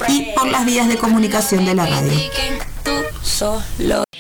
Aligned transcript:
y 0.09 0.32
por 0.36 0.46
las 0.46 0.64
vías 0.64 0.86
de 0.89 0.98
comunicación 0.98 1.64
de 1.64 1.75
la 1.75 1.86
radio. 1.86 2.11
Así 2.12 2.29
que 2.29 2.58
solo. 3.24 4.12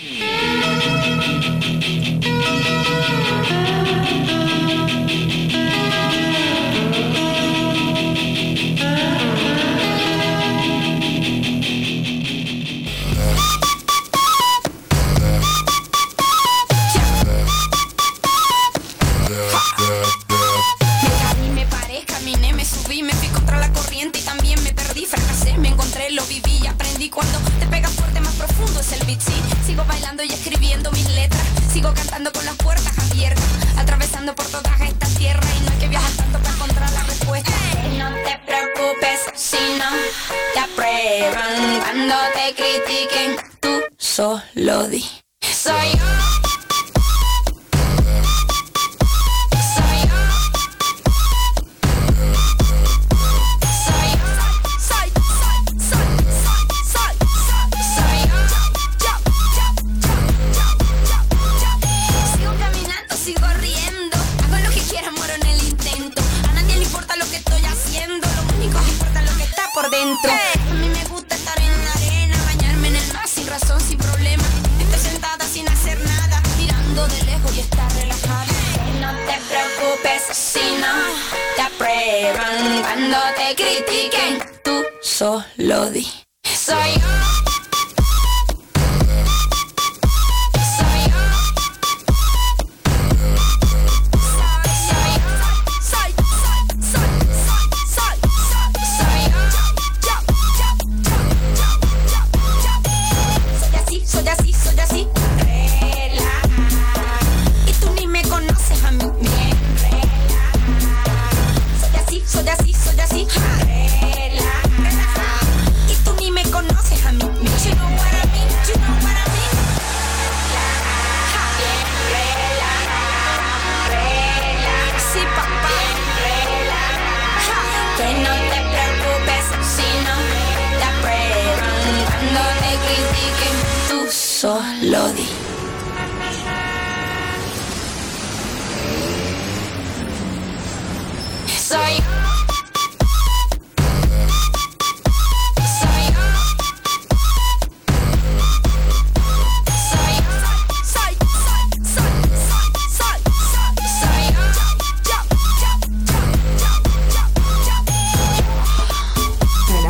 Yo. 134.92 135.32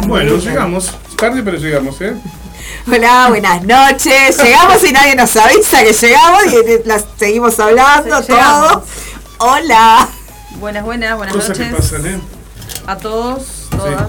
Bueno, 0.06 0.36
llegamos. 0.36 0.92
Tarde, 1.16 1.42
pero 1.42 1.56
llegamos, 1.56 2.00
¿eh? 2.00 2.14
Hola, 2.86 3.26
buenas 3.28 3.62
noches. 3.62 4.42
Llegamos 4.42 4.82
y 4.84 4.92
nadie 4.92 5.14
nos 5.14 5.36
avisa 5.36 5.82
que 5.84 5.92
llegamos 5.92 6.42
y 6.46 6.88
las 6.88 7.04
seguimos 7.16 7.58
hablando 7.60 8.20
Sí, 8.22 8.28
todos. 8.28 8.82
Hola. 9.38 10.08
Buenas, 10.58 10.84
buenas, 10.84 11.16
buenas 11.16 11.34
Cosas 11.34 11.56
que 11.58 11.64
noches 11.66 11.90
pasan, 11.92 12.06
¿eh? 12.06 12.20
a 12.86 12.96
todos, 12.96 13.68
todas. 13.70 14.08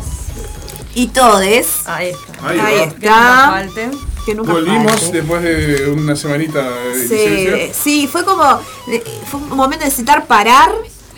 Y 0.95 1.07
todes. 1.07 1.67
Ahí 1.85 2.09
está. 2.09 2.49
Ahí 2.65 2.79
está. 2.79 2.93
Que 2.99 3.07
nunca 3.07 3.49
falte. 3.51 3.91
Que 4.25 4.35
nunca 4.35 4.51
Volvimos 4.53 4.91
falte. 4.91 5.17
después 5.21 5.41
de 5.43 5.89
una 5.91 6.15
semanita 6.15 6.61
de 6.69 7.07
Sí, 7.07 7.71
sí, 7.83 8.07
fue 8.11 8.23
como. 8.25 8.43
eh, 8.91 9.03
Fue 9.29 9.39
un 9.39 9.49
momento 9.49 9.79
de 9.79 9.85
necesitar 9.85 10.25
parar 10.25 10.71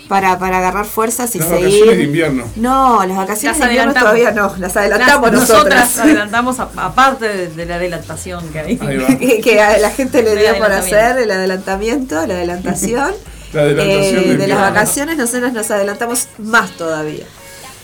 para, 0.07 0.37
para 0.39 0.59
agarrar 0.59 0.85
fuerzas 0.85 1.33
y 1.35 1.39
Las 1.39 1.47
seguir. 1.47 1.65
vacaciones 1.65 1.97
de 1.97 2.03
invierno. 2.03 2.43
No, 2.55 3.05
las 3.05 3.17
vacaciones 3.17 3.57
Las 3.59 3.67
de 3.67 3.73
invierno 3.75 3.93
todavía 3.93 4.31
no, 4.31 4.53
las 4.57 4.77
adelantamos 4.77 5.31
Las- 5.31 5.41
nosotras. 5.49 5.79
nosotras 5.81 5.97
adelantamos 6.05 6.59
aparte 6.59 7.27
de, 7.27 7.47
de 7.47 7.65
la 7.65 7.75
adelantación 7.75 8.47
que 8.49 8.59
hay. 8.59 8.77
Que, 9.19 9.41
que 9.41 9.61
a 9.61 9.77
la 9.79 9.89
gente 9.89 10.21
le 10.23 10.35
dio 10.35 10.57
por 10.57 10.71
hacer 10.71 11.17
el 11.19 11.31
adelantamiento, 11.31 12.15
la 12.27 12.33
adelantación. 12.35 13.11
La 13.53 13.61
adelantación 13.61 14.23
Eh, 14.31 14.37
de 14.37 14.47
las 14.47 14.59
vacaciones 14.59 15.17
nosotros 15.17 15.53
nos 15.53 15.71
adelantamos 15.71 16.27
más 16.39 16.71
todavía. 16.71 17.25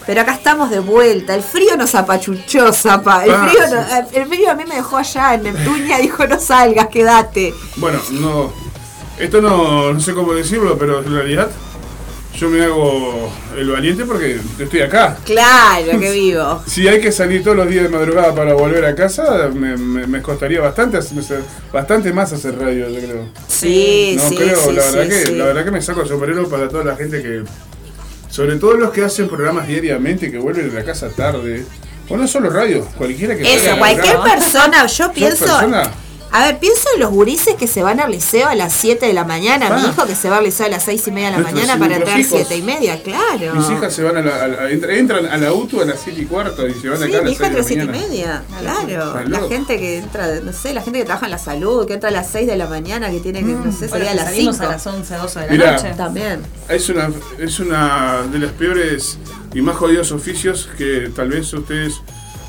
Pero 0.06 0.20
acá 0.22 0.34
estamos 0.34 0.70
de 0.70 0.80
vuelta. 0.80 1.34
El 1.34 1.44
frío 1.44 1.78
nos 1.78 1.96
apachuchó, 1.96 2.74
Zapa. 2.74 3.24
El 3.24 3.32
Ah, 3.32 3.48
frío, 3.48 3.68
sí. 3.68 3.74
no- 3.74 4.20
el 4.22 4.26
frío 4.28 4.52
a 4.52 4.56
mí 4.56 4.64
me 4.68 4.76
dejó 4.76 4.98
allá 4.98 5.36
en 5.36 5.44
Neptunia. 5.44 5.98
Dijo, 6.00 6.28
no 6.28 6.40
salgas, 6.42 6.88
quédate. 6.88 7.53
Bueno, 7.78 8.00
no. 8.12 8.52
Esto 9.18 9.40
no, 9.42 9.94
no 9.94 10.00
sé 10.02 10.14
cómo 10.14 10.34
decirlo, 10.34 10.78
pero 10.78 11.00
en 11.03 11.14
realidad 11.14 11.48
yo 12.38 12.50
me 12.50 12.64
hago 12.64 13.31
el 13.58 13.69
valiente 13.69 14.06
porque 14.06 14.40
estoy 14.59 14.81
acá. 14.81 15.18
Claro, 15.25 16.00
que 16.00 16.12
vivo. 16.14 16.64
Si 16.66 16.88
hay 16.88 17.00
que 17.02 17.12
salir 17.12 17.44
todos 17.44 17.58
los 17.58 17.68
días 17.69 17.84
de 17.84 17.90
madrugada 17.90 18.34
para 18.34 18.53
volver 18.53 18.86
a 18.86 18.96
casa, 18.96 19.50
me, 19.53 19.75
me- 19.78 20.08
me 20.08 20.22
costaría 20.22 20.59
bastante, 20.61 21.00
bastante 21.72 22.14
más 22.14 22.34
hacer 22.34 22.58
radio, 22.58 22.90
yo 22.90 23.00
creo. 23.00 23.26
Sí, 23.47 24.16
No 24.17 24.29
sí, 24.29 24.35
creo, 24.35 24.59
sí, 24.59 24.72
la, 24.73 24.82
verdad 24.91 25.03
sí, 25.03 25.23
que, 25.26 25.32
la 25.38 25.46
verdad 25.46 25.66
que 25.66 25.72
me 25.72 25.82
saco 25.82 26.02
el 26.02 26.08
sombrero 26.08 26.47
para 26.50 26.67
toda 26.70 26.84
la 26.84 26.96
gente 26.96 27.22
que. 27.22 27.44
Sobre 28.29 28.56
todo 28.56 28.76
los 28.76 28.91
que 28.91 29.03
hacen 29.03 29.28
programas 29.28 29.67
diariamente, 29.67 30.32
que 30.32 30.38
vuelven 30.38 30.72
a 30.72 30.73
la 30.73 30.84
casa 30.85 31.09
tarde. 31.09 31.66
O 32.09 32.17
no 32.17 32.28
solo 32.28 32.50
radio, 32.50 32.85
cualquiera 32.97 33.35
que 33.38 33.53
Eso, 33.56 33.78
cualquier 33.78 34.17
persona, 34.20 34.85
yo 34.85 35.11
pienso. 35.14 35.46
persona? 35.46 35.91
A 36.34 36.46
ver, 36.46 36.60
pienso 36.60 36.88
en 36.96 37.02
los 37.02 37.10
gurises 37.12 37.56
que 37.56 37.68
se 37.68 37.84
van 37.84 38.00
al 38.00 38.10
liceo 38.10 38.48
a 38.48 38.56
las 38.56 38.72
7 38.72 39.06
de 39.06 39.14
la 39.14 39.26
mañana. 39.26 39.70
Mi 39.76 39.82
Ah. 39.82 39.90
hijo 39.92 40.06
que 40.08 40.16
se 40.16 40.30
va 40.30 40.38
al 40.38 40.46
liceo 40.46 40.66
a 40.66 40.70
las 40.70 40.84
6 40.84 41.06
y 41.08 41.12
media 41.12 41.26
de 41.28 41.32
la 41.34 41.38
Nuestros- 41.40 41.62
mañana 41.62 41.80
para 41.80 41.96
entrar 41.98 42.20
hijos. 42.20 42.34
7 42.40 42.56
y 42.56 42.62
media, 42.62 43.04
claro. 43.04 43.54
Mis 43.56 43.70
hijas 43.70 43.94
se 43.94 44.02
van 44.04 44.16
a 44.16 44.22
la, 44.22 44.44
a 44.44 44.48
la- 44.48 44.70
entra- 44.72 44.94
entran 44.96 45.26
a 45.26 45.36
la 45.38 45.52
UTU 45.52 45.82
a 45.82 45.86
las 45.86 46.00
7 46.02 46.22
y 46.22 46.26
cuarto 46.26 46.66
y 46.70 46.74
se 46.74 46.88
van 46.88 47.00
Sí, 47.00 47.04
acá 47.04 47.18
a 47.18 47.22
mi 47.22 47.30
las 47.30 47.32
hijo 47.34 47.40
6 47.40 47.40
de 47.40 47.46
entra 47.46 47.48
a 47.48 47.58
la 47.58 47.64
7 47.64 47.84
y 47.84 47.88
media, 48.10 48.44
claro. 48.62 49.20
Está 49.20 49.30
La 49.30 49.48
gente 49.50 49.78
que 49.78 49.98
entra, 49.98 50.40
no 50.42 50.54
sé, 50.54 50.74
la 50.74 50.82
gente 50.82 51.00
que 51.00 51.06
trabaja 51.06 51.26
en 51.26 51.32
la 51.32 51.38
salud, 51.38 51.86
que 51.86 51.94
entra 51.96 52.08
a 52.10 52.14
las 52.14 52.30
6 52.32 52.48
de 52.48 52.56
la 52.56 52.68
mañana, 52.68 53.12
que 53.12 53.20
tiene 53.20 53.40
que, 53.42 53.48
no 53.52 53.72
sé, 53.72 53.90
salir 53.90 54.08
a 54.08 54.14
las 54.14 54.26
salimos 54.26 54.56
5. 54.56 54.70
a 54.70 54.72
las 54.74 54.88
11, 54.88 55.16
12 55.16 55.40
de 55.42 55.46
la 55.48 55.52
Mirá. 55.52 55.72
noche. 55.74 55.94
También. 55.98 56.42
Es 56.70 56.88
una, 56.88 57.10
es 57.40 57.60
una 57.60 58.22
de 58.32 58.40
las 58.40 58.52
peores 58.54 59.18
y 59.54 59.62
más 59.62 59.76
jodidos 59.76 60.14
oficios 60.14 60.70
que 60.78 61.12
tal 61.14 61.28
vez 61.30 61.52
ustedes 61.54 61.96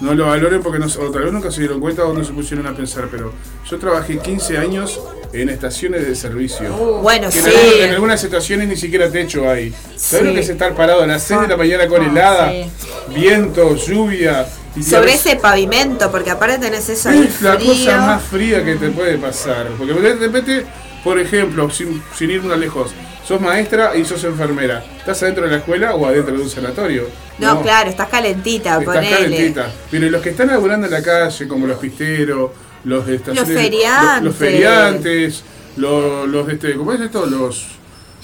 no 0.03 0.15
lo 0.15 0.27
valoren 0.27 0.63
porque 0.63 0.79
no, 0.79 0.87
o 0.87 1.11
tal 1.11 1.23
vez 1.25 1.33
nunca 1.33 1.51
se 1.51 1.61
dieron 1.61 1.81
cuenta 1.81 2.05
o 2.05 2.13
no 2.13 2.25
se 2.25 2.33
pusieron 2.33 2.67
a 2.67 2.75
pensar, 2.75 3.09
pero 3.11 3.33
yo 3.71 3.79
trabajé 3.79 4.19
15 4.19 4.59
años 4.59 5.01
en 5.33 5.49
estaciones 5.49 6.07
de 6.07 6.15
servicio. 6.15 6.71
Bueno, 7.01 7.31
Que 7.31 7.39
en, 7.39 7.45
sí. 7.45 7.51
algunas, 7.51 7.75
en 7.87 7.91
algunas 7.95 8.25
estaciones 8.25 8.69
ni 8.69 8.77
siquiera 8.77 9.11
techo 9.11 9.49
hay. 9.49 9.73
¿Sabes 9.97 9.97
Sí. 9.97 10.25
lo 10.25 10.35
que 10.35 10.41
es 10.41 10.49
estar 10.49 10.75
parado 10.75 11.03
a 11.03 11.07
las 11.07 11.23
6 11.23 11.43
de 11.43 11.49
la 11.49 11.57
mañana 11.57 11.87
con 11.89 12.03
Ah, 12.03 12.07
helada, 12.11 12.51
sí. 12.53 12.71
viento, 13.15 13.77
lluvia? 13.77 14.47
y 14.75 14.83
Sobre 14.83 15.13
ese 15.15 15.37
pavimento, 15.37 16.11
porque 16.11 16.31
aparte 16.31 16.59
tenés 16.59 16.89
eso 16.89 17.11
es 17.11 17.41
la 17.43 17.55
frío. 17.57 17.69
cosa 17.73 17.99
más 17.99 18.23
fría 18.23 18.65
que 18.65 18.75
te 18.77 18.89
puede 18.91 19.19
pasar. 19.19 19.69
Porque 19.79 19.93
de 19.95 20.15
repente, 20.15 20.67
por 21.05 21.19
ejemplo, 21.19 21.69
sin, 21.71 22.03
sin 22.17 22.31
ir 22.31 22.43
más 22.43 22.59
lejos, 22.59 22.91
sos 23.27 23.41
maestra 23.41 23.97
y 23.97 24.05
sos 24.05 24.23
enfermera. 24.25 24.85
¿Estás 24.99 25.23
adentro 25.23 25.45
de 25.45 25.51
la 25.53 25.57
escuela 25.59 25.95
o 25.95 26.07
adentro 26.07 26.37
de 26.37 26.43
un 26.43 26.51
sanatorio? 26.51 27.07
No, 27.39 27.63
claro, 27.63 27.91
estás 27.91 28.09
calentita, 28.09 28.79
Estás 28.81 28.85
ponele. 28.85 29.11
calentita. 29.17 29.71
Pero 29.91 30.11
los 30.11 30.23
que 30.23 30.31
están 30.31 30.49
laburando 30.49 30.87
en 30.87 30.93
la 30.93 31.03
calle, 31.03 31.49
como 31.49 31.67
los 31.67 31.79
pisteros, 31.79 32.51
los 32.85 33.07
de 33.07 33.17
estaciones, 33.17 33.49
Los 33.49 33.57
feriantes. 33.63 34.15
los, 34.15 34.23
los 34.25 34.37
feriantes, 34.37 35.45
los, 35.77 36.29
los 36.29 36.47
de 36.47 36.53
este, 36.55 36.75
¿cómo 36.75 36.93
es 36.93 37.01
esto? 37.01 37.27
Los, 37.27 37.67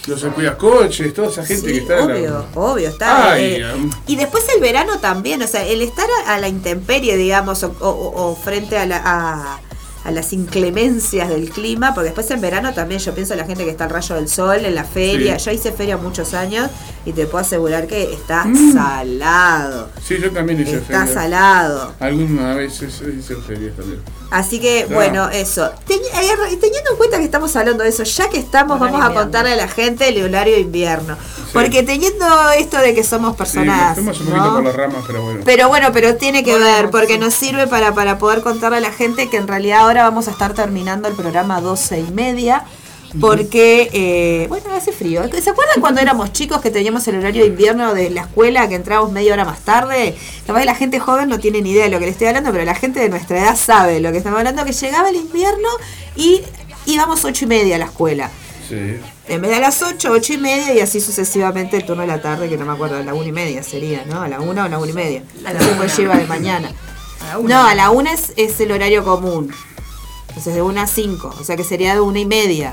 los 0.06 0.24
coches, 0.56 1.12
toda 1.14 1.28
esa 1.28 1.44
gente 1.44 1.66
Sí, 1.68 1.72
que 1.74 1.78
está 1.78 1.98
en 2.00 2.08
la- 2.08 2.14
obvio, 2.14 2.46
obvio, 2.54 2.88
está. 2.88 3.32
Ay, 3.32 3.56
eh, 3.60 3.66
y 4.06 4.16
después 4.16 4.44
el 4.54 4.60
verano 4.60 4.98
también, 4.98 5.42
o 5.42 5.46
sea, 5.46 5.64
el 5.66 5.82
estar 5.82 6.08
a, 6.26 6.34
a 6.34 6.38
la 6.38 6.48
intemperie, 6.48 7.16
digamos, 7.16 7.62
o, 7.62 7.74
o- 7.80 8.30
o 8.30 8.36
frente 8.36 8.78
a, 8.78 8.86
la- 8.86 9.02
a- 9.04 9.60
a 10.08 10.10
las 10.10 10.32
inclemencias 10.32 11.28
del 11.28 11.50
clima, 11.50 11.92
porque 11.94 12.06
después 12.06 12.30
en 12.30 12.40
verano 12.40 12.72
también 12.74 13.00
yo 13.00 13.14
pienso 13.14 13.34
en 13.34 13.40
la 13.40 13.46
gente 13.46 13.64
que 13.64 13.70
está 13.70 13.84
al 13.84 13.90
rayo 13.90 14.14
del 14.14 14.28
sol, 14.28 14.64
en 14.64 14.74
la 14.74 14.84
feria. 14.84 15.38
Sí. 15.38 15.44
Yo 15.46 15.50
hice 15.52 15.72
feria 15.72 15.96
muchos 15.96 16.34
años 16.34 16.70
y 17.04 17.12
te 17.12 17.26
puedo 17.26 17.38
asegurar 17.44 17.86
que 17.86 18.12
está 18.14 18.44
Mm. 18.44 18.72
salado. 18.72 19.88
Sí, 20.02 20.16
yo 20.20 20.30
también 20.32 20.60
hice 20.60 20.76
Está 20.76 21.06
feria. 21.06 21.14
salado. 21.14 21.94
Alguna 22.00 22.54
vez 22.54 22.80
hice 22.82 23.36
ferias 23.36 23.76
también. 23.76 24.00
Así 24.30 24.60
que, 24.60 24.84
bueno, 24.90 25.28
eso. 25.30 25.66
Eh, 25.88 26.58
teniendo 26.60 26.90
en 26.90 26.96
cuenta 26.98 27.16
que 27.18 27.24
estamos 27.24 27.54
hablando 27.56 27.82
de 27.82 27.88
eso, 27.88 28.02
ya 28.02 28.28
que 28.28 28.38
estamos, 28.38 28.76
Horario 28.78 28.92
vamos 28.98 29.00
a 29.00 29.08
invierno. 29.08 29.20
contarle 29.22 29.52
a 29.52 29.56
la 29.56 29.68
gente 29.68 30.08
el 30.08 30.22
horario 30.22 30.54
de 30.54 30.60
invierno. 30.60 31.16
Porque 31.54 31.82
teniendo 31.82 32.26
esto 32.58 32.76
de 32.76 32.94
que 32.94 33.04
somos 33.04 33.34
personas. 33.36 33.94
fuimos 33.94 34.20
un 34.20 34.26
poquito 34.26 34.44
¿no? 34.46 34.54
por 34.56 34.64
las 34.64 34.76
ramas, 34.76 35.04
pero 35.06 35.22
bueno. 35.22 35.40
Pero 35.46 35.68
bueno, 35.68 35.88
pero 35.94 36.16
tiene 36.16 36.44
que 36.44 36.58
ver, 36.58 36.90
porque 36.90 37.14
sí. 37.14 37.18
nos 37.18 37.32
sirve 37.32 37.66
para, 37.68 37.94
para 37.94 38.18
poder 38.18 38.42
contarle 38.42 38.76
a 38.76 38.80
la 38.80 38.92
gente 38.92 39.30
que 39.30 39.38
en 39.38 39.48
realidad 39.48 39.80
ahora 39.80 39.97
vamos 40.04 40.28
a 40.28 40.30
estar 40.32 40.54
terminando 40.54 41.08
el 41.08 41.14
programa 41.14 41.60
12 41.60 42.00
y 42.00 42.10
media. 42.12 42.64
Porque, 43.20 43.88
eh, 43.92 44.46
bueno, 44.48 44.66
hace 44.74 44.92
frío. 44.92 45.22
¿Se 45.40 45.48
acuerdan 45.50 45.80
cuando 45.80 46.00
éramos 46.00 46.32
chicos 46.32 46.60
que 46.60 46.70
teníamos 46.70 47.08
el 47.08 47.16
horario 47.16 47.42
de 47.42 47.48
invierno 47.48 47.94
de 47.94 48.10
la 48.10 48.22
escuela, 48.22 48.68
que 48.68 48.74
entrábamos 48.74 49.12
media 49.12 49.32
hora 49.32 49.46
más 49.46 49.60
tarde? 49.60 50.14
Capaz 50.46 50.60
que 50.60 50.66
la 50.66 50.74
gente 50.74 51.00
joven 51.00 51.28
no 51.28 51.38
tiene 51.38 51.62
ni 51.62 51.70
idea 51.70 51.84
de 51.84 51.90
lo 51.90 51.98
que 51.98 52.04
le 52.04 52.10
estoy 52.10 52.26
hablando, 52.26 52.52
pero 52.52 52.64
la 52.66 52.74
gente 52.74 53.00
de 53.00 53.08
nuestra 53.08 53.38
edad 53.38 53.56
sabe 53.56 54.00
lo 54.00 54.12
que 54.12 54.18
estamos 54.18 54.38
hablando, 54.38 54.62
que 54.64 54.72
llegaba 54.72 55.08
el 55.08 55.16
invierno 55.16 55.68
y 56.16 56.42
íbamos 56.84 57.24
ocho 57.24 57.46
y 57.46 57.48
media 57.48 57.76
a 57.76 57.78
la 57.78 57.86
escuela. 57.86 58.30
Sí. 58.68 58.98
En 59.28 59.40
vez 59.40 59.50
de 59.50 59.56
a 59.56 59.60
las 59.60 59.82
8, 59.82 60.10
8 60.12 60.32
y 60.34 60.38
media 60.38 60.74
y 60.74 60.80
así 60.80 61.00
sucesivamente 61.00 61.78
el 61.78 61.86
turno 61.86 62.02
de 62.02 62.08
la 62.08 62.20
tarde, 62.20 62.48
que 62.50 62.58
no 62.58 62.66
me 62.66 62.72
acuerdo, 62.72 62.96
a 62.96 63.02
la 63.02 63.14
una 63.14 63.28
y 63.28 63.32
media 63.32 63.62
sería, 63.62 64.04
¿no? 64.04 64.20
A 64.20 64.28
la 64.28 64.40
una 64.40 64.62
o 64.62 64.66
a 64.66 64.68
la 64.68 64.78
una 64.78 64.90
y 64.90 64.94
media. 64.94 65.22
A 65.46 65.52
la 65.54 65.58
Después 65.58 65.78
una. 65.78 65.96
lleva 65.96 66.16
de 66.18 66.26
mañana. 66.26 66.72
A 67.22 67.28
la 67.28 67.38
una. 67.38 67.54
No, 67.54 67.66
a 67.68 67.74
la 67.74 67.90
una 67.90 68.12
es, 68.12 68.32
es 68.36 68.60
el 68.60 68.70
horario 68.72 69.02
común. 69.04 69.50
Entonces 70.38 70.54
de 70.54 70.62
una 70.62 70.82
a 70.82 70.86
5, 70.86 71.34
o 71.40 71.42
sea 71.42 71.56
que 71.56 71.64
sería 71.64 71.94
de 71.94 72.00
una 72.00 72.20
y 72.20 72.24
media. 72.24 72.72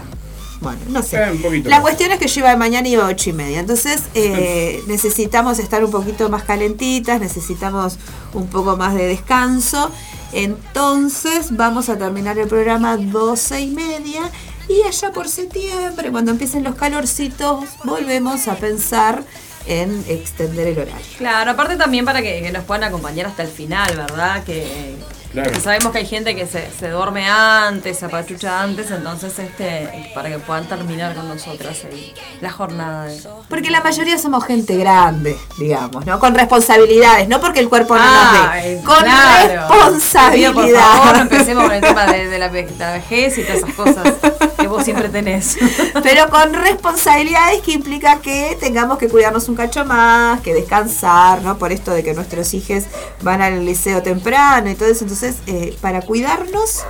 Bueno, 0.61 0.77
no 0.87 1.01
sé. 1.01 1.17
Eh, 1.17 1.31
un 1.31 1.41
poquito 1.41 1.67
la 1.67 1.77
más. 1.77 1.81
cuestión 1.81 2.11
es 2.11 2.19
que 2.19 2.27
yo 2.27 2.41
iba 2.41 2.51
de 2.51 2.57
mañana 2.57 2.87
y 2.87 2.93
iba 2.93 3.05
a 3.05 3.07
ocho 3.07 3.31
y 3.31 3.33
media. 3.33 3.59
Entonces 3.59 4.03
eh, 4.13 4.83
necesitamos 4.87 5.57
estar 5.57 5.83
un 5.83 5.89
poquito 5.89 6.29
más 6.29 6.43
calentitas, 6.43 7.19
necesitamos 7.19 7.97
un 8.33 8.45
poco 8.49 8.77
más 8.77 8.93
de 8.93 9.07
descanso. 9.07 9.89
Entonces 10.31 11.57
vamos 11.57 11.89
a 11.89 11.97
terminar 11.97 12.37
el 12.37 12.47
programa 12.47 12.97
12 12.97 13.61
y 13.61 13.71
media. 13.71 14.29
Y 14.69 14.83
allá 14.87 15.11
por 15.11 15.27
septiembre, 15.27 16.11
cuando 16.11 16.29
empiecen 16.29 16.63
los 16.63 16.75
calorcitos, 16.75 17.65
volvemos 17.83 18.47
a 18.47 18.57
pensar 18.57 19.23
en 19.65 20.05
extender 20.07 20.67
el 20.67 20.77
horario. 20.77 21.05
Claro, 21.17 21.49
aparte 21.49 21.77
también 21.77 22.05
para 22.05 22.21
que, 22.21 22.43
que 22.43 22.51
nos 22.51 22.63
puedan 22.63 22.83
acompañar 22.83 23.25
hasta 23.25 23.41
el 23.41 23.49
final, 23.49 23.95
¿verdad? 23.97 24.43
Que, 24.43 24.95
Claro. 25.35 25.59
sabemos 25.61 25.91
que 25.91 25.99
hay 25.99 26.05
gente 26.05 26.35
que 26.35 26.47
se, 26.47 26.69
se 26.71 26.89
duerme 26.89 27.27
antes, 27.29 27.99
se 27.99 28.05
apachucha 28.05 28.61
antes, 28.61 28.89
entonces 28.89 29.37
este 29.37 30.11
para 30.15 30.29
que 30.29 30.39
puedan 30.39 30.65
terminar 30.67 31.13
con 31.15 31.27
nosotras 31.27 31.83
el- 31.83 32.13
la 32.41 32.51
jornada. 32.51 33.05
de- 33.05 33.21
Porque 33.49 33.69
la 33.69 33.81
mayoría 33.81 34.17
somos 34.17 34.43
gente 34.45 34.75
grande, 34.77 35.37
digamos, 35.57 36.05
¿no? 36.05 36.19
Con 36.19 36.33
responsabilidades, 36.35 37.27
no 37.27 37.39
porque 37.41 37.59
el 37.59 37.69
cuerpo 37.69 37.95
no 37.95 38.01
Ay, 38.03 38.75
nos 38.75 38.81
dé. 38.81 38.81
Con 38.85 39.03
claro. 39.03 39.47
Te 39.47 39.49
pido, 39.49 39.67
responsabilidad. 39.67 40.53
Por 40.53 40.69
favor, 40.71 41.15
no 41.17 41.21
empecemos 41.23 41.63
con 41.65 41.71
el 41.73 41.81
tema 41.81 42.05
de, 42.07 42.27
de 42.27 42.39
la, 42.39 42.47
ve- 42.49 42.73
la 42.79 42.91
vejez 42.93 43.37
y 43.37 43.43
todas 43.43 43.57
esas 43.57 43.73
cosas 43.73 44.13
que 44.57 44.67
vos 44.67 44.83
siempre 44.83 45.09
tenés. 45.09 45.57
Pero 46.03 46.29
con 46.29 46.53
responsabilidades 46.53 47.61
que 47.61 47.71
implica 47.73 48.19
que 48.21 48.57
tengamos 48.59 48.97
que 48.97 49.09
cuidarnos 49.09 49.49
un 49.49 49.55
cacho 49.55 49.85
más, 49.85 50.41
que 50.41 50.53
descansar, 50.53 51.41
¿no? 51.41 51.57
Por 51.57 51.71
esto 51.71 51.91
de 51.91 52.03
que 52.03 52.13
nuestros 52.13 52.53
hijos 52.53 52.83
van 53.21 53.41
al 53.41 53.65
liceo 53.65 54.01
temprano 54.01 54.69
y 54.69 54.75
todo 54.75 54.89
eso. 54.89 55.03
Entonces, 55.03 55.24
eh, 55.47 55.75
para 55.81 56.01
cuidarnos, 56.01 56.83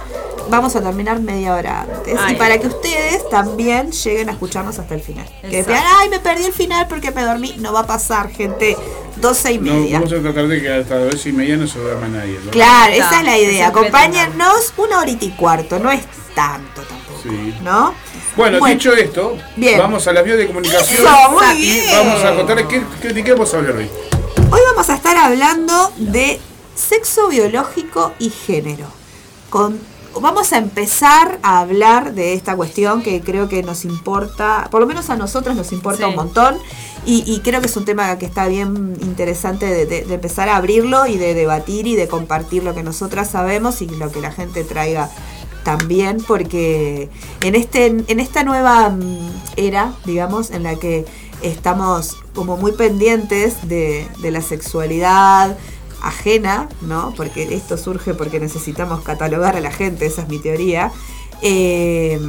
vamos 0.49 0.75
a 0.75 0.81
terminar 0.81 1.19
media 1.19 1.53
hora 1.55 1.81
antes. 1.81 2.17
Ay. 2.19 2.33
Y 2.33 2.37
para 2.37 2.57
que 2.59 2.67
ustedes 2.67 3.27
también 3.29 3.91
lleguen 3.91 4.29
a 4.29 4.33
escucharnos 4.33 4.77
hasta 4.79 4.95
el 4.95 5.01
final. 5.01 5.27
Que 5.41 5.63
vean, 5.63 5.83
ay, 5.97 6.09
me 6.09 6.19
perdí 6.19 6.45
el 6.45 6.53
final 6.53 6.87
porque 6.87 7.11
me 7.11 7.23
dormí. 7.23 7.55
No 7.59 7.73
va 7.73 7.81
a 7.81 7.87
pasar, 7.87 8.29
gente. 8.29 8.77
12 9.17 9.53
y 9.53 9.57
No, 9.59 9.73
media. 9.73 9.99
vamos 9.99 10.13
a 10.13 10.21
tratar 10.21 10.47
de 10.47 10.61
que 10.61 10.73
hasta 10.73 10.95
las 10.95 11.11
12 11.11 11.29
y 11.29 11.31
media 11.33 11.57
no 11.57 11.67
se 11.67 11.79
duerma 11.79 12.07
nadie. 12.07 12.39
¿no? 12.43 12.51
Claro, 12.51 12.93
esa 12.93 13.19
es 13.19 13.25
la 13.25 13.37
idea. 13.37 13.67
Acompáñennos 13.67 14.73
una 14.77 14.99
horita 14.99 15.25
y 15.25 15.29
cuarto, 15.31 15.79
no 15.79 15.91
es 15.91 16.01
tanto 16.35 16.81
tampoco. 16.81 17.21
Sí. 17.23 17.55
¿No? 17.63 17.93
Bueno, 18.35 18.63
dicho 18.65 18.91
esto, 18.93 19.37
Bien. 19.55 19.79
vamos 19.79 20.05
a 20.07 20.11
las 20.11 20.23
vías 20.25 20.37
de 20.37 20.47
comunicación 20.47 21.07
Eso, 21.07 21.31
muy 21.31 21.45
y 21.57 21.61
bien. 21.71 21.85
vamos 21.93 22.23
a 22.23 22.35
contar 22.35 22.67
qué, 22.67 22.83
qué, 23.01 23.07
de 23.13 23.23
qué 23.23 23.31
vamos 23.31 23.53
a 23.53 23.57
hablar 23.57 23.77
hoy. 23.77 23.89
Hoy 24.51 24.59
vamos 24.71 24.89
a 24.89 24.95
estar 24.95 25.15
hablando 25.17 25.93
de 25.97 26.41
sexo 26.75 27.29
biológico 27.29 28.13
y 28.19 28.29
género. 28.29 28.85
Con, 29.49 29.79
vamos 30.21 30.53
a 30.53 30.57
empezar 30.57 31.39
a 31.43 31.59
hablar 31.59 32.13
de 32.13 32.33
esta 32.33 32.55
cuestión 32.55 33.01
que 33.01 33.21
creo 33.21 33.47
que 33.49 33.63
nos 33.63 33.85
importa, 33.85 34.67
por 34.71 34.81
lo 34.81 34.87
menos 34.87 35.09
a 35.09 35.15
nosotros 35.15 35.55
nos 35.55 35.71
importa 35.71 35.99
Sí. 36.05 36.09
un 36.09 36.15
montón. 36.15 36.57
Y, 37.07 37.23
y 37.31 37.41
creo 37.41 37.61
que 37.61 37.67
es 37.67 37.77
un 37.77 37.85
tema 37.85 38.17
que 38.17 38.25
está 38.25 38.47
bien 38.47 38.97
interesante 39.01 39.67
de, 39.67 39.85
de- 39.85 40.05
de 40.05 40.13
empezar 40.15 40.49
a 40.49 40.55
abrirlo 40.57 41.05
y 41.05 41.17
de 41.17 41.33
debatir 41.35 41.85
y 41.85 41.95
de 41.95 42.07
compartir 42.07 42.63
lo 42.63 42.73
que 42.73 42.81
nosotras 42.81 43.29
sabemos 43.29 43.81
y 43.83 43.87
lo 43.87 44.11
que 44.11 44.21
la 44.21 44.31
gente 44.31 44.63
traiga 44.63 45.09
también, 45.63 46.17
porque 46.27 47.09
en, 47.41 47.55
este, 47.55 47.85
en 47.87 48.19
esta 48.19 48.43
nueva 48.43 48.89
mm, 48.89 49.29
era, 49.55 49.93
digamos, 50.05 50.49
en 50.51 50.63
la 50.63 50.75
que 50.77 51.05
estamos 51.43 52.17
como 52.33 52.57
muy 52.57 52.71
pendientes 52.71 53.67
de, 53.67 54.07
de 54.21 54.31
la 54.31 54.41
sexualidad 54.41 55.55
ajena, 56.01 56.69
¿no? 56.81 57.13
Porque 57.15 57.53
esto 57.55 57.77
surge 57.77 58.13
porque 58.13 58.39
necesitamos 58.39 59.01
catalogar 59.01 59.55
a 59.55 59.61
la 59.61 59.71
gente, 59.71 60.05
esa 60.05 60.21
es 60.23 60.29
mi 60.29 60.39
teoría. 60.39 60.91
eh, 61.41 62.19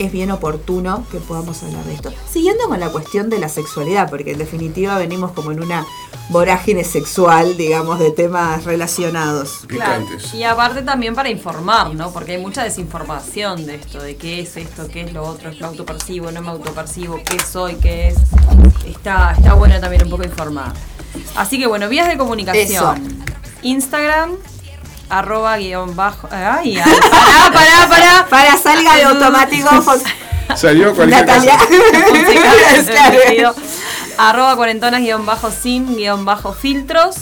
es 0.00 0.10
bien 0.10 0.30
oportuno 0.30 1.06
que 1.10 1.18
podamos 1.18 1.62
hablar 1.62 1.84
de 1.84 1.94
esto. 1.94 2.10
Siguiendo 2.30 2.64
con 2.68 2.80
la 2.80 2.88
cuestión 2.88 3.28
de 3.28 3.38
la 3.38 3.50
sexualidad, 3.50 4.08
porque 4.08 4.32
en 4.32 4.38
definitiva 4.38 4.96
venimos 4.96 5.32
como 5.32 5.52
en 5.52 5.62
una 5.62 5.86
vorágine 6.30 6.84
sexual, 6.84 7.56
digamos, 7.58 7.98
de 7.98 8.10
temas 8.10 8.64
relacionados. 8.64 9.60
Claro. 9.66 10.06
Y 10.32 10.42
aparte 10.44 10.80
también 10.82 11.14
para 11.14 11.28
informar, 11.28 11.94
¿no? 11.94 12.12
Porque 12.12 12.32
hay 12.32 12.38
mucha 12.38 12.64
desinformación 12.64 13.66
de 13.66 13.74
esto, 13.74 14.02
de 14.02 14.16
qué 14.16 14.40
es 14.40 14.56
esto, 14.56 14.88
qué 14.88 15.02
es 15.02 15.12
lo 15.12 15.22
otro, 15.22 15.50
es 15.50 15.60
lo 15.60 15.66
autopercibo, 15.66 16.32
no 16.32 16.40
me 16.40 16.48
autopercibo, 16.48 17.20
qué 17.22 17.38
soy, 17.38 17.74
qué 17.74 18.08
es. 18.08 18.16
Está, 18.86 19.34
está 19.36 19.52
bueno 19.52 19.78
también 19.80 20.04
un 20.04 20.10
poco 20.10 20.24
informar. 20.24 20.72
Así 21.36 21.58
que 21.58 21.66
bueno, 21.66 21.90
vías 21.90 22.08
de 22.08 22.16
comunicación. 22.16 23.22
Instagram, 23.62 24.36
arroba 25.10 25.56
guion 25.58 25.94
bajo. 25.96 26.28
Ay, 26.30 26.78
ay, 26.78 26.92
pará, 27.10 27.50
pará, 27.52 27.88
pará. 27.88 28.26
Para 28.28 28.56
salga 28.56 28.96
de 28.96 29.02
automático. 29.04 29.68
Salió 30.56 30.94
cualquier 30.94 31.26
Natalia. 31.26 31.56
cosa. 33.46 33.60
Arroba 34.18 34.56
cuarentonas 34.56 35.00
guion 35.00 35.24
bajo 35.24 35.50
sin 35.50 35.96
guion 35.96 36.24
bajo 36.24 36.52
filtros. 36.52 37.16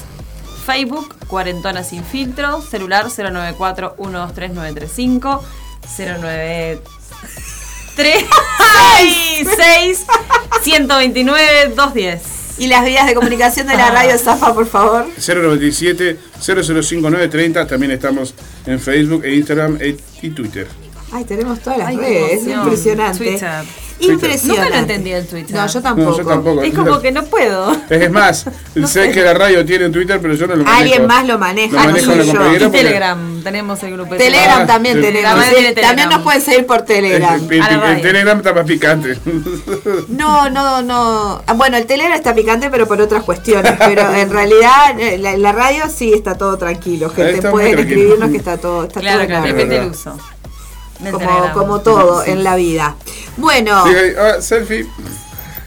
Facebook, 0.64 1.14
cuarentonas 1.26 1.88
sin 1.88 2.04
filtro. 2.04 2.62
Celular 2.62 3.06
094 3.10 3.96
123 3.98 4.52
935 4.52 5.44
093 5.96 6.80
6 9.56 10.06
129 10.62 11.74
210. 11.74 12.37
Y 12.58 12.66
las 12.66 12.84
vías 12.84 13.06
de 13.06 13.14
comunicación 13.14 13.66
de 13.68 13.76
la 13.76 13.90
radio 13.90 14.18
Zafa, 14.18 14.52
por 14.52 14.66
favor. 14.66 15.06
097 15.16 16.18
005930 16.40 17.66
también 17.66 17.92
estamos 17.92 18.34
en 18.66 18.80
Facebook 18.80 19.24
e 19.24 19.34
Instagram 19.36 19.78
e- 19.80 19.96
y 20.22 20.30
Twitter. 20.30 20.66
Ay, 21.12 21.24
tenemos 21.24 21.60
todas 21.60 21.78
las 21.78 21.88
Ay, 21.88 21.96
redes, 21.96 22.42
es 22.42 22.48
impresionante. 22.48 23.18
Twitter. 23.18 23.64
Impresionante. 24.00 24.62
Nunca 24.64 24.68
lo 24.70 24.76
entendí 24.82 25.12
el 25.12 25.26
Twitter. 25.26 25.56
No, 25.56 25.66
yo 25.66 25.74
No, 25.74 25.82
tampoco. 25.82 26.18
yo 26.18 26.24
tampoco. 26.26 26.62
Es 26.62 26.74
como 26.74 27.00
que 27.00 27.10
no 27.12 27.24
puedo. 27.24 27.76
Es 27.90 28.10
más, 28.12 28.46
sé 28.86 29.10
que 29.10 29.22
la 29.22 29.34
radio 29.34 29.64
tiene 29.64 29.86
un 29.86 29.92
Twitter, 29.92 30.20
pero 30.20 30.34
yo 30.34 30.46
no 30.46 30.56
lo 30.56 30.64
manejo. 30.64 30.80
Alguien 30.82 31.06
más 31.06 31.26
lo 31.26 31.38
maneja, 31.38 31.84
Lo 31.86 31.92
no 31.92 31.98
soy 31.98 32.26
yo. 32.26 32.32
compañera 32.32 32.56
Y 32.56 32.58
porque- 32.60 32.78
Telegram, 32.78 33.42
tenemos 33.42 33.82
el 33.82 33.92
grupo 33.94 34.12
de 34.12 34.18
Telegram 34.18 34.60
Ah, 34.62 34.66
también 34.66 34.94
sí. 34.96 35.00
sí, 35.00 35.06
Telegram. 35.06 35.74
También 35.74 36.08
nos 36.10 36.22
pueden 36.22 36.42
seguir 36.42 36.66
por 36.66 36.82
Telegram. 36.82 37.40
El. 37.50 38.00
Telegram 38.02 38.36
está 38.38 38.52
más 38.52 38.64
picante. 38.66 39.18
No, 40.08 40.48
no, 40.50 40.82
no. 40.82 41.42
Ah, 41.46 41.52
Bueno, 41.54 41.76
el 41.76 41.86
Telegram 41.86 42.14
está 42.16 42.34
picante, 42.34 42.70
pero 42.70 42.86
por 42.86 43.00
otras 43.00 43.24
cuestiones. 43.24 43.72
Pero 43.78 44.12
en 44.14 44.30
realidad, 44.30 44.98
eh, 44.98 45.18
la, 45.18 45.36
la 45.36 45.52
radio 45.52 45.84
sí 45.94 46.12
está 46.12 46.36
todo 46.36 46.56
tranquilo. 46.58 47.10
Gente, 47.10 47.42
pueden 47.50 47.72
tranquilo. 47.72 48.00
escribirnos 48.00 48.30
que 48.30 48.36
está 48.36 48.56
todo, 48.58 48.84
está 48.84 49.00
Claro, 49.00 49.18
todo 49.18 49.26
claro, 49.28 49.46
en 49.46 49.52
depende 49.56 49.78
del 49.80 49.90
uso. 49.90 50.16
Como, 51.10 51.52
como 51.52 51.80
todo 51.80 52.24
en 52.24 52.42
la 52.44 52.56
vida. 52.56 52.94
Bueno, 53.36 53.84
ahí, 53.84 54.12
ah, 54.18 54.40
selfie. 54.40 54.86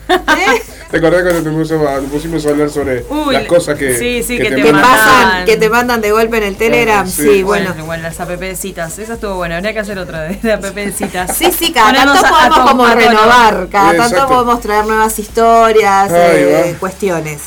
¿eh? 0.10 0.62
¿Te 0.90 0.98
acordás 0.98 1.22
cuando 1.22 1.42
te 1.42 1.50
pusimos 1.56 1.88
a, 1.88 2.00
te 2.02 2.08
pusimos 2.08 2.46
a 2.46 2.50
hablar 2.50 2.70
sobre 2.70 3.06
Uy, 3.10 3.34
las 3.34 3.46
cosas 3.46 3.78
que, 3.78 3.98
sí, 3.98 4.24
sí, 4.24 4.38
que 4.38 4.52
te 4.52 4.74
pasan, 4.74 5.46
que 5.46 5.56
te 5.56 5.70
mandan 5.70 6.02
de 6.02 6.12
golpe 6.12 6.38
en 6.40 6.44
el 6.44 6.58
Telegram. 6.58 7.08
Sí. 7.08 7.24
Sí, 7.24 7.44
bueno. 7.44 7.74
Bueno, 7.86 8.04
las 8.04 8.20
app 8.20 8.28
de 8.30 8.56
citas, 8.58 9.00
esa 9.00 9.14
estuvo 9.14 9.36
buena, 9.36 9.56
habría 9.56 9.72
que 9.72 9.80
hacer 9.80 9.98
otra 9.98 10.24
de, 10.24 10.36
de 10.36 10.52
app 10.52 10.62
de 10.64 10.92
citas. 10.92 11.38
Sí, 11.38 11.50
sí, 11.58 11.72
cada 11.72 11.92
Ponernos 11.92 12.20
tanto 12.22 12.36
a- 12.36 12.40
a 12.46 12.50
podemos 12.50 12.58
tom- 12.58 12.78
como 12.78 12.88
renovar, 12.94 13.68
cada 13.72 13.92
Exacto. 13.94 14.16
tanto 14.18 14.34
podemos 14.34 14.60
traer 14.60 14.86
nuevas 14.86 15.18
historias, 15.18 16.12
eh, 16.14 16.76
cuestiones. 16.78 17.40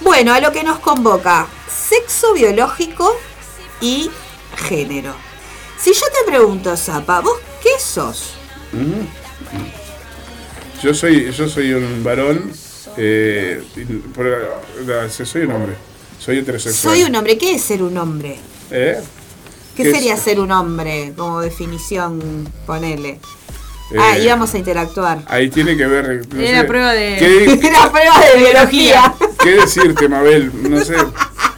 Bueno, 0.00 0.32
a 0.32 0.40
lo 0.40 0.50
que 0.50 0.64
nos 0.64 0.78
convoca, 0.78 1.46
sexo 1.68 2.32
biológico 2.32 3.14
y 3.82 4.10
género. 4.56 5.12
Si 5.82 5.92
yo 5.92 6.00
te 6.18 6.30
pregunto, 6.30 6.76
Zapa, 6.76 7.20
¿vos 7.20 7.38
qué 7.62 7.70
sos? 7.78 8.34
Yo 10.82 10.94
soy, 10.94 11.30
yo 11.32 11.48
soy 11.48 11.72
un 11.72 12.02
varón, 12.04 12.50
eh, 12.96 13.62
y 13.76 13.84
por- 13.84 14.26
la- 14.86 15.08
soy 15.10 15.42
un 15.42 15.52
hombre, 15.52 15.74
soy 16.18 16.38
heterosexual. 16.38 16.94
Soy 16.96 17.04
un 17.04 17.14
hombre. 17.16 17.36
¿Qué 17.38 17.54
es 17.54 17.62
ser 17.62 17.82
un 17.82 17.96
hombre? 17.98 18.38
¿Eh? 18.70 19.00
¿Qué, 19.76 19.84
¿Qué 19.84 19.92
sería 19.92 20.14
es? 20.14 20.20
ser 20.22 20.40
un 20.40 20.52
hombre? 20.52 21.12
Como 21.16 21.40
definición, 21.40 22.50
ponele. 22.66 23.18
ah, 23.98 24.16
Eh, 24.16 24.24
íbamos 24.24 24.54
a 24.54 24.58
interactuar. 24.58 25.22
Ahí 25.26 25.48
tiene 25.50 25.76
que 25.76 25.86
ver. 25.86 26.26
no 26.32 26.40
Era 26.40 26.60
sé, 26.62 26.66
prueba 26.66 26.92
de- 26.92 27.16
¿Qué, 27.58 27.70
La 27.72 27.90
prueba 27.90 28.20
de 28.20 28.38
biología. 28.38 29.14
qué 29.42 29.50
decirte, 29.52 30.08
Mabel? 30.08 30.50
No 30.70 30.84
sé. 30.84 30.94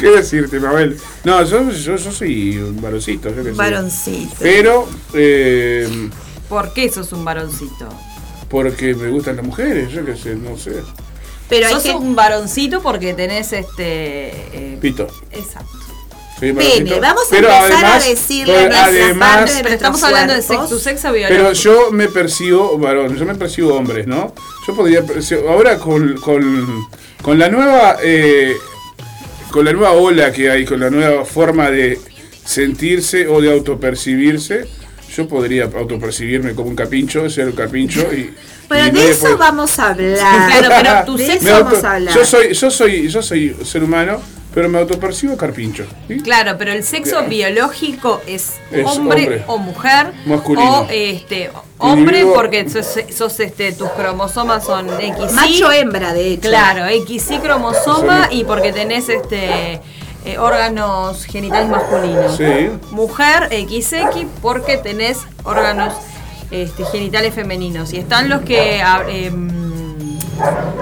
¿Qué 0.00 0.10
decirte, 0.10 0.58
Mabel? 0.60 0.98
No, 1.24 1.42
yo, 1.44 1.70
yo, 1.70 1.96
yo 1.96 2.12
soy 2.12 2.56
un 2.58 2.80
varoncito, 2.80 3.28
yo 3.34 3.42
sé. 3.42 3.52
Varoncito. 3.52 4.34
Pero, 4.40 4.88
eh, 5.14 6.08
¿Por 6.48 6.72
qué 6.72 6.90
sos 6.90 7.12
un 7.12 7.24
varoncito? 7.24 7.88
porque 8.48 8.94
me 8.96 9.08
gustan 9.10 9.36
las 9.36 9.44
mujeres, 9.46 9.92
yo 9.92 10.04
qué 10.04 10.16
sé, 10.16 10.34
no 10.34 10.56
sé. 10.58 10.82
Pero 11.48 11.68
sos 11.70 11.84
que... 11.84 11.90
un 11.92 12.16
varoncito 12.16 12.82
porque 12.82 13.14
tenés 13.14 13.52
este. 13.52 14.30
eh, 14.52 14.78
Pito. 14.80 15.06
exacto. 15.30 15.70
Pene, 16.40 16.98
vamos 17.00 17.24
a 17.26 17.30
Pero 17.30 17.48
empezar 17.50 17.84
a 17.84 17.98
decirle 18.00 18.54
pero 18.54 18.68
nuestras 18.70 18.88
además- 18.88 19.36
partes 19.36 19.56
de 19.58 19.62
Pero 19.62 19.74
estamos 19.74 20.02
hablando 20.02 20.32
de 20.34 20.40
sexo, 20.42 20.68
tu 20.68 20.78
sexo 20.78 21.12
biológico. 21.12 21.42
Pero 21.42 21.52
yo 21.52 21.92
me 21.92 22.08
percibo 22.08 22.78
varón, 22.78 23.14
yo 23.16 23.26
me 23.26 23.34
percibo 23.34 23.74
hombres, 23.74 24.06
¿no? 24.06 24.34
Yo 24.66 24.74
podría 24.74 25.04
ahora 25.48 25.78
con, 25.78 26.14
con, 26.16 26.88
con 27.20 27.38
la 27.38 27.50
nueva 27.50 27.98
eh, 28.02 28.56
con 29.50 29.64
la 29.64 29.72
nueva 29.72 29.92
ola 29.92 30.32
que 30.32 30.50
hay, 30.50 30.64
con 30.64 30.80
la 30.80 30.90
nueva 30.90 31.24
forma 31.24 31.70
de 31.70 31.98
sentirse 32.44 33.26
o 33.28 33.40
de 33.40 33.52
autopercibirse, 33.52 34.66
yo 35.14 35.26
podría 35.28 35.64
autopercibirme 35.64 36.54
como 36.54 36.68
un 36.70 36.76
capincho, 36.76 37.28
ser 37.28 37.46
un 37.46 37.52
capincho 37.52 38.00
y 38.12 38.32
Pero 38.68 38.82
y 38.86 38.90
de 38.90 38.92
no 38.92 38.98
eso 39.00 39.08
después- 39.10 39.38
vamos 39.38 39.78
a 39.78 39.88
hablar. 39.90 40.16
Claro, 40.60 40.68
pero 40.82 41.04
tu 41.04 41.18
sexo- 41.24 41.50
auto- 41.52 41.64
vamos 41.64 41.84
a 41.84 41.92
hablar. 41.96 42.14
yo 42.14 42.24
soy 42.24 42.52
yo 42.54 42.70
soy 42.70 43.08
yo 43.08 43.22
soy 43.22 43.56
ser 43.64 43.82
humano, 43.82 44.20
pero 44.54 44.68
me 44.68 44.78
autopercibo 44.78 45.36
carpincho. 45.36 45.84
¿sí? 46.08 46.18
Claro, 46.20 46.56
pero 46.58 46.72
el 46.72 46.84
sexo 46.84 47.24
biológico 47.24 48.20
es, 48.26 48.54
Es 48.70 48.86
hombre, 48.86 49.22
hombre. 49.24 49.44
o 49.48 49.58
mujer 49.58 50.12
Masculino. 50.26 50.80
o 50.82 50.88
este 50.90 51.50
hombre 51.80 52.26
porque 52.34 52.68
sos, 52.68 52.86
sos, 53.14 53.40
este 53.40 53.72
tus 53.72 53.88
cromosomas 53.90 54.64
son 54.64 54.88
XY. 54.88 55.34
Macho 55.34 55.72
hembra, 55.72 56.12
de 56.12 56.32
hecho. 56.32 56.48
Claro, 56.48 56.84
XY 57.06 57.38
cromosoma 57.38 58.28
y 58.30 58.44
porque 58.44 58.72
tenés 58.72 59.08
este 59.08 59.80
eh, 60.24 60.38
órganos 60.38 61.24
genitales 61.24 61.68
masculinos. 61.68 62.36
Sí. 62.36 62.70
Mujer 62.90 63.48
XX 63.50 64.26
porque 64.42 64.76
tenés 64.76 65.18
órganos 65.44 65.94
este, 66.50 66.84
genitales 66.84 67.34
femeninos. 67.34 67.92
Y 67.92 67.98
están 67.98 68.28
los 68.28 68.42
que 68.42 68.82
em, 69.08 69.48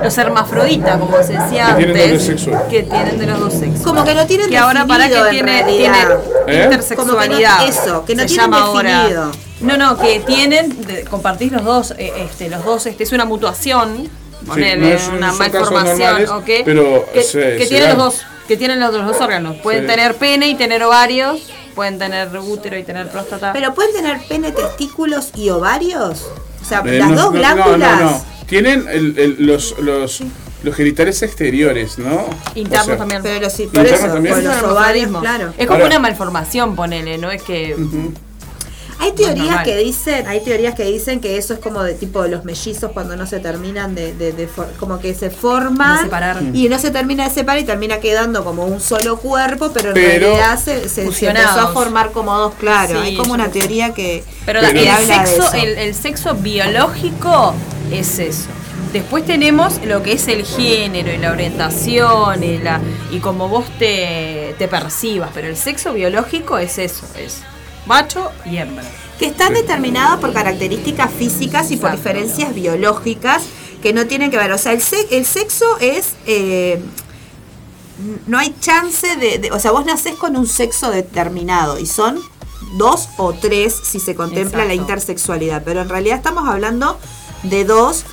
los 0.02 0.18
hermafroditas, 0.18 0.98
como 0.98 1.16
se 1.22 1.34
decía 1.34 1.76
Que 1.76 1.84
antes, 1.84 2.46
que 2.70 2.82
tienen 2.82 3.18
de 3.18 3.26
los 3.26 3.40
dos 3.40 3.52
sexos. 3.52 3.82
Como 3.82 4.04
que 4.04 4.14
no 4.14 4.26
tienen 4.26 4.48
que 4.48 4.58
ahora 4.58 4.86
para 4.86 5.08
que 5.08 5.14
definido, 5.14 5.48
en 5.58 5.66
tiene, 5.66 5.98
¿Eh? 6.46 6.64
intersexualidad. 6.64 7.58
Como 7.58 7.66
que 7.66 7.72
no- 7.72 7.82
eso, 7.82 8.04
que 8.04 8.14
no 8.14 8.22
se 8.22 8.28
tienen 8.28 8.44
llama 8.44 8.60
ahora. 8.62 9.30
No, 9.60 9.76
no, 9.76 9.98
que 9.98 10.20
tienen, 10.20 10.82
de- 10.86 11.04
compartís 11.04 11.50
los 11.52 11.64
dos, 11.64 11.94
eh, 11.98 12.12
este, 12.18 12.48
los 12.48 12.64
dos, 12.64 12.86
este, 12.86 13.02
es 13.04 13.12
una 13.12 13.24
mutuación, 13.24 14.08
ponele, 14.46 14.76
no 14.76 14.86
es- 14.88 15.08
una 15.08 15.32
malformación, 15.32 15.98
normales, 15.98 16.30
¿ok? 16.30 16.48
pero 16.64 17.06
que, 17.12 17.22
se- 17.22 17.56
que 17.56 17.64
se 17.64 17.68
tienen 17.68 17.88
los 17.90 17.98
dos, 17.98 18.22
que 18.46 18.56
tienen 18.56 18.78
los, 18.80 18.92
dos- 18.92 19.00
los 19.02 19.12
dos 19.12 19.20
órganos. 19.20 19.56
Pueden 19.56 19.82
Sí. 19.82 19.88
tener 19.88 20.14
pene 20.14 20.48
y 20.48 20.54
tener 20.54 20.82
ovarios, 20.82 21.40
pueden 21.74 21.98
tener 21.98 22.28
útero 22.38 22.78
y 22.78 22.82
tener 22.84 23.08
próstata. 23.08 23.52
Pero 23.52 23.74
pueden 23.74 23.92
tener 23.94 24.18
pene, 24.28 24.52
testículos 24.52 25.30
y 25.34 25.50
ovarios. 25.50 26.24
O 26.62 26.64
sea, 26.64 26.82
Eh, 26.86 26.98
las 26.98 27.10
no, 27.10 27.22
dos 27.22 27.32
glándulas. 27.32 27.78
No, 28.00 28.04
no, 28.04 28.10
no. 28.12 28.24
Tienen 28.46 28.86
el- 28.88 29.18
el- 29.18 29.36
los, 29.46 29.78
los, 29.80 30.22
los 30.62 30.74
genitales 30.74 31.22
exteriores, 31.22 31.98
¿no? 31.98 32.26
Internos 32.54 32.86
O 32.86 32.90
sea, 32.90 32.96
también. 32.96 33.22
Pero 33.22 33.50
sí, 33.50 33.64
por 33.66 33.76
Internos 33.80 34.00
eso, 34.00 34.12
también. 34.14 34.34
por 34.34 34.44
los 34.44 34.56
el 34.58 34.64
ovarios, 34.64 35.20
claro. 35.20 35.52
Es 35.58 35.66
como 35.66 35.74
Ahora- 35.82 35.86
una 35.86 35.98
malformación, 35.98 36.74
ponele, 36.74 37.18
¿no? 37.18 37.30
Es 37.30 37.42
que 37.42 37.76
Hay 39.00 39.12
teorías 39.12 39.46
normal. 39.46 39.64
que 39.64 39.76
dicen, 39.76 40.26
hay 40.26 40.40
teorías 40.42 40.74
que 40.74 40.84
dicen 40.84 41.20
que 41.20 41.36
eso 41.38 41.54
es 41.54 41.60
como 41.60 41.82
de 41.82 41.94
tipo 41.94 42.22
de 42.22 42.28
los 42.30 42.44
mellizos 42.44 42.90
cuando 42.92 43.14
no 43.16 43.26
se 43.26 43.38
terminan 43.38 43.94
de, 43.94 44.12
de- 44.12 44.32
de 44.32 44.48
for- 44.48 44.72
como 44.78 44.98
que 44.98 45.14
se 45.14 45.30
forman 45.30 45.98
De 45.98 46.02
separar. 46.04 46.42
y 46.52 46.68
no 46.68 46.78
se 46.78 46.90
termina 46.90 47.24
de 47.28 47.30
separar 47.30 47.60
y 47.60 47.64
termina 47.64 47.98
quedando 48.00 48.44
como 48.44 48.64
un 48.66 48.80
solo 48.80 49.18
cuerpo, 49.18 49.70
pero 49.72 49.88
en 49.90 49.94
Pero- 49.94 50.26
realidad 50.26 50.58
se, 50.58 50.88
se- 50.88 51.10
se 51.12 51.28
empezó 51.28 51.60
a 51.60 51.68
formar 51.72 52.10
como 52.10 52.36
dos, 52.36 52.54
claro. 52.54 53.00
Sí, 53.00 53.06
hay 53.08 53.16
como 53.16 53.34
una 53.34 53.50
que 53.50 53.60
teoría 53.60 53.94
que, 53.94 54.24
Pero, 54.44 54.60
Pero- 54.60 54.72
el, 54.78 54.82
que 54.84 54.90
habla 54.90 55.20
de 55.22 55.26
sexo, 55.26 55.42
eso. 55.44 55.52
el, 55.54 55.78
el 55.78 55.94
sexo 55.94 56.34
biológico 56.34 57.54
es 57.92 58.18
eso. 58.18 58.48
Después 58.92 59.24
tenemos 59.26 59.80
lo 59.84 60.02
que 60.02 60.12
es 60.12 60.28
el 60.28 60.44
género 60.46 61.12
y 61.12 61.18
la 61.18 61.30
orientación 61.32 62.42
y, 62.42 62.58
la, 62.58 62.80
y 63.12 63.18
como 63.18 63.48
vos 63.48 63.66
te, 63.78 64.54
te 64.58 64.66
percibas, 64.66 65.30
pero 65.34 65.46
el 65.46 65.56
sexo 65.56 65.92
biológico 65.92 66.58
es 66.58 66.78
eso, 66.78 67.04
es 67.16 67.42
macho 67.88 68.30
y 68.44 68.58
hembra. 68.58 68.84
que 69.18 69.26
están 69.26 69.52
determinadas 69.54 70.20
por 70.20 70.32
características 70.32 71.10
físicas 71.12 71.70
y 71.72 71.76
por 71.76 71.90
Exacto. 71.90 71.96
diferencias 72.10 72.54
biológicas 72.54 73.42
que 73.82 73.92
no 73.92 74.06
tienen 74.06 74.30
que 74.30 74.36
ver. 74.36 74.52
O 74.52 74.58
sea, 74.58 74.72
el, 74.72 74.80
se- 74.82 75.08
el 75.16 75.24
sexo 75.26 75.64
es... 75.80 76.10
eh, 76.26 76.80
no 78.28 78.38
hay 78.38 78.54
chance 78.60 79.16
de, 79.16 79.38
de- 79.38 79.50
O 79.50 79.58
sea, 79.58 79.72
vos 79.72 79.84
nacés 79.84 80.14
con 80.14 80.36
un 80.36 80.46
sexo 80.46 80.90
determinado 80.90 81.78
y 81.80 81.86
son 81.86 82.20
dos 82.76 83.08
o 83.16 83.32
tres 83.32 83.74
si 83.82 83.98
se 83.98 84.14
contempla 84.14 84.64
la 84.64 84.74
intersexualidad. 84.74 85.62
Pero 85.64 85.80
en 85.82 85.88
realidad 85.88 86.16
estamos 86.18 86.48
hablando 86.48 86.98
de 87.42 87.64
dos 87.64 88.04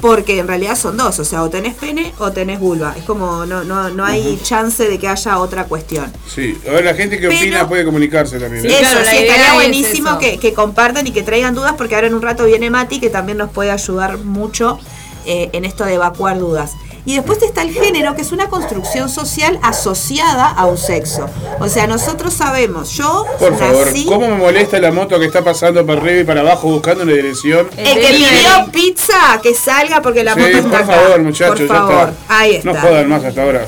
porque 0.00 0.38
en 0.38 0.48
realidad 0.48 0.76
son 0.76 0.96
dos. 0.96 1.18
O 1.18 1.24
sea, 1.24 1.42
o 1.42 1.50
tenés 1.50 1.74
pene 1.74 2.12
o 2.18 2.32
tenés 2.32 2.58
vulva. 2.60 2.94
Es 2.96 3.04
como 3.04 3.46
no, 3.46 3.64
no, 3.64 3.90
no 3.90 4.04
hay 4.04 4.38
chance 4.42 4.88
de 4.88 4.98
que 4.98 5.08
haya 5.08 5.38
otra 5.38 5.64
cuestión. 5.64 6.12
Sí, 6.26 6.58
ahora 6.68 6.82
la 6.82 6.94
gente 6.94 7.18
que 7.18 7.28
Pero- 7.28 7.38
opina 7.40 7.68
puede 7.68 7.84
comunicarse 7.84 8.38
también. 8.38 8.62
Sí, 8.62 8.68
¿eh? 8.68 8.80
Eso, 8.80 8.90
claro, 8.92 9.10
sí, 9.10 9.16
estaría 9.16 9.46
es 9.48 9.54
buenísimo 9.54 10.18
que, 10.18 10.38
que 10.38 10.52
compartan 10.54 11.06
y 11.06 11.12
que 11.12 11.22
traigan 11.22 11.54
dudas, 11.54 11.74
porque 11.76 11.94
ahora 11.94 12.06
en 12.06 12.14
un 12.14 12.22
rato 12.22 12.44
viene 12.46 12.70
Mati, 12.70 13.00
que 13.00 13.10
también 13.10 13.38
nos 13.38 13.50
puede 13.50 13.70
ayudar 13.70 14.18
mucho 14.18 14.78
eh, 15.26 15.50
en 15.52 15.64
esto 15.64 15.84
de 15.84 15.94
evacuar 15.94 16.38
dudas. 16.38 16.72
Y 17.06 17.14
después 17.14 17.42
está 17.42 17.62
el 17.62 17.72
género, 17.72 18.14
que 18.14 18.22
es 18.22 18.30
una 18.30 18.48
construcción 18.48 19.08
social 19.08 19.58
asociada 19.62 20.46
a 20.48 20.66
un 20.66 20.76
sexo. 20.76 21.28
O 21.58 21.68
sea, 21.68 21.86
nosotros 21.86 22.34
sabemos, 22.34 22.92
yo 22.92 23.24
Por 23.38 23.56
favor, 23.56 23.86
nací... 23.86 24.04
¿cómo 24.04 24.28
me 24.28 24.36
molesta 24.36 24.78
la 24.80 24.92
moto 24.92 25.18
que 25.18 25.24
está 25.26 25.42
pasando 25.42 25.84
para 25.86 26.00
arriba 26.00 26.20
y 26.20 26.24
para 26.24 26.40
abajo 26.42 26.68
buscando 26.68 27.04
una 27.04 27.12
dirección? 27.14 27.68
El 27.76 27.86
El 27.86 27.94
que 28.06 28.12
pidió 28.12 28.72
pizza, 28.72 29.40
que 29.42 29.54
salga 29.54 30.02
porque 30.02 30.22
la 30.24 30.34
Sí, 30.34 30.40
moto 30.40 30.56
está 30.58 30.68
por 30.70 30.76
acá. 30.82 30.92
favor, 30.92 31.22
muchachos, 31.22 31.58
Por 31.60 31.68
ya 31.68 31.74
favor, 31.74 32.08
está. 32.10 32.38
ahí 32.38 32.54
está. 32.56 32.72
No 32.72 32.80
jodan 32.80 33.08
más 33.08 33.24
hasta 33.24 33.42
ahora. 33.42 33.66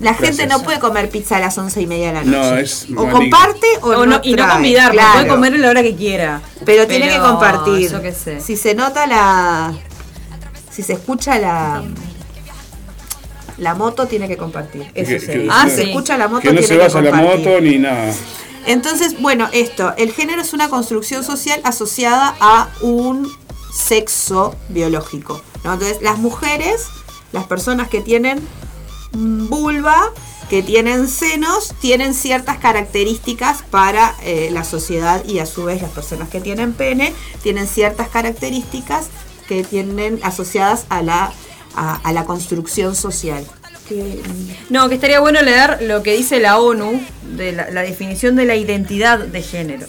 La 0.00 0.14
gente 0.14 0.26
Gracias. 0.44 0.48
no 0.48 0.62
puede 0.64 0.78
comer 0.80 1.08
pizza 1.10 1.36
a 1.36 1.40
las 1.40 1.56
once 1.58 1.80
y 1.80 1.86
media 1.86 2.08
de 2.08 2.12
la 2.14 2.24
noche. 2.24 2.38
No, 2.50 2.56
es 2.58 2.86
O 2.90 3.04
maligno. 3.04 3.12
comparte 3.12 3.66
o, 3.82 3.86
O 3.88 3.92
no, 3.98 4.06
no- 4.06 4.20
y 4.24 4.34
no 4.34 4.48
convidar, 4.48 4.90
claro. 4.90 5.12
puede 5.14 5.28
comer 5.28 5.54
a 5.54 5.58
la 5.58 5.70
hora 5.70 5.82
que 5.82 5.94
quiera. 5.94 6.42
Pero 6.66 6.86
tiene 6.88 7.08
que 7.08 7.18
compartir. 7.18 7.90
Yo 7.90 8.02
qué 8.02 8.12
sé. 8.12 8.40
Si 8.40 8.56
se 8.56 8.74
nota 8.74 9.06
la. 9.06 9.72
Si 10.70 10.82
se 10.82 10.94
escucha 10.94 11.38
la. 11.38 11.82
La 13.62 13.74
moto 13.74 14.06
tiene 14.06 14.26
que 14.28 14.36
compartir. 14.36 14.90
Eso 14.94 15.10
Que- 15.26 15.32
que-. 15.32 15.48
Ah, 15.50 15.68
se 15.68 15.84
escucha 15.84 16.18
la 16.18 16.28
moto 16.28 16.40
Que 16.42 16.48
no 16.48 16.54
tiene 16.54 16.66
se 16.66 16.74
que 16.74 16.80
basa 16.80 17.00
la 17.00 17.10
compartir. 17.10 17.46
moto 17.46 17.60
ni 17.60 17.78
nada. 17.78 18.12
Entonces, 18.66 19.20
bueno, 19.20 19.48
esto, 19.52 19.94
el 19.96 20.12
género 20.12 20.42
es 20.42 20.52
una 20.52 20.68
construcción 20.68 21.24
social 21.24 21.60
asociada 21.64 22.34
a 22.40 22.68
un 22.80 23.28
sexo 23.74 24.54
biológico. 24.68 25.40
¿no? 25.64 25.74
Entonces, 25.74 26.02
las 26.02 26.18
mujeres, 26.18 26.86
las 27.32 27.44
personas 27.46 27.88
que 27.88 28.00
tienen 28.00 28.40
vulva, 29.12 30.10
que 30.48 30.62
tienen 30.62 31.08
senos, 31.08 31.74
tienen 31.80 32.14
ciertas 32.14 32.58
características 32.58 33.62
para 33.70 34.14
eh, 34.22 34.48
la 34.52 34.64
sociedad 34.64 35.24
y 35.24 35.38
a 35.38 35.46
su 35.46 35.64
vez 35.64 35.80
las 35.82 35.90
personas 35.90 36.28
que 36.28 36.40
tienen 36.40 36.72
pene 36.72 37.12
tienen 37.42 37.66
ciertas 37.66 38.08
características 38.08 39.06
que 39.48 39.64
tienen 39.64 40.20
asociadas 40.22 40.84
a 40.88 41.02
la, 41.02 41.32
a, 41.74 41.96
a 41.96 42.12
la 42.12 42.24
construcción 42.24 42.94
social. 42.94 43.44
Que, 43.88 44.22
No, 44.70 44.88
que 44.88 44.94
estaría 44.94 45.20
bueno 45.20 45.42
leer 45.42 45.82
lo 45.82 46.02
que 46.02 46.16
dice 46.16 46.38
la 46.40 46.58
ONU 46.58 47.00
de 47.36 47.52
la, 47.52 47.70
la 47.70 47.82
definición 47.82 48.36
de 48.36 48.44
la 48.44 48.54
identidad 48.56 49.18
de 49.18 49.42
género. 49.42 49.86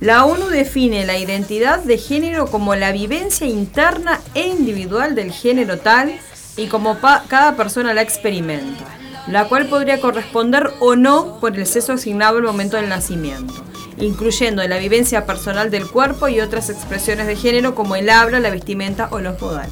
La 0.00 0.24
ONU 0.24 0.46
define 0.46 1.04
la 1.04 1.18
identidad 1.18 1.80
de 1.80 1.98
género 1.98 2.46
como 2.46 2.74
la 2.74 2.90
vivencia 2.90 3.46
interna 3.46 4.20
e 4.34 4.48
individual 4.48 5.14
del 5.14 5.30
género 5.30 5.78
tal 5.78 6.18
y 6.56 6.66
como 6.68 6.96
pa- 6.98 7.24
cada 7.28 7.54
persona 7.54 7.92
la 7.92 8.00
experimenta, 8.02 8.84
la 9.28 9.44
cual 9.46 9.66
podría 9.66 10.00
corresponder 10.00 10.70
o 10.80 10.96
no 10.96 11.38
por 11.38 11.56
el 11.58 11.66
sexo 11.66 11.92
asignado 11.92 12.38
al 12.38 12.44
momento 12.44 12.78
del 12.78 12.88
nacimiento, 12.88 13.52
incluyendo 13.98 14.66
la 14.66 14.78
vivencia 14.78 15.26
personal 15.26 15.70
del 15.70 15.86
cuerpo 15.86 16.28
y 16.28 16.40
otras 16.40 16.70
expresiones 16.70 17.26
de 17.26 17.36
género 17.36 17.74
como 17.74 17.94
el 17.94 18.08
habla, 18.08 18.40
la 18.40 18.50
vestimenta 18.50 19.08
o 19.12 19.20
los 19.20 19.38
modales. 19.40 19.70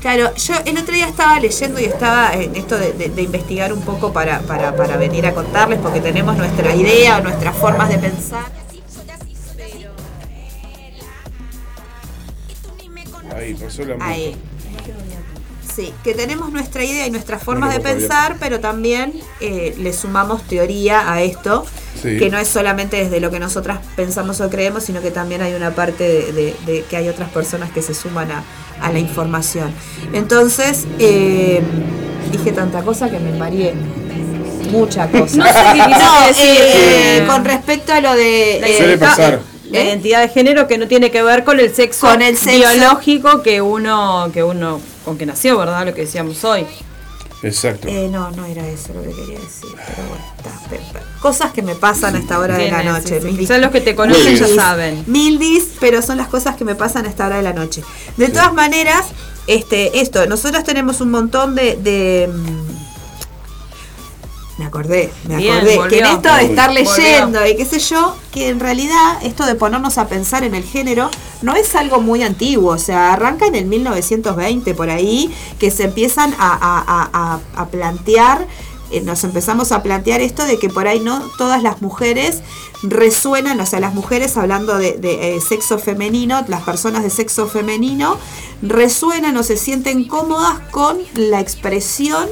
Claro, 0.00 0.34
yo 0.34 0.54
el 0.64 0.78
otro 0.78 0.94
día 0.94 1.06
estaba 1.08 1.38
leyendo 1.38 1.78
y 1.78 1.84
estaba 1.84 2.32
en 2.32 2.56
esto 2.56 2.78
de, 2.78 2.92
de- 2.92 3.10
de 3.10 3.22
investigar 3.22 3.70
un 3.72 3.82
poco 3.82 4.12
para, 4.12 4.40
para, 4.40 4.74
para 4.74 4.96
venir 4.96 5.26
a 5.26 5.34
contarles, 5.34 5.78
porque 5.78 6.00
tenemos 6.00 6.36
nuestra 6.38 6.74
idea 6.74 7.18
o 7.18 7.20
nuestras 7.22 7.54
formas 7.56 7.90
de 7.90 7.98
pensar. 7.98 8.44
Ahí, 13.36 13.54
pasó 13.54 13.84
la. 13.84 13.96
Ahí. 14.04 14.36
Sí, 15.74 15.94
que 16.02 16.14
tenemos 16.14 16.50
nuestra 16.50 16.82
idea 16.84 17.06
y 17.06 17.10
nuestras 17.10 17.42
formas 17.42 17.68
No 17.70 17.74
de 17.76 17.80
pensar, 17.80 18.36
pero 18.40 18.58
también 18.58 19.12
eh, 19.40 19.74
le 19.78 19.92
sumamos 19.92 20.42
teoría 20.42 21.12
a 21.12 21.22
esto, 21.22 21.64
Sí. 22.02 22.18
que 22.18 22.30
no 22.30 22.38
es 22.38 22.48
solamente 22.48 22.96
desde 22.96 23.20
lo 23.20 23.30
que 23.30 23.38
nosotras 23.38 23.78
pensamos 23.96 24.40
o 24.40 24.48
creemos, 24.48 24.84
sino 24.84 25.02
que 25.02 25.10
también 25.10 25.42
hay 25.42 25.54
una 25.54 25.70
parte 25.74 26.04
de, 26.04 26.32
de- 26.32 26.56
de 26.66 26.82
que 26.88 26.96
hay 26.96 27.08
otras 27.08 27.28
personas 27.30 27.70
que 27.70 27.82
se 27.82 27.92
suman 27.94 28.30
a, 28.30 28.42
a 28.80 28.90
la 28.92 28.98
información. 28.98 29.72
Entonces, 30.12 30.86
eh, 30.98 31.60
dije 32.32 32.52
tanta 32.52 32.82
cosa 32.82 33.10
que 33.10 33.18
me 33.18 33.32
mareé. 33.38 33.74
Mucha 34.70 35.08
cosa. 35.08 35.36
No 35.36 35.44
sé 35.46 35.52
qué 35.52 35.78
quisiste 35.82 36.04
No, 36.04 36.26
decir, 36.28 36.44
eh, 36.46 37.18
eh, 37.18 37.24
con 37.26 37.44
respecto 37.44 37.92
a 37.92 38.00
lo 38.00 38.14
de... 38.14 38.58
La 38.60 38.68
eh, 38.68 38.98
pasar. 38.98 39.40
La 39.70 39.80
¿Eh? 39.80 39.84
identidad 39.84 40.20
de 40.22 40.28
género 40.28 40.66
que 40.68 40.78
no 40.78 40.86
tiene 40.88 41.10
que 41.10 41.22
ver 41.22 41.44
con 41.44 41.58
el 41.60 41.74
sexo, 41.74 42.06
Con 42.08 42.22
el 42.22 42.36
sexo. 42.36 42.56
biológico 42.70 43.42
que 43.42 43.60
uno, 43.60 44.30
que 44.32 44.42
uno, 44.44 44.80
con 45.04 45.18
que 45.18 45.26
nació, 45.26 45.58
¿verdad? 45.58 45.86
Lo 45.86 45.94
que 45.94 46.02
decíamos 46.02 46.42
hoy. 46.44 46.66
Exacto. 47.42 47.88
Eh, 47.88 48.08
no, 48.10 48.30
no 48.32 48.44
era 48.44 48.66
eso 48.68 48.92
lo 48.92 49.02
que 49.02 49.08
quería 49.10 49.38
decir, 49.38 49.70
pero 49.74 50.08
bueno, 50.08 50.24
está, 50.36 50.68
pe- 50.68 50.76
pe- 50.92 51.04
cosas 51.20 51.52
que 51.52 51.62
me 51.62 51.74
pasan 51.74 52.14
a 52.16 52.18
esta 52.18 52.38
hora 52.38 52.56
de 52.58 52.70
la 52.70 52.82
noche. 52.82 53.20
sí, 53.20 53.36
Quizás 53.36 53.60
los 53.60 53.70
que 53.70 53.80
te 53.80 53.94
conocen 53.94 54.36
ya 54.36 54.46
saben. 54.48 55.04
Mil 55.06 55.38
dis, 55.38 55.68
pero 55.80 56.02
son 56.02 56.18
las 56.18 56.28
cosas 56.28 56.56
que 56.56 56.64
me 56.64 56.74
pasan 56.74 57.06
a 57.06 57.08
esta 57.08 57.26
hora 57.26 57.36
de 57.36 57.42
la 57.42 57.52
noche. 57.54 57.82
De 58.18 58.28
todas 58.28 58.52
maneras, 58.52 59.06
este, 59.46 60.00
esto, 60.00 60.26
nosotros 60.26 60.64
tenemos 60.64 61.00
un 61.00 61.10
montón 61.10 61.54
de, 61.54 61.76
de, 61.76 62.28
mm, 62.32 62.69
me 64.60 64.66
acordé, 64.66 65.10
me 65.26 65.36
Bien, 65.38 65.56
acordé, 65.56 65.76
volvió. 65.76 65.90
que 65.90 65.98
en 66.04 66.06
esto 66.16 66.34
de 66.34 66.44
estar 66.44 66.68
Volvió. 66.68 66.92
leyendo 66.96 67.46
y 67.46 67.56
qué 67.56 67.64
sé 67.64 67.78
yo, 67.78 68.14
que 68.30 68.50
en 68.50 68.60
realidad 68.60 69.18
esto 69.22 69.46
de 69.46 69.54
ponernos 69.54 69.96
a 69.96 70.06
pensar 70.06 70.44
en 70.44 70.54
el 70.54 70.64
género 70.64 71.10
no 71.40 71.56
es 71.56 71.74
algo 71.74 72.00
muy 72.00 72.22
antiguo, 72.22 72.72
o 72.74 72.78
sea, 72.78 73.14
arranca 73.14 73.46
en 73.46 73.54
el 73.54 73.64
1920 73.64 74.74
por 74.74 74.90
ahí, 74.90 75.34
que 75.58 75.70
se 75.70 75.84
empiezan 75.84 76.34
a, 76.38 76.52
a- 76.60 77.10
a- 77.12 77.40
a- 77.62 77.66
plantear 77.68 78.46
eh, 78.92 79.00
nos 79.02 79.22
empezamos 79.22 79.70
a 79.70 79.84
plantear 79.84 80.20
esto 80.20 80.44
de 80.44 80.58
que 80.58 80.68
por 80.68 80.88
ahí 80.88 80.98
no 80.98 81.20
todas 81.38 81.62
las 81.62 81.80
mujeres 81.80 82.40
resuenan, 82.82 83.60
o 83.60 83.66
sea, 83.66 83.78
las 83.78 83.94
mujeres 83.94 84.36
hablando 84.36 84.78
de, 84.78 84.94
de, 84.98 85.36
eh, 85.36 85.40
sexo 85.40 85.78
femenino, 85.78 86.44
las 86.48 86.62
personas 86.62 87.04
de 87.04 87.10
sexo 87.10 87.46
femenino, 87.46 88.18
resuenan 88.62 89.36
o 89.36 89.44
se 89.44 89.56
sienten 89.56 90.04
cómodas 90.08 90.58
con 90.72 90.98
la 91.14 91.38
expresión 91.38 92.26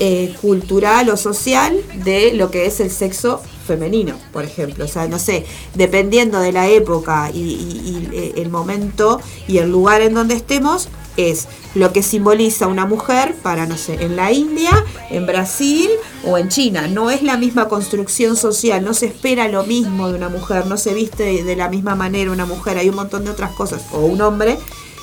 eh, 0.00 0.34
cultural 0.40 1.08
o 1.10 1.16
social 1.16 1.76
de 2.04 2.32
lo 2.34 2.50
que 2.50 2.66
es 2.66 2.80
el 2.80 2.90
sexo 2.90 3.40
femenino, 3.66 4.16
por 4.32 4.44
ejemplo. 4.44 4.84
O 4.84 4.88
sea, 4.88 5.06
no 5.06 5.18
sé, 5.18 5.44
dependiendo 5.74 6.40
de 6.40 6.52
la 6.52 6.66
época 6.68 7.30
y, 7.32 7.38
y- 7.38 8.08
y, 8.12 8.16
eh, 8.16 8.32
el 8.36 8.48
momento 8.50 9.20
y 9.46 9.58
el 9.58 9.70
lugar 9.70 10.00
en 10.00 10.14
donde 10.14 10.34
estemos, 10.34 10.88
es 11.16 11.48
lo 11.74 11.92
que 11.92 12.02
simboliza 12.02 12.66
una 12.66 12.86
mujer 12.86 13.34
para, 13.42 13.66
no 13.66 13.76
sé, 13.76 13.94
en 14.02 14.16
la 14.16 14.32
India, 14.32 14.70
en 15.10 15.26
Brasil 15.26 15.90
o 16.24 16.38
en 16.38 16.48
China. 16.48 16.86
No 16.88 17.10
es 17.10 17.22
la 17.22 17.36
misma 17.36 17.68
construcción 17.68 18.36
social, 18.36 18.82
no 18.82 18.94
se 18.94 19.06
espera 19.06 19.46
lo 19.48 19.64
mismo 19.64 20.08
de 20.08 20.14
una 20.14 20.28
mujer, 20.30 20.66
no 20.66 20.76
se 20.78 20.94
viste 20.94 21.24
de, 21.24 21.44
de 21.44 21.56
la 21.56 21.68
misma 21.68 21.94
manera 21.94 22.30
una 22.32 22.46
mujer, 22.46 22.78
hay 22.78 22.88
un 22.88 22.94
montón 22.96 23.24
de 23.24 23.30
otras 23.32 23.50
cosas, 23.52 23.82
o 23.92 23.98
un 24.00 24.20
hombre, 24.22 24.56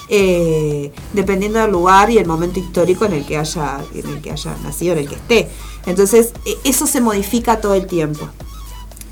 eh, 0.10 0.92
dependiendo 1.14 1.60
del 1.60 1.72
lugar 1.72 2.10
y 2.10 2.18
el 2.18 2.26
momento 2.26 2.60
histórico 2.60 3.06
en 3.06 3.14
el 3.14 3.26
que 3.26 3.38
haya, 3.38 3.80
en 3.94 4.08
el 4.08 4.22
que 4.22 4.32
haya 4.32 4.56
nacido, 4.64 4.94
en 4.94 5.00
el 5.00 5.10
que 5.10 5.16
esté. 5.16 5.50
Entonces, 5.86 6.34
e- 6.46 6.58
eso 6.64 6.88
se 6.88 7.02
modifica 7.02 7.60
todo 7.62 7.74
el 7.76 7.88
tiempo. 7.88 8.28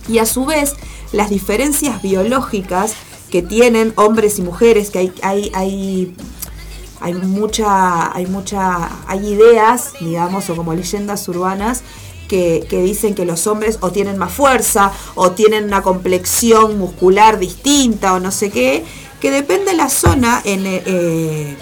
Y 0.08 0.19
a 0.19 0.25
su 0.25 0.45
vez, 0.45 0.73
las 1.12 1.29
diferencias 1.29 2.01
biológicas 2.01 2.93
que 3.31 3.41
tienen 3.41 3.93
hombres 3.95 4.39
y 4.39 4.41
mujeres, 4.43 4.89
que 4.91 4.99
hay, 4.99 5.13
hay, 5.21 5.51
hay, 5.53 6.15
hay 7.01 7.13
mucha, 7.13 8.15
hay 8.15 8.27
mucha, 8.27 8.89
hay 9.08 9.27
ideas, 9.34 9.93
digamos, 9.99 10.49
o 10.49 10.55
como 10.55 10.73
leyendas 10.73 11.27
urbanas, 11.27 11.81
que, 12.27 12.65
que 12.69 12.81
dicen 12.81 13.13
que 13.13 13.23
los 13.25 13.45
hombres 13.45 13.77
o 13.81 13.91
tienen 13.91 14.17
más 14.17 14.31
fuerza, 14.31 14.91
o 15.15 15.31
tienen 15.31 15.65
una 15.65 15.81
complexión 15.84 16.77
muscular 16.79 17.38
distinta, 17.38 18.13
o 18.13 18.19
no 18.19 18.31
sé 18.31 18.49
qué, 18.49 18.84
que 19.19 19.32
depende 19.32 19.71
de 19.71 19.78
la 19.78 19.89
zona 19.89 20.41
en, 20.43 20.65
eh, 20.65 20.84
eh, 20.86 21.58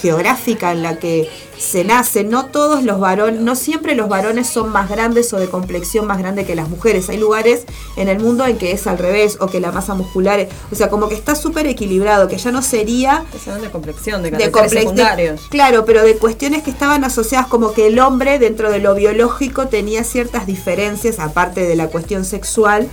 geográfica 0.00 0.72
en 0.72 0.82
la 0.82 0.98
que 0.98 1.28
se 1.58 1.82
nace, 1.82 2.22
no 2.22 2.46
todos 2.46 2.84
los 2.84 3.00
varones, 3.00 3.40
no 3.40 3.56
siempre 3.56 3.96
los 3.96 4.08
varones 4.08 4.46
son 4.48 4.70
más 4.70 4.88
grandes 4.88 5.32
o 5.32 5.40
de 5.40 5.48
complexión 5.48 6.06
más 6.06 6.18
grande 6.18 6.44
que 6.46 6.54
las 6.54 6.68
mujeres. 6.68 7.08
Hay 7.08 7.16
lugares 7.16 7.64
en 7.96 8.08
el 8.08 8.20
mundo 8.20 8.46
en 8.46 8.58
que 8.58 8.70
es 8.70 8.86
al 8.86 8.96
revés 8.96 9.38
o 9.40 9.48
que 9.48 9.58
la 9.58 9.72
masa 9.72 9.94
muscular, 9.94 10.38
es- 10.38 10.48
o 10.70 10.76
sea, 10.76 10.88
como 10.88 11.08
que 11.08 11.16
está 11.16 11.34
súper 11.34 11.66
equilibrado, 11.66 12.28
que 12.28 12.38
ya 12.38 12.52
no 12.52 12.62
sería 12.62 13.24
de 13.60 13.70
complexión, 13.70 14.22
de 14.22 14.30
de 14.30 14.38
caracteres 14.38 14.54
comple- 14.54 14.70
de- 14.74 14.80
secundarios. 14.82 15.40
claro, 15.50 15.84
pero 15.84 16.04
de 16.04 16.14
cuestiones 16.16 16.62
que 16.62 16.70
estaban 16.70 17.02
asociadas 17.02 17.48
como 17.48 17.72
que 17.72 17.88
el 17.88 17.98
hombre 17.98 18.38
dentro 18.38 18.70
de 18.70 18.78
lo 18.78 18.94
biológico 18.94 19.66
tenía 19.66 20.04
ciertas 20.04 20.46
diferencias, 20.46 21.18
aparte 21.18 21.62
de 21.66 21.74
la 21.74 21.88
cuestión 21.88 22.24
sexual, 22.24 22.86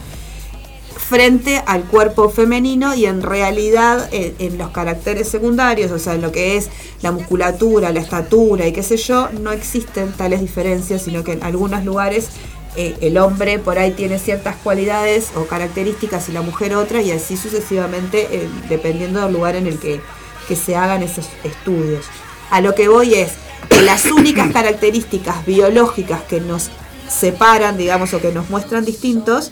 frente 1.08 1.62
al 1.66 1.84
cuerpo 1.84 2.30
femenino 2.30 2.96
y 2.96 3.06
en 3.06 3.22
realidad 3.22 4.10
en, 4.12 4.36
en 4.40 4.58
los 4.58 4.72
caracteres 4.72 5.28
secundarios, 5.28 5.92
o 5.92 6.00
sea, 6.00 6.16
en 6.16 6.22
lo 6.22 6.32
que 6.32 6.58
es 6.58 6.70
la 7.02 7.12
musculatura, 7.12 7.92
la 7.92 8.00
estatura 8.00 8.68
y 8.68 8.74
qué 8.74 8.82
sé 8.82 8.98
yo, 8.98 9.30
no 9.42 9.52
existen 9.52 10.12
tales 10.14 10.42
diferencias, 10.42 11.04
sino 11.04 11.24
que 11.24 11.34
en 11.34 11.44
algunos 11.44 11.86
lugares 11.86 12.30
eh, 12.78 12.98
el 13.00 13.18
hombre 13.18 13.58
por 13.58 13.80
ahí 13.80 13.92
tiene 13.92 14.20
ciertas 14.20 14.58
cualidades 14.58 15.32
o 15.36 15.46
características 15.46 16.28
y 16.28 16.34
la 16.34 16.42
mujer 16.42 16.76
otra 16.76 17.02
y 17.02 17.12
así 17.12 17.38
sucesivamente 17.38 18.28
eh, 18.32 18.50
dependiendo 18.68 19.22
del 19.22 19.32
lugar 19.32 19.56
en 19.56 19.68
el 19.68 19.80
que, 19.80 20.02
que 20.48 20.58
se 20.58 20.76
hagan 20.76 21.02
esos 21.02 21.30
estudios. 21.46 22.06
A 22.52 22.60
lo 22.60 22.76
que 22.76 22.90
voy 22.90 23.14
es 23.14 23.32
que 23.70 23.82
las 23.82 24.06
únicas 24.06 24.52
características 24.52 25.46
biológicas 25.46 26.24
que 26.24 26.42
nos 26.42 26.70
separan, 27.08 27.78
digamos, 27.78 28.14
o 28.14 28.20
que 28.20 28.34
nos 28.34 28.50
muestran 28.50 28.84
distintos, 28.84 29.52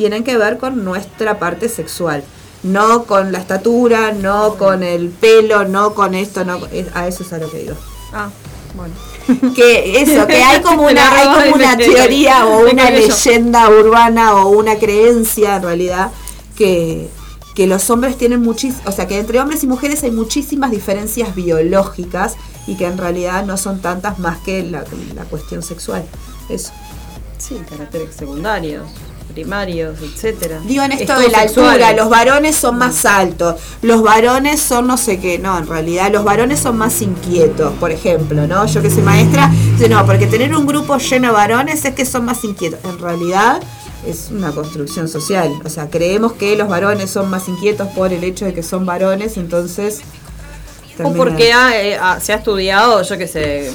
tienen 0.00 0.24
que 0.24 0.38
ver 0.38 0.56
con 0.56 0.82
nuestra 0.82 1.38
parte 1.38 1.68
sexual. 1.68 2.24
No 2.62 3.04
con 3.04 3.32
la 3.32 3.38
estatura, 3.38 4.12
no 4.12 4.54
con 4.54 4.82
el 4.82 5.10
pelo, 5.10 5.66
no 5.68 5.92
con 5.92 6.14
esto, 6.14 6.42
no 6.42 6.58
es- 6.72 6.86
a 6.94 7.06
eso 7.06 7.22
es 7.22 7.30
a 7.34 7.38
lo 7.38 7.50
que 7.50 7.58
digo. 7.58 7.74
Ah, 8.14 8.30
bueno. 8.74 8.94
Que 9.54 10.00
eso, 10.00 10.26
que 10.26 10.42
hay 10.42 10.62
como 10.62 10.84
una, 10.86 11.04
hay 11.18 11.28
como 11.44 11.54
una 11.56 11.76
teoría 11.76 12.46
o 12.46 12.66
una 12.70 12.90
leyenda 12.90 13.68
urbana 13.68 14.36
o 14.36 14.48
una 14.48 14.76
creencia 14.78 15.56
en 15.56 15.62
realidad 15.64 16.10
que, 16.56 17.10
que 17.54 17.66
los 17.66 17.90
hombres 17.90 18.16
tienen 18.16 18.40
muchísimas, 18.40 18.86
o 18.86 18.92
sea, 18.92 19.06
que 19.06 19.18
entre 19.18 19.38
hombres 19.38 19.62
y 19.62 19.66
mujeres 19.66 20.02
hay 20.02 20.10
muchísimas 20.12 20.70
diferencias 20.70 21.34
biológicas 21.34 22.36
y 22.66 22.76
que 22.76 22.86
en 22.86 22.96
realidad 22.96 23.44
no 23.44 23.58
son 23.58 23.80
tantas 23.82 24.18
más 24.18 24.38
que 24.38 24.62
la, 24.62 24.82
la 25.14 25.24
cuestión 25.24 25.62
sexual. 25.62 26.04
Eso. 26.48 26.72
Sí, 27.38 27.60
caracteres 27.68 28.14
secundarios, 28.16 28.86
primarios, 29.30 29.98
etcétera. 30.00 30.60
Digo 30.64 30.82
en 30.82 30.92
esto 30.92 31.14
Es 31.14 31.20
de 31.20 31.28
la 31.30 31.40
altura, 31.40 31.92
los 31.92 32.08
varones 32.08 32.56
son 32.56 32.78
más 32.78 33.04
altos, 33.06 33.56
los 33.82 34.02
varones 34.02 34.60
son 34.60 34.86
no 34.86 34.96
sé 34.96 35.18
qué, 35.18 35.38
no, 35.38 35.56
en 35.58 35.66
realidad 35.66 36.10
los 36.12 36.24
varones 36.24 36.60
son 36.60 36.76
más 36.78 37.00
inquietos, 37.02 37.72
por 37.80 37.90
ejemplo, 37.90 38.46
¿no? 38.46 38.66
Yo 38.66 38.82
que 38.82 38.90
soy 38.90 39.02
maestra, 39.02 39.50
dice, 39.72 39.88
no, 39.88 40.04
porque 40.06 40.26
tener 40.26 40.54
un 40.54 40.66
grupo 40.66 40.96
lleno 40.98 41.28
de 41.28 41.34
varones 41.34 41.84
es 41.84 41.94
que 41.94 42.04
son 42.04 42.24
más 42.24 42.44
inquietos. 42.44 42.80
En 42.84 42.98
realidad, 42.98 43.60
es 44.06 44.28
una 44.30 44.50
construcción 44.52 45.08
social. 45.08 45.50
O 45.64 45.68
sea, 45.68 45.88
creemos 45.90 46.32
que 46.32 46.56
los 46.56 46.68
varones 46.68 47.10
son 47.10 47.28
más 47.28 47.48
inquietos 47.48 47.88
por 47.88 48.12
el 48.12 48.24
hecho 48.24 48.44
de 48.46 48.54
que 48.54 48.62
son 48.62 48.86
varones, 48.86 49.36
entonces... 49.36 50.00
O 51.02 51.14
porque 51.14 51.50
ha, 51.52 51.80
eh, 51.80 51.96
ha- 51.96 52.20
se 52.20 52.34
ha 52.34 52.36
estudiado, 52.36 53.02
yo 53.02 53.16
qué 53.16 53.26
sé, 53.26 53.72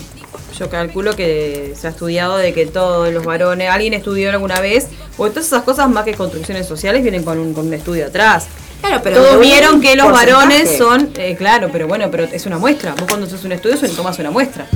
yo 0.57 0.69
calculo 0.69 1.15
que 1.15 1.73
se 1.79 1.87
ha 1.87 1.89
estudiado 1.89 2.37
de 2.37 2.53
que 2.53 2.65
todos 2.65 3.13
los 3.13 3.25
varones, 3.25 3.69
alguien 3.69 3.93
estudió 3.93 4.29
alguna 4.29 4.59
vez, 4.61 4.87
o 5.17 5.27
todas 5.29 5.45
esas 5.47 5.63
cosas 5.63 5.89
más 5.89 6.05
que 6.05 6.13
construcciones 6.13 6.67
sociales 6.67 7.01
vienen 7.03 7.23
con 7.23 7.37
un, 7.39 7.53
con 7.53 7.67
un 7.67 7.73
estudio 7.73 8.07
atrás. 8.07 8.47
Claro, 8.81 9.01
pero 9.03 9.21
Todos 9.21 9.39
vieron 9.39 9.81
que 9.81 9.95
los 9.95 10.07
porcentaje. 10.07 10.33
varones 10.47 10.77
son, 10.77 11.09
eh, 11.17 11.35
claro, 11.37 11.69
pero 11.71 11.87
bueno, 11.87 12.09
pero 12.11 12.23
es 12.25 12.45
una 12.45 12.57
muestra. 12.57 12.93
Vos 12.93 13.05
cuando 13.07 13.25
haces 13.25 13.43
un 13.43 13.51
estudio 13.53 13.77
tomas 13.95 14.19
una 14.19 14.31
muestra. 14.31 14.67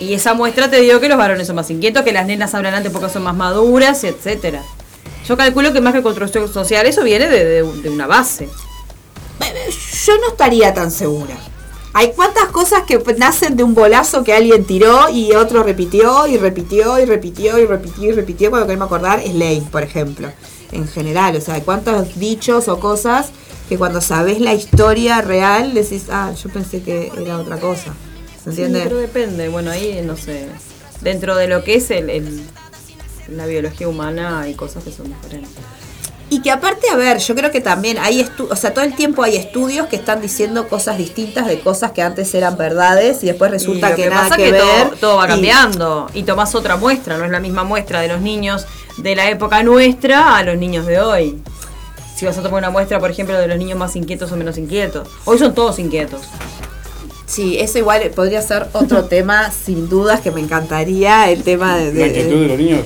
Y 0.00 0.14
esa 0.14 0.34
muestra 0.34 0.68
te 0.70 0.80
dio 0.80 1.00
que 1.00 1.08
los 1.08 1.18
varones 1.18 1.46
son 1.46 1.56
más 1.56 1.70
inquietos, 1.70 2.02
que 2.02 2.12
las 2.12 2.26
nenas 2.26 2.54
hablan 2.54 2.74
antes 2.74 2.92
porque 2.92 3.08
son 3.08 3.22
más 3.22 3.34
maduras, 3.36 4.02
etcétera. 4.04 4.62
Yo 5.26 5.36
calculo 5.36 5.72
que 5.72 5.80
más 5.80 5.92
que 5.94 6.02
construcción 6.02 6.52
social, 6.52 6.86
eso 6.86 7.02
viene 7.04 7.28
de, 7.28 7.44
de- 7.44 7.62
de 7.62 7.88
una 7.90 8.06
base. 8.06 8.48
Yo 10.06 10.18
no 10.18 10.28
estaría 10.30 10.74
tan 10.74 10.90
segura. 10.90 11.34
Hay 11.94 12.12
cuantas 12.12 12.46
cosas 12.46 12.82
que 12.84 12.98
nacen 13.18 13.56
de 13.56 13.62
un 13.62 13.74
bolazo 13.74 14.24
que 14.24 14.32
alguien 14.32 14.64
tiró 14.64 15.10
y 15.10 15.32
otro 15.32 15.62
repitió 15.62 16.26
y 16.26 16.38
repitió 16.38 16.98
y 16.98 17.04
repitió 17.04 17.58
y 17.58 17.66
repitió 17.66 18.04
y 18.08 18.12
repitió. 18.12 18.50
Cuando 18.50 18.66
queremos 18.66 18.86
acordar 18.86 19.20
es 19.20 19.34
ley, 19.34 19.60
por 19.70 19.82
ejemplo. 19.82 20.30
En 20.72 20.88
general, 20.88 21.36
o 21.36 21.40
sea, 21.40 21.54
hay 21.54 21.60
cuántos 21.62 22.18
dichos 22.18 22.68
o 22.68 22.80
cosas 22.80 23.30
que 23.68 23.76
cuando 23.76 24.00
sabes 24.00 24.40
la 24.40 24.54
historia 24.54 25.20
real 25.20 25.74
decís, 25.74 26.06
ah, 26.10 26.32
yo 26.32 26.48
pensé 26.50 26.82
que 26.82 27.12
era 27.20 27.38
otra 27.38 27.58
cosa. 27.58 27.92
¿Se 28.42 28.50
entiende? 28.50 28.78
Sí, 28.80 28.84
pero 28.88 28.96
depende, 28.98 29.48
bueno, 29.50 29.70
ahí 29.70 30.00
no 30.04 30.16
sé. 30.16 30.48
Dentro 31.02 31.36
de 31.36 31.46
lo 31.48 31.62
que 31.62 31.74
es 31.74 31.90
el, 31.90 32.08
el- 32.08 32.42
la 33.28 33.46
biología 33.46 33.86
humana 33.88 34.40
hay 34.40 34.54
cosas 34.54 34.82
que 34.82 34.90
son 34.92 35.06
diferentes. 35.08 35.50
Y 36.32 36.40
que 36.40 36.50
aparte, 36.50 36.88
a 36.88 36.96
ver, 36.96 37.18
yo 37.18 37.34
creo 37.34 37.50
que 37.50 37.60
también 37.60 37.98
hay 37.98 38.20
estu 38.20 38.48
o 38.50 38.56
sea, 38.56 38.72
todo 38.72 38.84
el 38.86 38.94
tiempo 38.94 39.22
hay 39.22 39.36
estudios 39.36 39.86
que 39.88 39.96
están 39.96 40.22
diciendo 40.22 40.66
cosas 40.66 40.96
distintas 40.96 41.46
de 41.46 41.60
cosas 41.60 41.90
que 41.92 42.00
antes 42.00 42.32
eran 42.34 42.56
verdades 42.56 43.22
y 43.22 43.26
después 43.26 43.50
resulta 43.50 43.88
Y 43.88 43.90
lo 43.90 43.96
que, 43.96 44.08
nada 44.08 44.22
pasa 44.22 44.36
que, 44.36 44.46
es 44.46 44.52
que 44.52 44.58
ver. 44.58 44.88
todo, 44.88 44.96
todo 44.98 45.16
va 45.18 45.26
y- 45.26 45.28
cambiando 45.28 46.08
y 46.14 46.22
tomás 46.22 46.54
otra 46.54 46.76
muestra, 46.76 47.18
no 47.18 47.26
es 47.26 47.30
la 47.30 47.40
misma 47.40 47.64
muestra 47.64 48.00
de 48.00 48.08
los 48.08 48.20
niños 48.22 48.64
de 48.96 49.14
la 49.14 49.28
época 49.28 49.62
nuestra 49.62 50.36
a 50.38 50.42
los 50.42 50.56
niños 50.56 50.86
de 50.86 51.00
hoy. 51.00 51.42
Si 52.16 52.24
vas 52.24 52.38
a 52.38 52.42
tomar 52.42 52.58
una 52.60 52.70
muestra, 52.70 52.98
por 52.98 53.10
ejemplo, 53.10 53.36
de 53.38 53.46
los 53.48 53.58
niños 53.58 53.78
más 53.78 53.94
inquietos 53.96 54.32
o 54.32 54.36
menos 54.36 54.56
inquietos. 54.56 55.08
Hoy 55.26 55.38
son 55.38 55.54
todos 55.54 55.78
inquietos. 55.78 56.22
Sí, 57.26 57.58
eso 57.58 57.78
igual 57.78 58.02
podría 58.14 58.40
ser 58.42 58.68
otro 58.72 59.04
tema, 59.14 59.50
sin 59.50 59.88
dudas, 59.88 60.20
que 60.22 60.30
me 60.30 60.40
encantaría, 60.40 61.30
el 61.30 61.42
tema 61.42 61.76
de... 61.76 61.86
La 61.86 61.90
de- 61.92 62.04
actitud 62.06 62.40
de 62.42 62.48
los 62.48 62.58
niños. 62.58 62.80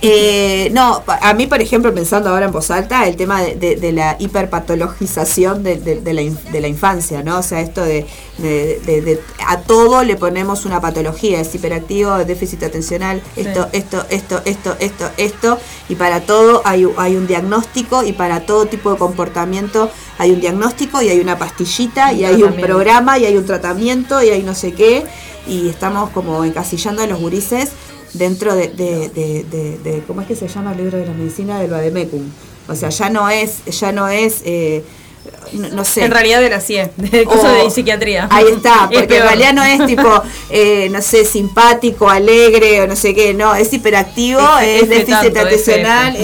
Eh, 0.00 0.70
no, 0.72 1.02
a 1.08 1.34
mí, 1.34 1.48
por 1.48 1.60
ejemplo, 1.60 1.92
pensando 1.92 2.30
ahora 2.30 2.46
en 2.46 2.52
voz 2.52 2.70
alta, 2.70 3.08
el 3.08 3.16
tema 3.16 3.42
de, 3.42 3.56
de- 3.56 3.74
de 3.76 3.90
la 3.92 4.14
hiperpatologización 4.20 5.64
de, 5.64 6.12
la, 6.12 6.22
in- 6.22 6.38
de 6.52 6.60
la 6.60 6.68
infancia, 6.68 7.22
¿no? 7.24 7.38
O 7.38 7.42
sea, 7.42 7.60
esto 7.60 7.82
de, 7.84 8.06
a 9.46 9.58
todo 9.62 10.04
le 10.04 10.14
ponemos 10.14 10.64
una 10.64 10.80
patología, 10.80 11.40
es 11.40 11.52
hiperactivo, 11.54 12.16
déficit 12.24 12.62
atencional, 12.62 13.20
esto, 13.34 13.68
esto, 13.72 14.04
esto, 14.10 14.40
esto, 14.44 14.76
esto, 14.78 15.10
esto, 15.16 15.58
y 15.88 15.96
para 15.96 16.20
todo 16.20 16.62
hay, 16.64 16.86
hay 16.96 17.16
un 17.16 17.26
diagnóstico 17.26 18.04
y 18.04 18.12
para 18.12 18.46
todo 18.46 18.66
tipo 18.66 18.92
de 18.92 18.98
comportamiento 18.98 19.90
hay 20.18 20.30
un 20.30 20.40
diagnóstico 20.40 21.02
y 21.02 21.08
hay 21.08 21.18
una 21.20 21.38
pastillita 21.38 22.12
Un 22.12 22.18
y 22.18 22.24
hay 22.24 22.42
un 22.44 22.50
programa 22.66 23.18
y 23.18 23.24
hay 23.26 23.36
un 23.36 23.46
tratamiento 23.46 24.22
y 24.22 24.28
hay 24.30 24.42
no 24.44 24.54
sé 24.54 24.72
qué, 24.74 25.04
y 25.48 25.68
estamos 25.68 26.10
como 26.10 26.44
encasillando 26.44 27.02
a 27.02 27.06
los 27.06 27.18
gurises 27.18 27.70
dentro 28.14 28.54
de, 28.54 28.68
de, 28.68 29.08
de, 29.10 29.44
de- 29.50 29.78
de- 29.78 30.02
¿cómo 30.06 30.20
es 30.22 30.26
que 30.26 30.36
se 30.36 30.48
llama 30.48 30.72
el 30.72 30.78
libro 30.78 30.98
de 30.98 31.06
la 31.06 31.12
medicina 31.12 31.60
del 31.60 31.70
Bademecum? 31.70 32.22
O 32.68 32.74
sea, 32.74 32.88
ya 32.90 33.08
no 33.10 33.28
es, 33.30 33.64
ya 33.66 33.92
no 33.92 34.08
es, 34.08 34.42
eh, 34.44 34.84
no, 35.52 35.68
no 35.70 35.84
sé. 35.84 36.04
En 36.04 36.10
realidad 36.10 36.40
de 36.42 36.50
la 36.50 36.60
CIE, 36.60 36.90
de 36.96 37.22
O- 37.22 37.24
cosas 37.30 37.62
de 37.62 37.70
psiquiatría. 37.70 38.28
Ahí 38.30 38.46
está, 38.54 38.74
Es 38.90 38.98
porque 38.98 38.98
en 39.00 39.06
peor. 39.08 39.22
realidad 39.26 39.52
no 39.54 39.62
es 39.64 39.86
tipo, 39.86 40.22
eh, 40.50 40.88
no 40.90 41.00
sé, 41.02 41.24
simpático, 41.24 42.08
alegre 42.08 42.82
o 42.82 42.86
no 42.86 42.96
sé 42.96 43.14
qué, 43.14 43.32
no, 43.34 43.54
es 43.54 43.72
hiperactivo, 43.72 44.40
es 44.62 44.82
F 44.82 44.94
déficit 44.94 45.36
atencional. 45.36 46.16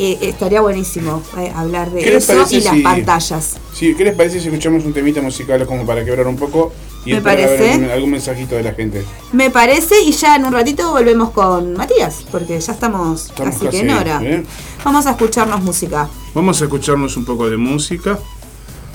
Eh, 0.00 0.16
estaría 0.28 0.60
buenísimo 0.60 1.24
eh, 1.36 1.52
hablar 1.56 1.90
de 1.90 2.00
¿Qué 2.04 2.10
les 2.12 2.28
eso 2.30 2.46
y 2.54 2.60
las 2.60 2.74
si- 2.76 2.82
pantallas. 2.82 3.56
Sí, 3.74 3.94
¿qué 3.96 4.04
les 4.04 4.14
parece 4.14 4.38
si 4.40 4.46
escuchamos 4.46 4.84
un 4.84 4.92
temita 4.92 5.20
musical 5.20 5.66
como 5.66 5.84
para 5.84 6.04
quebrar 6.04 6.28
un 6.28 6.36
poco 6.36 6.72
y 7.04 7.14
Me 7.14 7.20
parece. 7.20 7.72
algún, 7.72 7.90
algún 7.90 8.10
mensajito 8.12 8.54
de 8.54 8.62
la 8.62 8.74
gente? 8.74 9.04
Me 9.32 9.50
parece, 9.50 10.00
y 10.00 10.12
ya 10.12 10.36
en 10.36 10.44
un 10.44 10.52
ratito 10.52 10.92
volvemos 10.92 11.30
con 11.30 11.72
Matías, 11.76 12.24
porque 12.30 12.60
ya 12.60 12.72
estamos, 12.72 13.26
Estamos 13.26 13.54
casi 13.56 13.68
que 13.70 13.80
en 13.80 13.90
hora. 13.90 14.18
¿bien? 14.20 14.46
Vamos 14.84 15.04
a 15.06 15.10
escucharnos 15.10 15.62
música. 15.64 16.08
Vamos 16.32 16.60
a 16.62 16.64
escucharnos 16.66 17.16
un 17.16 17.24
poco 17.24 17.50
de 17.50 17.56
música, 17.56 18.20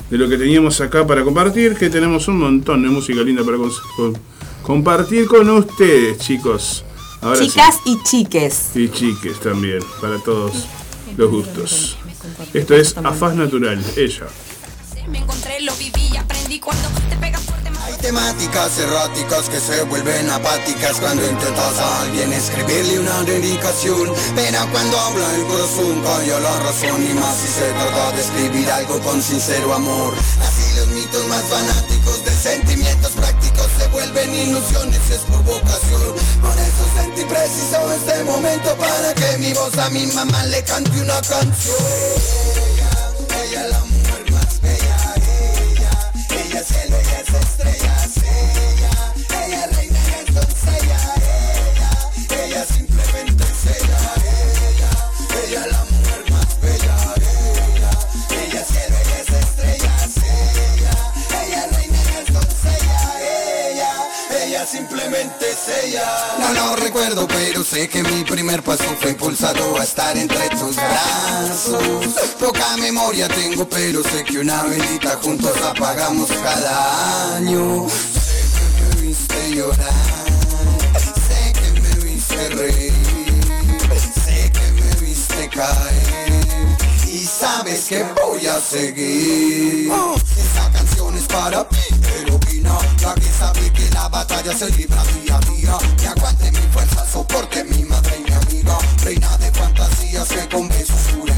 de 0.08 0.16
lo 0.16 0.26
que 0.26 0.38
teníamos 0.38 0.80
acá 0.80 1.06
para 1.06 1.22
compartir, 1.22 1.76
que 1.76 1.90
tenemos 1.90 2.28
un 2.28 2.38
montón 2.38 2.82
de 2.82 2.88
música 2.88 3.20
linda 3.20 3.44
para 3.44 3.58
con- 3.58 4.16
compartir 4.62 5.26
con 5.26 5.50
ustedes, 5.50 6.16
chicos. 6.18 6.82
Ahora 7.20 7.36
sí. 7.38 7.48
Chicas 7.48 7.76
y 7.84 8.02
chiques. 8.04 8.70
Y 8.74 8.88
chiques 8.88 9.38
también, 9.40 9.80
para 10.00 10.18
todos 10.18 10.64
los 11.16 11.30
gustos. 11.30 11.98
Esto 12.52 12.74
es 12.74 12.96
Afaz 12.96 13.34
Natural, 13.34 13.78
ella. 13.96 14.26
Me 15.06 15.18
encontré, 15.18 15.60
lo 15.60 15.74
viví 15.76 16.08
y 16.12 16.16
aprendí 16.16 16.58
cuando 16.58 16.88
te 17.10 17.16
pegas 17.16 17.42
fuerte 17.42 17.70
más. 17.70 17.82
Hay 17.84 17.96
temáticas 17.98 18.78
erráticas 18.78 19.48
que 19.50 19.60
se 19.60 19.82
vuelven 19.84 20.30
apáticas 20.30 20.98
cuando 20.98 21.22
intentas 21.28 21.78
a 21.78 22.02
alguien 22.02 22.32
escribirle 22.32 23.00
una 23.00 23.22
dedicación. 23.22 24.12
Pero 24.34 24.70
cuando 24.72 24.98
habla 24.98 25.34
el 25.34 25.44
corazón 25.46 26.02
calla 26.02 26.40
la 26.40 26.60
razón 26.60 27.04
y 27.04 27.12
más 27.14 27.36
si 27.36 27.48
se 27.48 27.70
trata 27.72 28.12
de 28.12 28.22
escribir 28.22 28.70
algo 28.70 28.98
con 29.00 29.22
sincero 29.22 29.74
amor. 29.74 30.14
Así 30.40 30.76
los 30.76 30.88
mitos 30.88 31.26
más 31.28 31.42
fanáticos 31.42 32.24
de 32.24 32.30
sentimientos 32.30 33.12
prácticos 33.12 33.68
se 33.78 33.86
vuelven 33.88 34.34
ilusiones, 34.34 35.10
es 35.10 35.20
por 35.20 35.42
vocación. 35.44 36.14
Por 36.40 36.56
eso 36.56 36.84
sentí 36.96 37.24
preciso 37.24 37.92
este 37.92 38.24
momento 38.24 38.74
para 38.76 39.14
que 39.14 39.38
mi 39.38 39.52
voz 39.52 39.76
a 39.76 39.90
mi 39.90 40.06
mamá 40.06 40.44
le 40.46 40.64
cante 40.64 40.98
una 40.98 41.20
canción. 41.20 42.34
No 66.38 66.52
lo 66.54 66.76
recuerdo, 66.76 67.28
pero 67.28 67.62
sé 67.62 67.88
que 67.88 68.02
mi 68.02 68.24
primer 68.24 68.62
paso 68.62 68.84
fue 69.00 69.10
impulsado 69.10 69.78
a 69.78 69.84
estar 69.84 70.16
entre 70.16 70.48
tus 70.50 70.76
brazos. 70.76 71.74
Poca 72.38 72.76
memoria 72.78 73.28
tengo, 73.28 73.68
pero 73.68 74.02
sé 74.02 74.24
que 74.24 74.38
una 74.38 74.62
velita 74.62 75.18
juntos 75.22 75.56
apagamos 75.62 76.30
cada 76.42 77.36
año. 77.36 77.86
Sé 77.88 78.44
que 78.56 78.96
me 78.96 79.02
viste 79.08 79.50
llorar, 79.54 80.24
sé 81.28 81.52
que 81.52 81.80
me 81.80 82.04
viste 82.04 82.48
reír, 82.50 82.92
sé 84.24 84.50
que 84.52 84.72
me 84.72 85.06
viste 85.06 85.48
caer. 85.50 86.74
Y 87.06 87.26
sabes 87.26 87.84
que 87.84 88.04
voy 88.24 88.46
a 88.46 88.58
seguir. 88.60 89.92
Esa 90.36 90.70
canción 90.72 91.16
es 91.16 91.24
para 91.24 91.68
ti, 91.68 91.76
heroína, 92.16 92.78
la 93.02 93.14
que 93.14 93.30
sabe 93.30 93.72
que 93.72 93.90
la 93.90 94.08
batalla 94.08 94.56
se 94.56 94.70
libra 94.70 95.02
día 95.04 95.36
a 95.36 95.40
día. 95.50 95.78
Que 95.98 96.06
aguante 96.08 96.50
mi 96.50 96.66
fuerza, 96.72 97.06
soporte 97.10 97.64
mi 97.64 97.84
madre 97.84 98.16
y 98.18 98.30
mi 98.30 98.36
amiga. 98.36 98.78
Reina 99.02 99.36
de 99.38 99.50
fantasías 99.52 100.28
que 100.28 100.48
con 100.48 100.68
besos 100.68 101.14
cura. 101.14 101.34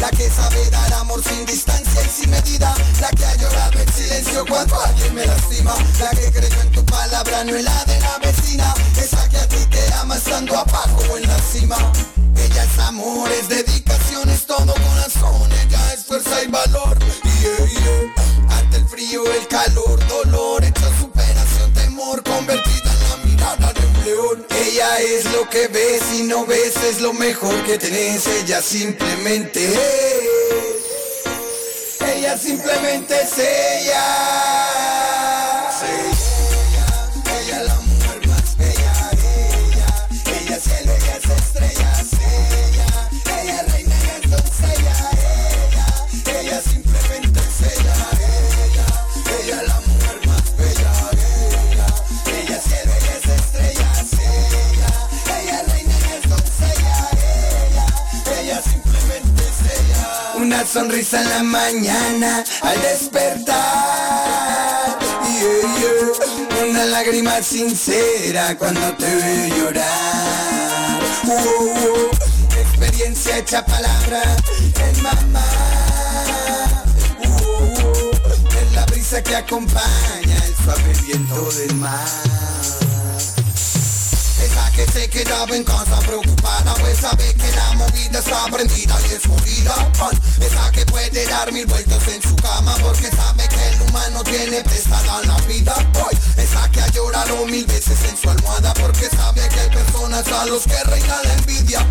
La 0.00 0.10
que 0.10 0.28
sabe 0.30 0.68
dar 0.70 0.92
amor 0.94 1.22
sin 1.22 1.44
distancia 1.46 2.02
y 2.02 2.08
sin 2.08 2.30
medida. 2.30 2.74
La 3.00 3.10
que 3.10 3.24
ha 3.24 3.36
llorado 3.36 3.78
en 3.78 3.92
silencio 3.92 4.44
cuando 4.46 4.80
alguien 4.80 5.14
me 5.14 5.26
lastima. 5.26 5.74
La 6.00 6.10
que 6.10 6.32
creyó 6.32 6.60
en 6.62 6.72
tu 6.72 6.84
palabra, 6.84 7.44
no 7.44 7.56
en 7.56 7.64
la 7.64 7.84
de 7.84 8.00
la 8.00 8.18
vecina. 8.18 8.74
Esa 8.96 9.28
que 9.28 9.38
a 9.38 9.48
ti 9.48 9.64
te 9.70 9.92
ama 9.94 10.16
estando 10.16 10.58
abajo 10.58 11.02
o 11.10 11.16
en 11.16 11.28
la 11.28 11.38
cima. 11.38 11.76
Ella 12.36 12.64
es 12.64 12.78
amor, 12.78 13.30
es 13.30 13.48
dedicación, 13.48 14.28
es 14.30 14.46
todo 14.46 14.72
corazón. 14.74 15.50
Ella 15.52 15.94
es 15.94 16.04
fuerza 16.04 16.42
y 16.42 16.48
valor. 16.48 16.98
Yeah, 17.40 17.66
yeah. 17.66 18.19
El 18.90 18.96
frío, 18.96 19.22
el 19.32 19.46
calor, 19.46 20.04
dolor, 20.08 20.64
hecha 20.64 20.98
superación, 20.98 21.72
temor, 21.74 22.24
convertida 22.24 22.92
en 22.92 23.08
la 23.08 23.16
mirada 23.24 23.72
de 23.72 23.86
un 23.86 24.04
león. 24.04 24.46
Ella 24.66 25.00
es 25.00 25.26
lo 25.26 25.48
que 25.48 25.68
ves 25.68 26.02
y 26.18 26.24
no 26.24 26.44
ves, 26.44 26.76
es 26.76 27.00
lo 27.00 27.12
mejor 27.12 27.62
que 27.64 27.78
tenés. 27.78 28.26
Ella 28.26 28.60
simplemente. 28.60 29.72
Ella 32.04 32.36
simplemente 32.36 33.14
es 33.22 33.38
ella. 33.38 34.20
Una 60.50 60.66
sonrisa 60.66 61.22
en 61.22 61.28
la 61.28 61.42
mañana 61.44 62.44
al 62.62 62.82
despertar. 62.82 63.54
Yeah, 65.22 65.60
yeah. 65.78 66.68
Una 66.68 66.86
lágrima 66.86 67.40
sincera 67.40 68.58
cuando 68.58 68.80
te 68.96 69.06
veo 69.06 69.56
llorar. 69.56 71.00
Uh, 71.24 71.30
uh, 71.30 72.10
experiencia 72.58 73.38
hecha 73.38 73.64
palabra 73.64 74.22
en 74.88 75.02
mamá. 75.04 75.46
Uh, 77.20 77.28
uh, 77.28 78.10
es 78.60 78.72
la 78.74 78.84
brisa 78.86 79.22
que 79.22 79.36
acompaña 79.36 80.36
el 80.46 80.54
suave 80.64 80.92
viento 81.06 81.48
del 81.52 81.76
mar. 81.76 82.59
Que 84.80 84.86
se 84.92 85.10
quedaba 85.10 85.54
en 85.54 85.62
casa 85.62 85.98
preocupada 85.98 86.72
Pues 86.80 86.96
sabe 86.96 87.34
que 87.34 87.54
la 87.54 87.74
movida 87.74 88.18
está 88.18 88.46
prendida 88.50 88.98
y 89.02 89.12
es 89.12 89.26
jodida. 89.26 89.74
Ay, 90.00 90.18
Esa 90.40 90.72
que 90.72 90.86
puede 90.86 91.26
dar 91.26 91.52
mil 91.52 91.66
vueltas 91.66 92.08
en 92.08 92.22
su 92.22 92.34
cama 92.36 92.74
Porque 92.80 93.10
sabe 93.10 93.46
que 93.46 93.69
el 93.90 93.96
humano 93.96 94.22
tiene 94.24 94.62
prestada 94.62 95.20
la 95.24 95.36
vida. 95.42 95.74
Ay, 95.94 96.18
Esa 96.36 96.70
que 96.70 96.80
ha 96.80 96.88
llorado 96.88 97.46
mil 97.46 97.66
veces 97.66 97.98
en 98.08 98.16
su 98.16 98.30
almohada 98.30 98.72
Porque 98.74 99.08
sabe 99.08 99.48
que 99.48 99.60
hay 99.60 99.70
personas 99.70 100.26
a 100.28 100.46
los 100.46 100.64
que 100.64 100.82
reina 100.84 101.16
la 101.24 101.34
envidia. 101.34 101.86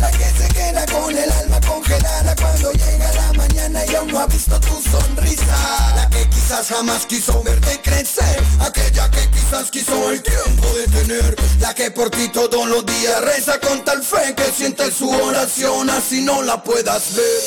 La 0.00 0.10
que 0.10 0.24
se 0.24 0.48
queda 0.48 0.84
con 0.86 1.16
el 1.16 1.30
alma 1.30 1.60
congelada 1.60 2.34
Cuando 2.36 2.72
llega 2.72 3.12
la 3.12 3.32
mañana 3.34 3.84
y 3.86 3.94
aún 3.94 4.08
no 4.12 4.20
ha 4.20 4.26
visto 4.26 4.58
tu 4.60 4.80
sonrisa. 4.90 5.92
La 5.96 6.08
que 6.10 6.28
quizás 6.28 6.68
jamás 6.68 7.06
quiso 7.06 7.42
verte 7.42 7.80
crecer 7.82 8.42
Aquella 8.60 9.10
que 9.10 9.28
quizás 9.30 9.70
quiso 9.70 10.10
el 10.10 10.22
tiempo 10.22 10.68
de 10.74 10.86
tener. 10.88 11.36
La 11.60 11.74
que 11.74 11.90
por 11.90 12.10
ti 12.10 12.28
todos 12.28 12.66
los 12.66 12.84
días 12.86 13.20
reza 13.22 13.58
con 13.60 13.84
tal 13.84 14.02
fe 14.02 14.34
Que 14.34 14.50
siente 14.50 14.90
su 14.90 15.08
oración 15.10 15.90
así 15.90 16.22
no 16.22 16.42
la 16.42 16.62
puedas 16.62 17.14
ver. 17.14 17.42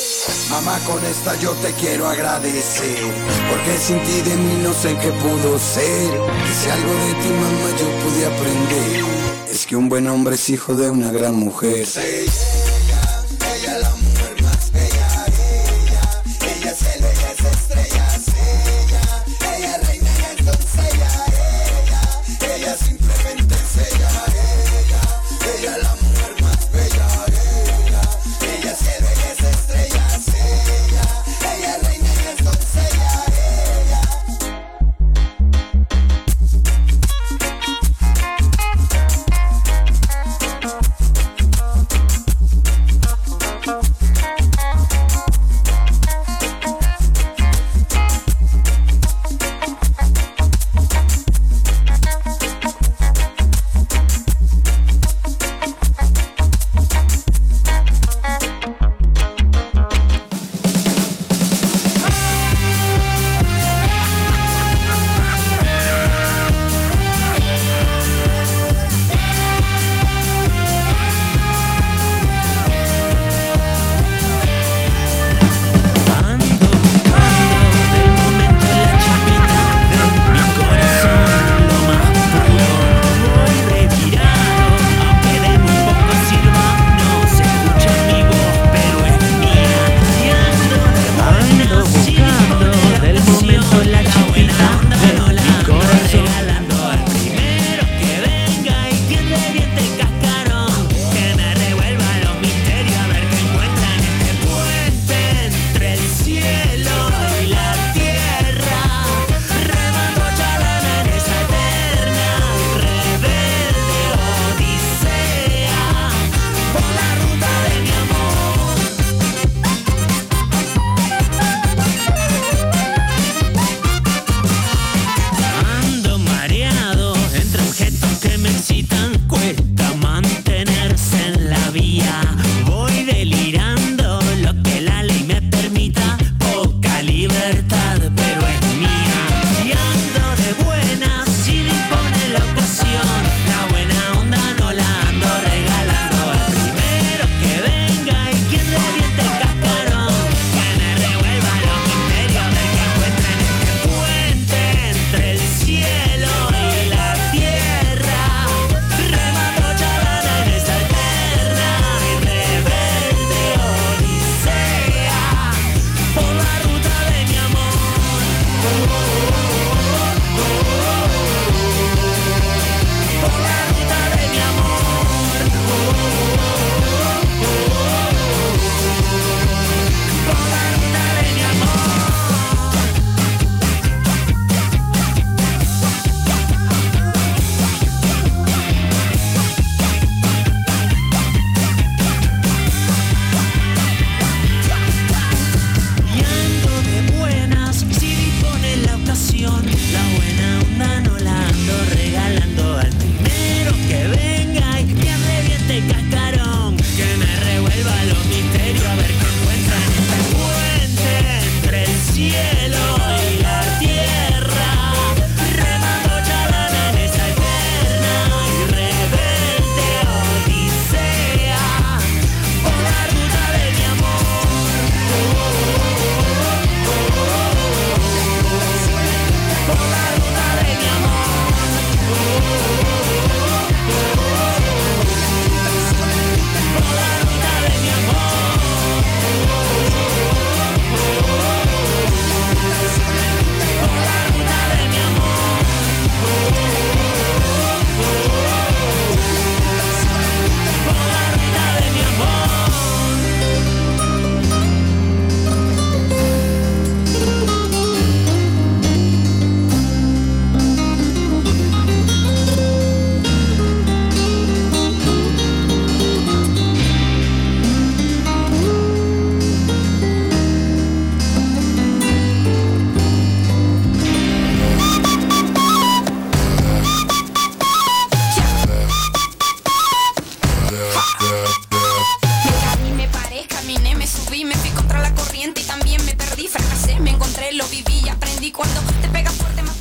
Mamá 0.49 0.79
con 0.85 1.03
esta 1.05 1.35
yo 1.39 1.51
te 1.53 1.71
quiero 1.73 2.07
agradecer 2.07 2.99
Porque 3.49 3.77
sin 4.03 4.23
de 4.23 4.35
mí 4.35 4.63
no 4.63 4.73
sé 4.73 4.95
qué 5.01 5.11
pudo 5.11 5.59
ser. 5.59 6.11
Si 6.53 6.69
algo 6.69 6.93
de 6.93 7.13
ti 7.21 7.29
mamá 7.29 7.69
yo 7.79 7.87
pude 8.01 8.25
aprender. 8.25 9.05
Es 9.51 9.65
que 9.65 9.75
un 9.75 9.89
buen 9.89 10.07
hombre 10.07 10.35
es 10.35 10.49
hijo 10.49 10.75
de 10.75 10.89
una 10.89 11.11
gran 11.11 11.35
mujer 11.35 11.85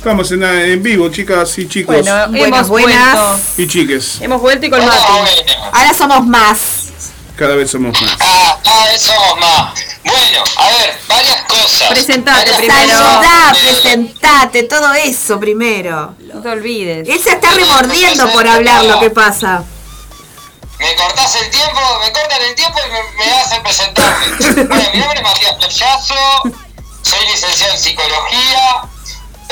Estamos 0.05 0.31
en, 0.33 0.43
en 0.43 0.83
vivo, 0.83 1.09
chicas 1.09 1.57
y 1.57 1.67
chicos. 1.67 1.95
Bueno, 1.95 2.27
Buenas, 2.27 2.47
hemos 2.47 2.69
buenas. 2.69 3.15
vuelto. 3.15 3.39
y 3.57 3.67
chiques. 3.67 4.21
Hemos 4.21 4.39
vuelto 4.39 4.67
y 4.67 4.69
con 4.69 4.85
Mati. 4.85 4.99
bueno. 5.11 5.63
Ahora 5.73 5.93
somos 5.95 6.27
más. 6.27 6.59
Cada 7.35 7.55
vez 7.55 7.71
somos 7.71 7.99
más. 7.99 8.11
Ah, 8.19 8.55
cada 8.63 8.85
vez 8.85 9.01
somos 9.01 9.39
más. 9.39 9.73
Bueno, 10.03 10.43
a 10.57 10.69
ver, 10.69 10.95
varias 11.07 11.41
cosas. 11.45 11.87
Presentate 11.89 12.51
Varias 12.51 12.57
primero. 12.57 12.97
Saludá, 12.99 13.51
Eh, 13.51 13.59
presentate, 13.63 14.63
todo 14.65 14.93
eso 14.93 15.39
primero. 15.39 16.13
No 16.31 16.39
te 16.39 16.49
olvides. 16.49 17.09
Él 17.09 17.19
se 17.19 17.31
está 17.31 17.49
remordiendo 17.49 18.31
por 18.31 18.47
hablar 18.47 18.85
lo 18.85 18.99
que 18.99 19.09
pasa. 19.09 19.63
Me 20.77 20.95
cortás 20.97 21.35
el 21.41 21.49
tiempo, 21.49 21.79
me 22.05 22.11
cortan 22.13 22.41
el 22.47 22.53
tiempo 22.53 22.77
y 22.87 22.91
me, 22.91 23.25
me 23.25 23.31
hacen 23.39 23.63
presentarme. 23.63 24.25
Bueno, 24.67 24.89
mi 24.93 24.99
nombre 24.99 25.17
es 25.19 25.23
Matías 25.23 25.55
Playazo, 25.55 26.13
soy 27.01 27.25
licenciado 27.31 27.73
en 27.73 27.79
psicología, 27.79 28.81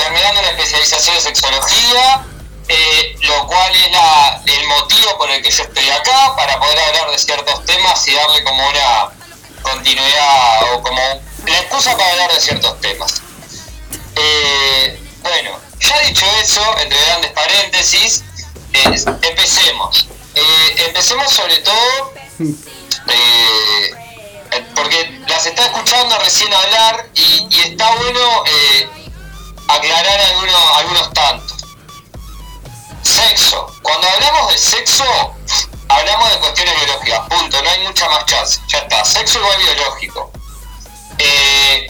terminando 0.04 0.42
la 0.42 0.50
especialización 0.50 1.16
en 1.16 1.22
sexología, 1.22 2.26
eh, 2.68 3.16
lo 3.22 3.46
cual 3.46 3.74
es 3.74 4.54
el 4.54 4.66
motivo 4.68 5.16
por 5.16 5.30
el 5.30 5.42
que 5.42 5.50
yo 5.50 5.62
estoy 5.62 5.88
acá, 5.88 6.36
para 6.36 6.60
poder 6.60 6.78
hablar 6.78 7.10
de 7.10 7.18
ciertos 7.18 7.64
temas 7.64 8.06
y 8.06 8.14
darle 8.14 8.44
como 8.44 8.68
una 8.68 9.10
continuidad 9.62 10.74
o 10.74 10.82
como 10.82 11.00
la 11.46 11.58
excusa 11.58 11.96
para 11.96 12.10
hablar 12.10 12.32
de 12.34 12.40
ciertos 12.40 12.78
temas. 12.82 13.22
Eh, 14.16 15.00
bueno, 15.22 15.58
ya 15.80 15.98
dicho 16.00 16.26
eso, 16.42 16.78
entre 16.80 17.00
grandes 17.06 17.30
paréntesis, 17.32 18.24
empecemos. 19.22 20.06
Eh, 20.34 20.84
empecemos 20.86 21.32
sobre 21.32 21.56
todo 21.58 22.12
porque 24.74 25.20
las 25.28 25.46
está 25.46 25.64
escuchando 25.64 26.18
recién 26.18 26.52
hablar 26.52 27.08
y, 27.14 27.48
está 27.62 27.90
bueno 27.94 28.44
aclarar 29.68 30.20
algunos, 30.20 30.76
algunos 30.76 31.12
tantos. 31.12 31.64
Sexo. 33.02 33.74
Cuando 33.82 34.08
hablamos 34.08 34.52
de 34.52 34.58
sexo, 34.58 35.04
hablamos 35.88 36.30
de 36.30 36.38
cuestiones 36.38 36.74
biológicas. 36.76 37.20
Punto. 37.28 37.62
No 37.62 37.70
hay 37.70 37.80
mucha 37.80 38.08
más 38.08 38.24
chance. 38.26 38.60
Ya 38.68 38.78
está. 38.78 39.04
Sexo 39.04 39.38
igual 39.38 39.58
biológico. 39.58 40.32
Eh, 41.18 41.86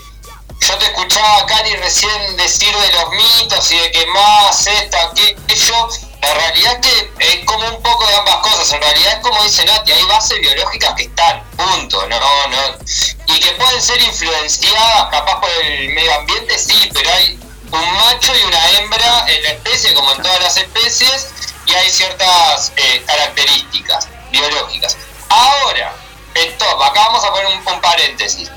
yo 0.61 0.79
te 0.79 0.87
escuchaba 0.87 1.47
Cari 1.47 1.77
recién 1.77 2.37
decir 2.37 2.75
de 2.75 2.93
los 2.93 3.11
mitos 3.11 3.71
y 3.71 3.79
de 3.79 3.91
que 3.91 4.07
más 4.07 4.67
esto, 4.67 4.97
aquello. 4.99 5.89
La 6.23 6.33
realidad 6.33 6.81
es 6.81 6.89
que 6.89 7.13
es 7.19 7.45
como 7.45 7.69
un 7.69 7.83
poco 7.83 8.07
de 8.07 8.15
ambas 8.17 8.37
cosas. 8.37 8.73
En 8.73 8.81
realidad 8.81 9.13
es 9.13 9.19
como 9.19 9.43
dice 9.45 9.65
Nati, 9.67 9.93
hay 9.93 10.03
bases 10.05 10.41
biológicas 10.41 10.95
que 10.95 11.03
están, 11.03 11.45
punto. 11.51 12.07
No, 12.09 12.19
no. 12.19 12.79
Y 13.27 13.41
que 13.41 13.51
pueden 13.53 13.83
ser 13.83 14.01
influenciadas 14.03 15.11
capaz 15.11 15.41
por 15.41 15.51
el 15.51 15.91
medio 15.91 16.15
ambiente, 16.15 16.59
sí, 16.59 16.91
pero 16.95 17.13
hay 17.13 17.39
un 17.71 17.97
macho 17.99 18.33
y 18.35 18.43
una 18.43 18.71
hembra 18.71 19.25
en 19.29 19.43
la 19.43 19.51
especie, 19.51 19.95
como 19.95 20.13
en 20.13 20.23
todas 20.23 20.41
las 20.43 20.57
especies, 20.57 21.29
y 21.67 21.75
hay 21.75 21.91
ciertas 21.91 22.73
eh, 22.77 23.03
características 23.07 24.09
biológicas. 24.31 24.97
Ahora, 25.29 25.95
esto, 26.35 26.83
acá 26.83 27.01
vamos 27.07 27.25
a 27.25 27.31
poner 27.31 27.47
un, 27.47 27.67
un 27.67 27.81
paréntesis. 27.81 28.51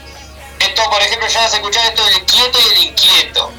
Esto, 0.59 0.89
por 0.89 1.01
ejemplo, 1.01 1.27
ya 1.27 1.45
has 1.45 1.53
escuchado 1.53 1.87
esto 1.87 2.03
del 2.05 2.25
quieto 2.25 2.59
y 2.59 2.73
el 2.73 2.83
inquieto. 2.85 3.51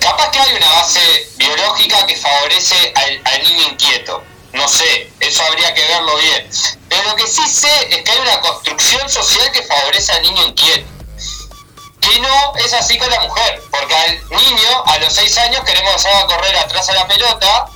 Capaz 0.00 0.30
que 0.30 0.38
hay 0.38 0.54
una 0.54 0.72
base 0.72 1.28
biológica 1.36 2.06
que 2.06 2.16
favorece 2.16 2.92
al, 2.94 3.20
al 3.24 3.42
niño 3.42 3.68
inquieto. 3.68 4.24
No 4.52 4.66
sé, 4.66 5.12
eso 5.20 5.42
habría 5.44 5.74
que 5.74 5.86
verlo 5.86 6.16
bien. 6.16 6.48
Pero 6.88 7.02
lo 7.04 7.16
que 7.16 7.26
sí 7.26 7.46
sé 7.48 7.70
es 7.90 8.02
que 8.02 8.10
hay 8.10 8.18
una 8.18 8.40
construcción 8.40 9.08
social 9.08 9.52
que 9.52 9.62
favorece 9.62 10.12
al 10.12 10.22
niño 10.22 10.46
inquieto. 10.46 10.99
Que 12.10 12.18
no 12.18 12.56
es 12.56 12.72
así 12.72 12.98
con 12.98 13.08
la 13.08 13.20
mujer, 13.20 13.62
porque 13.70 13.94
al 13.94 14.30
niño 14.30 14.84
a 14.86 14.98
los 14.98 15.12
6 15.12 15.38
años 15.38 15.62
queremos 15.64 15.92
que 15.92 16.00
salga 16.00 16.18
a 16.18 16.26
correr 16.26 16.56
atrás 16.56 16.88
de 16.88 16.94
la 16.94 17.06
pelota 17.06 17.66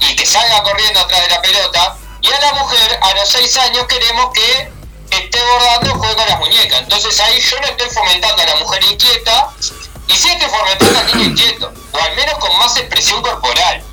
y 0.00 0.16
que 0.16 0.26
salga 0.26 0.64
corriendo 0.64 0.98
atrás 0.98 1.22
de 1.22 1.28
la 1.28 1.40
pelota, 1.40 1.96
y 2.22 2.32
a 2.32 2.40
la 2.40 2.54
mujer 2.54 2.98
a 3.00 3.14
los 3.14 3.28
6 3.28 3.56
años 3.58 3.86
queremos 3.86 4.32
que 4.34 4.72
esté 5.12 5.38
bordando 5.44 5.94
juegue 5.94 6.16
con 6.16 6.26
las 6.26 6.38
muñecas. 6.40 6.80
Entonces 6.80 7.20
ahí 7.20 7.40
yo 7.40 7.60
no 7.60 7.66
estoy 7.68 7.88
fomentando 7.90 8.42
a 8.42 8.46
la 8.46 8.56
mujer 8.56 8.82
inquieta, 8.82 9.50
y 10.08 10.16
sí 10.16 10.28
estoy 10.28 10.50
fomentando 10.50 10.98
al 10.98 11.06
niño 11.06 11.24
inquieto, 11.30 11.72
o 11.92 11.98
al 11.98 12.16
menos 12.16 12.38
con 12.38 12.58
más 12.58 12.76
expresión 12.76 13.22
corporal. 13.22 13.84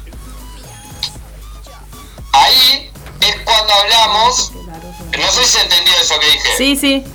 Ahí 2.31 2.91
es 3.21 3.35
cuando 3.45 3.71
hablamos, 3.75 4.51
no 4.51 5.31
sé 5.31 5.45
si 5.45 5.51
se 5.51 5.61
entendió 5.61 5.93
eso 6.01 6.19
que 6.19 6.25
dije. 6.25 6.57
Sí, 6.57 6.75
sí. 6.75 7.05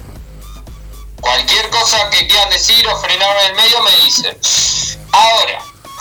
Cualquier 1.25 1.71
cosa 1.71 2.11
que 2.11 2.27
quieran 2.29 2.51
decir 2.51 2.87
o 2.87 3.01
frenar 3.01 3.35
en 3.39 3.47
el 3.47 3.55
medio 3.55 3.81
me 3.81 3.91
dicen. 4.05 4.39
Ahora, 5.11 5.59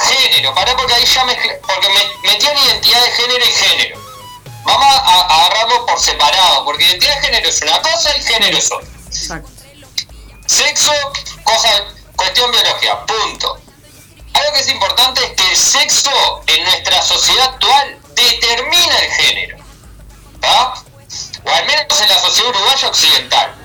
género, 0.09 0.53
pará 0.53 0.75
porque 0.75 0.93
ahí 0.93 1.05
ya 1.05 1.23
me, 1.23 1.33
porque 1.65 1.87
me 1.87 2.29
metían 2.29 2.57
identidad 2.57 3.01
de 3.05 3.11
género 3.11 3.45
y 3.45 3.51
género. 3.51 4.01
Vamos 4.65 4.85
a, 4.85 4.97
a 4.97 5.45
agarrarlo 5.45 5.85
por 5.85 5.97
separado, 5.97 6.65
porque 6.65 6.83
identidad 6.83 7.15
de 7.15 7.21
género 7.21 7.47
es 7.47 7.61
una 7.61 7.81
cosa 7.81 8.17
y 8.17 8.21
género 8.21 8.57
es 8.57 8.69
otra. 8.69 8.89
Exacto. 9.07 9.49
Sexo, 10.45 10.91
cosa, 11.45 11.69
cuestión 12.17 12.51
biológica, 12.51 13.05
punto. 13.05 13.61
Algo 14.33 14.53
que 14.53 14.59
es 14.59 14.69
importante 14.69 15.23
es 15.23 15.31
que 15.31 15.51
el 15.51 15.57
sexo 15.57 16.43
en 16.47 16.65
nuestra 16.65 17.01
sociedad 17.01 17.45
actual 17.45 17.97
determina 18.13 18.99
el 18.99 19.11
género. 19.11 19.57
¿tá? 20.41 20.73
O 21.45 21.49
al 21.49 21.65
menos 21.65 22.01
en 22.01 22.09
la 22.09 22.19
sociedad 22.19 22.49
uruguaya 22.49 22.87
occidental. 22.89 23.62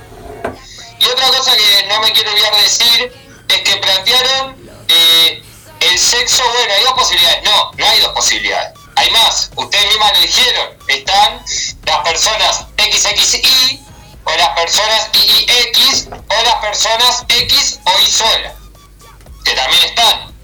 Y 1.00 1.06
otra 1.06 1.28
cosa 1.28 1.56
que 1.56 1.86
no 1.88 2.00
me 2.00 2.12
quiero 2.12 2.30
olvidar 2.32 2.54
de 2.56 2.62
decir 2.62 3.12
es 3.48 3.60
que 3.62 3.76
plantearon 3.76 4.56
eh, 4.88 5.42
el 5.80 5.98
sexo, 5.98 6.42
bueno, 6.52 6.72
hay 6.74 6.82
dos 6.84 6.92
posibilidades. 6.94 7.42
No, 7.44 7.70
no 7.76 7.88
hay 7.88 8.00
dos 8.00 8.12
posibilidades. 8.12 8.78
Hay 8.96 9.10
más, 9.10 9.50
ustedes 9.54 9.86
mismas 9.86 10.12
lo 10.12 10.20
dijeron. 10.20 10.78
Están 10.88 11.44
las 11.84 11.98
personas 11.98 12.66
XXI 12.76 13.80
o 14.24 14.36
las 14.36 14.48
personas 14.50 15.08
IIX 15.12 16.08
o 16.10 16.42
las 16.42 16.54
personas 16.56 17.24
X 17.28 17.78
o 17.84 18.00
Y 18.00 18.06
sola, 18.06 18.54
que 19.44 19.52
también 19.52 19.84
están. 19.84 20.34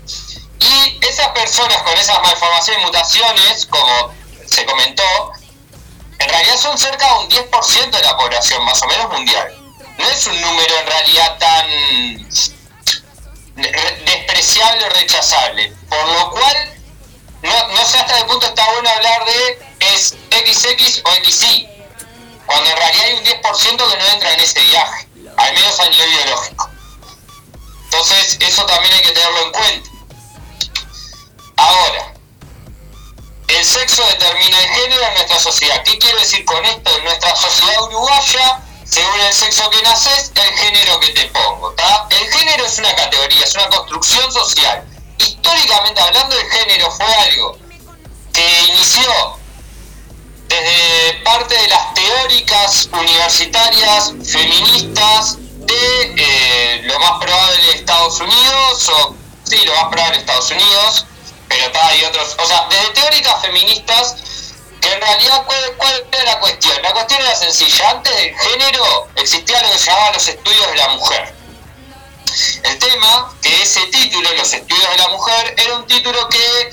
Y 0.61 1.05
esas 1.05 1.29
personas 1.29 1.83
con 1.83 1.93
esas 1.99 2.21
malformaciones 2.23 2.83
y 2.83 2.87
mutaciones, 2.87 3.67
como 3.67 4.15
se 4.47 4.65
comentó, 4.65 5.33
en 6.19 6.29
realidad 6.29 6.57
son 6.57 6.79
cerca 6.79 7.07
de 7.07 7.25
un 7.25 7.31
10% 7.31 7.91
de 7.91 8.03
la 8.03 8.17
población, 8.17 8.65
más 8.65 8.81
o 8.83 8.87
menos 8.87 9.11
mundial. 9.11 9.64
No 9.99 10.09
es 10.09 10.27
un 10.27 10.41
número 10.41 10.79
en 10.81 10.87
realidad 10.87 11.39
tan 11.39 11.69
re- 13.57 14.03
despreciable 14.05 14.85
o 14.85 14.89
rechazable. 14.91 15.73
Por 15.89 16.09
lo 16.09 16.31
cual, 16.31 16.75
no, 17.43 17.69
no 17.69 17.85
sé 17.85 17.99
hasta 17.99 18.19
qué 18.19 18.25
punto 18.25 18.47
está 18.47 18.65
bueno 18.73 18.89
hablar 18.91 19.25
de 19.25 19.63
es 19.95 20.15
XX 20.31 21.03
o 21.05 21.11
XY, 21.25 21.69
cuando 22.47 22.71
en 22.71 22.77
realidad 22.77 23.05
hay 23.07 23.15
un 23.15 23.25
10% 23.25 23.91
que 23.91 23.97
no 23.99 24.07
entra 24.13 24.33
en 24.33 24.41
ese 24.41 24.61
viaje, 24.61 25.09
al 25.37 25.55
menos 25.55 25.81
a 25.81 25.89
nivel 25.89 26.11
biológico. 26.11 26.71
Entonces, 27.85 28.37
eso 28.41 28.67
también 28.67 28.93
hay 28.95 29.03
que 29.03 29.13
tenerlo 29.13 29.47
en 29.47 29.53
cuenta. 29.53 29.91
Ahora, 31.57 32.13
el 33.47 33.65
sexo 33.65 34.05
determina 34.07 34.59
el 34.61 34.69
género 34.71 35.07
en 35.07 35.15
nuestra 35.15 35.39
sociedad. 35.39 35.83
¿Qué 35.85 35.97
quiero 35.99 36.19
decir 36.19 36.45
con 36.45 36.65
esto? 36.65 36.97
En 36.97 37.05
nuestra 37.05 37.37
sociedad 37.37 37.83
uruguaya, 37.85 38.63
según 38.85 39.21
el 39.21 39.33
sexo 39.33 39.69
que 39.71 39.83
naces, 39.83 40.33
el 40.35 40.59
género 40.59 41.01
que 41.01 41.09
te 41.09 41.27
pongo. 41.27 41.71
¿tá? 41.73 42.07
El 42.11 42.33
género 42.33 42.67
es 42.67 42.79
una 42.79 42.95
categoría, 42.95 43.45
es 43.45 43.55
una 43.55 43.69
construcción 43.69 44.33
social. 44.33 44.85
Históricamente 45.19 46.01
hablando, 46.01 46.37
el 46.39 46.51
género 46.51 46.91
fue 46.91 47.07
algo 47.07 47.59
que 48.33 48.61
inició 48.69 49.39
desde 50.49 51.21
parte 51.25 51.55
de 51.55 51.69
las 51.69 51.95
teóricas 51.95 52.89
universitarias 52.93 54.13
feministas 54.25 55.37
de 55.39 56.15
eh, 56.17 56.81
lo 56.85 56.99
más 57.01 57.13
probable 57.21 57.75
Estados 57.75 58.21
Unidos, 58.21 58.89
o 58.89 59.15
sí, 59.45 59.57
lo 59.65 59.75
más 59.75 59.85
probable 59.91 60.19
Estados 60.19 60.51
Unidos, 60.51 61.07
pero 61.49 61.67
está, 61.67 61.87
hay 61.87 62.05
otros, 62.05 62.37
o 62.39 62.47
sea, 62.47 62.67
desde 62.69 62.89
teóricas 62.91 63.41
feministas 63.41 64.17
en 64.93 65.01
realidad, 65.01 65.43
¿cuál, 65.47 65.75
cuál 65.77 66.07
era 66.13 66.25
la 66.25 66.41
cuestión? 66.41 66.83
La 66.83 66.93
cuestión 66.93 67.21
era 67.21 67.35
sencilla, 67.35 67.91
antes 67.91 68.15
del 68.17 68.39
género 68.39 69.09
existía 69.17 69.63
lo 69.63 69.71
que 69.71 69.79
se 69.79 69.91
llamaba 69.91 70.13
los 70.13 70.29
estudios 70.29 70.67
de 70.71 70.77
la 70.77 70.89
mujer. 70.89 71.35
El 72.65 72.79
tema, 72.79 73.35
que 73.41 73.63
ese 73.63 73.87
título, 73.87 74.33
los 74.35 74.53
estudios 74.53 74.91
de 74.91 74.97
la 74.97 75.09
mujer, 75.09 75.55
era 75.57 75.77
un 75.77 75.87
título 75.87 76.29
que 76.29 76.73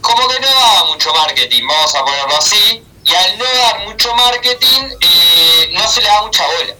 como 0.00 0.28
que 0.28 0.40
no 0.40 0.46
daba 0.48 0.84
mucho 0.84 1.12
marketing, 1.12 1.66
vamos 1.66 1.94
a 1.94 2.04
ponerlo 2.04 2.36
así, 2.36 2.82
y 3.04 3.14
al 3.14 3.38
no 3.38 3.44
dar 3.44 3.80
mucho 3.80 4.14
marketing, 4.14 4.90
eh, 5.00 5.70
no 5.72 5.88
se 5.88 6.00
le 6.00 6.08
da 6.08 6.22
mucha 6.22 6.46
bola. 6.46 6.74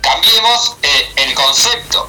Cambiemos 0.00 0.76
eh, 0.82 1.12
el 1.16 1.34
concepto. 1.34 2.08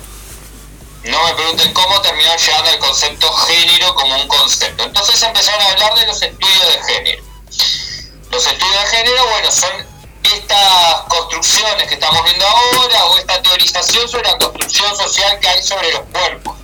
No 1.03 1.21
me 1.23 1.33
pregunten 1.33 1.73
cómo 1.73 2.01
terminaron 2.01 2.37
llegando 2.37 2.69
al 2.69 2.79
concepto 2.79 3.33
género 3.33 3.93
como 3.95 4.15
un 4.15 4.27
concepto. 4.27 4.83
Entonces 4.83 5.21
empezaron 5.21 5.61
a 5.61 5.69
hablar 5.71 5.95
de 5.95 6.07
los 6.07 6.21
estudios 6.21 6.67
de 6.67 6.93
género. 6.93 7.23
Los 8.31 8.47
estudios 8.47 8.81
de 8.81 8.97
género, 8.97 9.27
bueno, 9.27 9.51
son 9.51 9.93
estas 10.23 11.01
construcciones 11.09 11.87
que 11.87 11.95
estamos 11.95 12.23
viendo 12.23 12.47
ahora 12.47 13.05
o 13.05 13.17
esta 13.17 13.41
teorización 13.41 14.07
sobre 14.07 14.31
la 14.31 14.37
construcción 14.37 14.95
social 14.95 15.39
que 15.39 15.49
hay 15.49 15.61
sobre 15.61 15.91
los 15.91 16.03
cuerpos. 16.11 16.55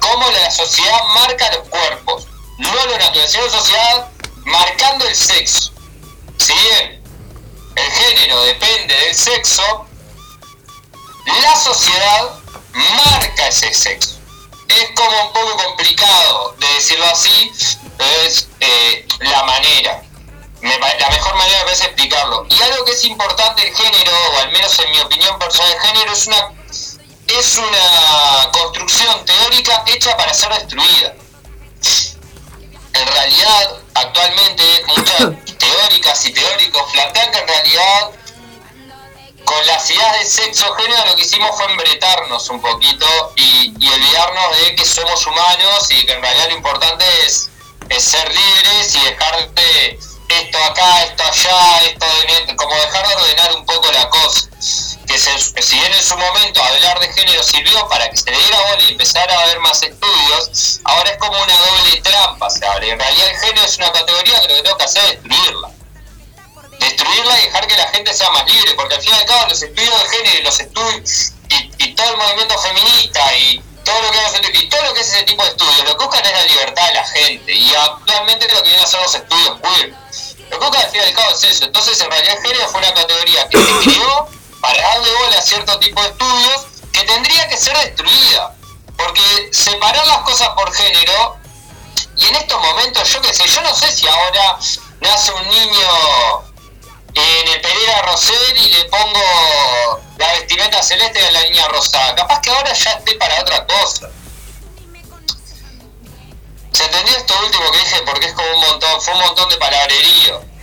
cómo 0.00 0.30
la 0.30 0.50
sociedad 0.50 1.02
marca 1.14 1.50
los 1.52 1.68
cuerpos, 1.68 2.26
no 2.58 2.74
lo 2.74 2.98
natural, 2.98 3.28
sino 3.28 3.46
la 3.46 3.52
sociedad 3.52 4.08
marcando 4.44 5.06
el 5.06 5.16
sexo. 5.16 5.72
Si 6.36 6.52
bien 6.52 7.02
el 7.76 7.90
género 7.90 8.42
depende 8.42 8.94
del 8.94 9.14
sexo, 9.14 9.86
la 11.42 11.56
sociedad 11.56 12.30
marca 12.74 13.48
ese 13.48 13.72
sexo. 13.72 14.18
Es 14.68 14.90
como 14.96 15.26
un 15.26 15.32
poco 15.32 15.64
complicado 15.64 16.56
de 16.58 16.66
decirlo 16.74 17.04
así, 17.06 17.52
pero 17.96 18.20
es 18.22 18.48
eh, 18.60 19.06
la 19.20 19.44
manera. 19.44 20.02
Me 20.60 20.78
la 20.78 21.10
mejor 21.10 21.34
manera 21.36 21.58
me 21.58 21.64
parece 21.64 21.84
explicarlo. 21.84 22.46
Y 22.48 22.62
algo 22.62 22.84
que 22.84 22.92
es 22.92 23.04
importante 23.04 23.62
del 23.62 23.74
género, 23.74 24.12
o 24.32 24.38
al 24.38 24.50
menos 24.50 24.78
en 24.78 24.90
mi 24.92 25.00
opinión 25.00 25.38
personal, 25.38 25.70
el 25.72 25.80
género 25.80 26.12
es 26.12 26.26
una, 26.26 26.52
es 27.26 27.56
una 27.56 28.50
construcción 28.50 29.24
teórica 29.26 29.84
hecha 29.86 30.16
para 30.16 30.32
ser 30.32 30.52
destruida. 30.54 31.14
En 32.94 33.06
realidad, 33.08 33.76
actualmente, 33.94 34.64
muchas 34.86 35.18
teóricas 35.58 36.26
y 36.26 36.32
teóricos 36.32 36.82
plantean 36.92 37.30
que 37.30 37.38
en 37.40 37.48
realidad 37.48 38.10
con 39.44 39.66
las 39.66 39.90
ideas 39.90 40.18
de 40.18 40.24
sexo 40.24 40.72
género 40.74 41.04
lo 41.06 41.16
que 41.16 41.22
hicimos 41.22 41.50
fue 41.56 41.66
embretarnos 41.66 42.48
un 42.50 42.60
poquito 42.60 43.06
y, 43.36 43.74
olvidarnos 43.86 44.58
de 44.58 44.74
que 44.74 44.84
somos 44.84 45.26
humanos 45.26 45.90
y 45.90 46.06
que 46.06 46.12
en 46.12 46.22
realidad 46.22 46.48
lo 46.48 46.56
importante 46.56 47.04
es, 47.24 47.50
ser 47.98 48.28
libres 48.28 48.94
y 48.96 49.00
dejar 49.04 49.50
de 49.50 49.98
esto 50.28 50.58
acá, 50.64 51.04
esto 51.04 51.22
allá, 51.22 51.78
esto 51.86 52.06
de, 52.46 52.56
como 52.56 52.74
dejar 52.74 53.06
de 53.06 53.14
ordenar 53.14 53.54
un 53.54 53.64
poco 53.66 53.92
la 53.92 54.08
cosa. 54.08 54.48
Que 55.06 55.18
si 55.18 55.78
bien 55.78 55.92
en 55.92 56.02
su 56.02 56.16
momento 56.16 56.62
hablar 56.62 56.98
de 56.98 57.12
género 57.12 57.42
sirvió 57.42 57.86
para 57.88 58.10
que 58.10 58.16
se 58.16 58.30
le 58.30 58.38
diera 58.38 58.58
bola 58.70 58.82
y 58.82 58.92
empezara 58.92 59.38
a 59.38 59.42
haber 59.42 59.60
más 59.60 59.82
estudios, 59.82 60.80
ahora 60.84 61.10
es 61.10 61.18
como 61.18 61.40
una 61.40 61.56
doble 61.56 62.00
trampa, 62.00 62.50
se. 62.50 62.64
Y 62.82 62.90
en 62.90 62.98
realidad 62.98 63.28
el 63.28 63.38
género 63.38 63.64
es 63.64 63.76
una 63.76 63.92
categoría 63.92 64.40
que 64.40 64.48
lo 64.48 64.54
que 64.56 64.62
tengo 64.62 64.78
que 64.78 64.84
hacer 64.84 65.04
es 65.04 65.10
destruirla 65.22 65.70
destruirla 66.84 67.40
y 67.40 67.46
dejar 67.46 67.66
que 67.66 67.76
la 67.76 67.88
gente 67.88 68.14
sea 68.14 68.30
más 68.30 68.46
libre, 68.46 68.74
porque 68.74 68.94
al 68.94 69.02
fin 69.02 69.12
y 69.12 69.18
al 69.18 69.26
cabo 69.26 69.48
los 69.48 69.62
estudios 69.62 70.02
de 70.02 70.08
género 70.16 70.38
y 70.38 70.42
los 70.42 70.60
estudios 70.60 71.32
y, 71.78 71.94
todo 71.94 72.10
el 72.10 72.16
movimiento 72.16 72.58
feminista 72.58 73.36
y 73.36 73.62
todo 73.84 74.00
lo 74.02 74.10
que 74.10 74.66
todo 74.66 74.82
lo 74.82 74.94
que 74.94 75.00
es 75.00 75.08
ese 75.08 75.22
tipo 75.24 75.42
de 75.44 75.50
estudios, 75.50 75.84
lo 75.84 75.96
que 75.96 76.04
buscan 76.04 76.24
es 76.24 76.32
la 76.32 76.44
libertad 76.44 76.86
de 76.88 76.94
la 76.94 77.04
gente 77.04 77.52
y 77.52 77.74
actualmente 77.74 78.48
lo 78.48 78.62
que 78.62 78.68
vienen 78.68 78.84
a 78.84 78.86
ser 78.86 79.00
los 79.02 79.14
estudios 79.14 79.60
queer. 79.60 79.94
Lo 80.50 80.58
que 80.58 80.66
buscan 80.66 80.84
al 80.84 80.90
fin 80.90 81.00
y 81.00 81.04
al 81.04 81.14
cabo 81.14 81.30
es 81.30 81.44
eso. 81.44 81.64
Entonces 81.64 82.00
en 82.00 82.10
realidad 82.10 82.42
género 82.42 82.68
fue 82.68 82.80
una 82.80 82.94
categoría 82.94 83.48
que 83.48 83.58
se 83.58 83.90
creó 83.90 84.28
para 84.60 84.82
darle 84.82 85.12
bola 85.12 85.38
a 85.38 85.42
cierto 85.42 85.78
tipo 85.78 86.02
de 86.02 86.08
estudios 86.08 86.66
que 86.92 87.02
tendría 87.04 87.48
que 87.48 87.56
ser 87.56 87.76
destruida. 87.78 88.54
Porque 88.96 89.48
separar 89.52 90.06
las 90.06 90.18
cosas 90.18 90.48
por 90.50 90.72
género 90.72 91.38
y 92.16 92.26
en 92.26 92.36
estos 92.36 92.60
momentos, 92.60 93.08
yo 93.12 93.20
qué 93.20 93.34
sé, 93.34 93.46
yo 93.48 93.60
no 93.62 93.74
sé 93.74 93.90
si 93.90 94.06
ahora 94.06 94.58
nace 95.00 95.32
un 95.32 95.48
niño 95.48 96.53
en 97.14 97.48
el 97.48 97.60
Pereira 97.60 98.02
Rosel 98.02 98.56
y 98.56 98.68
le 98.70 98.84
pongo 98.86 100.02
la 100.18 100.32
vestimenta 100.32 100.82
celeste 100.82 101.22
de 101.22 101.32
la 101.32 101.42
niña 101.42 101.68
rosada. 101.68 102.14
Capaz 102.14 102.40
que 102.40 102.50
ahora 102.50 102.72
ya 102.72 102.92
esté 102.92 103.14
para 103.16 103.40
otra 103.40 103.66
cosa. 103.66 104.10
¿Se 106.72 106.84
entendió 106.84 107.16
esto 107.16 107.34
último 107.44 107.70
que 107.70 107.78
dije? 107.78 108.02
Porque 108.04 108.26
es 108.26 108.32
como 108.34 108.50
un 108.50 108.60
montón, 108.60 109.00
fue 109.00 109.14
un 109.14 109.20
montón 109.20 109.48
de 109.48 109.56
palabrerío. 109.56 110.53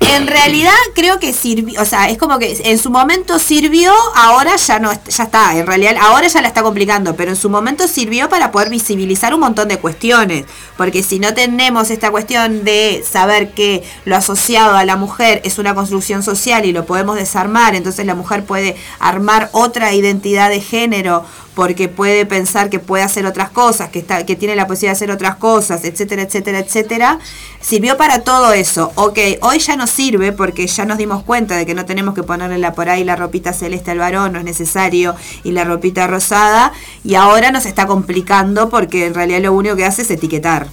En 0.00 0.26
realidad 0.26 0.72
creo 0.94 1.18
que 1.18 1.32
sirvió, 1.32 1.80
o 1.80 1.84
sea, 1.84 2.08
es 2.08 2.18
como 2.18 2.38
que 2.38 2.60
en 2.64 2.78
su 2.78 2.90
momento 2.90 3.38
sirvió, 3.38 3.92
ahora 4.14 4.56
ya 4.56 4.78
no, 4.78 4.90
ya 4.92 5.24
está, 5.24 5.56
en 5.56 5.66
realidad 5.66 5.96
ahora 6.00 6.26
ya 6.28 6.40
la 6.42 6.48
está 6.48 6.62
complicando, 6.62 7.16
pero 7.16 7.30
en 7.30 7.36
su 7.36 7.50
momento 7.50 7.88
sirvió 7.88 8.28
para 8.28 8.50
poder 8.50 8.70
visibilizar 8.70 9.34
un 9.34 9.40
montón 9.40 9.68
de 9.68 9.78
cuestiones, 9.78 10.44
porque 10.76 11.02
si 11.02 11.18
no 11.18 11.34
tenemos 11.34 11.90
esta 11.90 12.10
cuestión 12.10 12.64
de 12.64 13.04
saber 13.10 13.52
que 13.52 13.84
lo 14.04 14.16
asociado 14.16 14.76
a 14.76 14.84
la 14.84 14.96
mujer 14.96 15.40
es 15.44 15.58
una 15.58 15.74
construcción 15.74 16.22
social 16.22 16.64
y 16.66 16.72
lo 16.72 16.86
podemos 16.86 17.16
desarmar, 17.16 17.74
entonces 17.74 18.06
la 18.06 18.14
mujer 18.14 18.44
puede 18.44 18.76
armar 18.98 19.50
otra 19.52 19.92
identidad 19.94 20.50
de 20.50 20.60
género 20.60 21.24
porque 21.56 21.88
puede 21.88 22.26
pensar 22.26 22.68
que 22.68 22.78
puede 22.78 23.02
hacer 23.02 23.24
otras 23.24 23.48
cosas, 23.48 23.88
que 23.88 24.00
está, 24.00 24.26
que 24.26 24.36
tiene 24.36 24.54
la 24.54 24.66
posibilidad 24.66 24.92
de 24.92 24.96
hacer 24.96 25.10
otras 25.10 25.36
cosas, 25.36 25.84
etcétera, 25.84 26.20
etcétera, 26.20 26.58
etcétera, 26.58 27.18
sirvió 27.62 27.96
para 27.96 28.22
todo 28.24 28.52
eso. 28.52 28.92
Ok, 28.94 29.18
hoy 29.40 29.58
ya 29.58 29.74
no 29.74 29.86
sirve 29.86 30.32
porque 30.32 30.66
ya 30.66 30.84
nos 30.84 30.98
dimos 30.98 31.22
cuenta 31.22 31.56
de 31.56 31.64
que 31.64 31.72
no 31.72 31.86
tenemos 31.86 32.14
que 32.14 32.22
ponerle 32.22 32.58
la 32.58 32.74
por 32.74 32.90
ahí 32.90 33.04
la 33.04 33.16
ropita 33.16 33.54
celeste 33.54 33.90
al 33.90 33.98
varón, 33.98 34.34
no 34.34 34.38
es 34.38 34.44
necesario, 34.44 35.16
y 35.44 35.52
la 35.52 35.64
ropita 35.64 36.06
rosada, 36.06 36.72
y 37.02 37.14
ahora 37.14 37.50
nos 37.50 37.64
está 37.64 37.86
complicando 37.86 38.68
porque 38.68 39.06
en 39.06 39.14
realidad 39.14 39.40
lo 39.40 39.54
único 39.54 39.76
que 39.76 39.86
hace 39.86 40.02
es 40.02 40.10
etiquetar. 40.10 40.68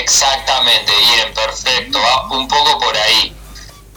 Exactamente, 0.00 0.92
bien, 0.92 1.34
perfecto, 1.34 1.98
va 1.98 2.38
un 2.38 2.46
poco 2.46 2.78
por 2.78 2.96
ahí. 2.96 3.34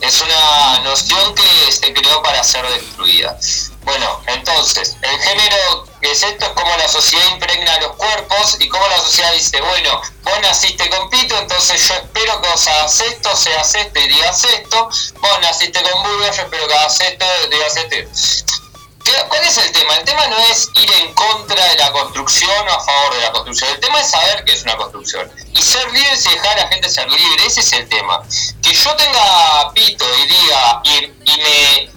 Es 0.01 0.19
una 0.19 0.79
noción 0.79 1.35
que 1.35 1.71
se 1.71 1.93
creó 1.93 2.21
para 2.23 2.43
ser 2.43 2.67
destruida. 2.67 3.37
Bueno, 3.83 4.21
entonces, 4.27 4.95
el 5.01 5.19
género 5.21 5.85
es 6.01 6.23
esto 6.23 6.45
es 6.45 6.51
como 6.51 6.75
la 6.77 6.87
sociedad 6.87 7.25
impregna 7.31 7.79
los 7.79 7.95
cuerpos 7.95 8.57
y 8.59 8.67
como 8.67 8.87
la 8.87 8.97
sociedad 8.97 9.31
dice, 9.33 9.61
bueno, 9.61 10.01
vos 10.23 10.39
naciste 10.41 10.89
con 10.89 11.09
pito, 11.09 11.37
entonces 11.37 11.87
yo 11.87 11.95
espero 11.95 12.41
que 12.41 12.49
vos 12.49 12.67
hagas 12.67 12.99
esto, 13.01 13.35
seas 13.35 13.75
esto 13.75 13.99
y 13.99 14.07
digas 14.07 14.43
esto, 14.43 14.89
vos 15.19 15.39
naciste 15.41 15.81
con 15.83 16.03
vulva, 16.03 16.31
yo 16.31 16.41
espero 16.43 16.67
que 16.67 16.73
hagas 16.73 16.99
esto, 16.99 17.25
digas 17.49 17.75
esto. 17.77 18.60
¿Qué- 19.03 19.25
¿Cuál 19.27 19.43
es 19.43 19.57
el 19.57 19.71
tema? 19.71 19.95
El 19.97 20.05
tema 20.05 20.27
no 20.27 20.37
es 20.37 20.69
ir 20.75 20.91
en 20.93 21.13
contra 21.13 21.63
de 21.65 21.77
la 21.77 21.91
construcción 21.91 22.67
o 22.67 22.71
a 22.71 22.79
favor 22.83 23.15
de 23.15 23.21
la 23.21 23.31
construcción. 23.31 23.69
El 23.71 23.79
tema 23.79 23.99
es 23.99 24.09
saber 24.11 24.43
qué 24.45 24.53
es 24.53 24.63
una 24.63 24.77
construcción. 24.77 25.31
Y 25.53 25.61
ser 25.61 25.91
libre 25.91 26.09
y 26.13 26.29
dejar 26.29 26.59
a 26.59 26.63
la 26.63 26.67
gente 26.69 26.89
ser 26.89 27.09
libre. 27.09 27.45
Ese 27.45 27.61
es 27.61 27.73
el 27.73 27.87
tema. 27.89 28.21
Que 28.61 28.73
yo 28.73 28.95
tenga 28.95 29.71
pito 29.73 30.05
y 30.19 30.27
diga, 30.27 30.81
y, 30.83 31.37
me. 31.41 31.91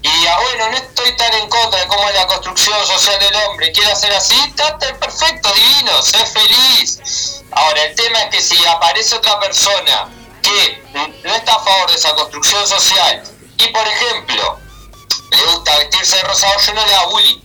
Y 0.00 0.08
diga, 0.10 0.38
bueno, 0.40 0.70
no 0.70 0.76
estoy 0.76 1.16
tan 1.16 1.34
en 1.34 1.48
contra 1.48 1.80
de 1.80 1.86
cómo 1.88 2.08
es 2.08 2.14
la 2.14 2.26
construcción 2.28 2.86
social 2.86 3.18
del 3.18 3.34
hombre, 3.34 3.72
quiero 3.72 3.92
hacer 3.92 4.12
así, 4.14 4.36
está 4.46 4.78
perfecto, 4.78 5.52
divino, 5.52 6.00
sé 6.02 6.24
feliz. 6.24 7.42
Ahora, 7.50 7.82
el 7.82 7.94
tema 7.96 8.20
es 8.22 8.30
que 8.30 8.40
si 8.40 8.64
aparece 8.66 9.16
otra 9.16 9.40
persona 9.40 10.08
que 10.40 10.84
no 11.24 11.34
está 11.34 11.52
a 11.56 11.58
favor 11.64 11.90
de 11.90 11.96
esa 11.96 12.14
construcción 12.14 12.66
social 12.68 13.22
y, 13.58 13.66
por 13.68 13.86
ejemplo, 13.88 14.60
le 15.30 15.44
gusta 15.44 15.76
vestirse 15.78 16.16
de 16.16 16.22
rosado, 16.22 16.54
yo 16.60 16.74
no 16.74 16.86
le 16.86 16.94
hago 16.94 17.10
bullying. 17.10 17.40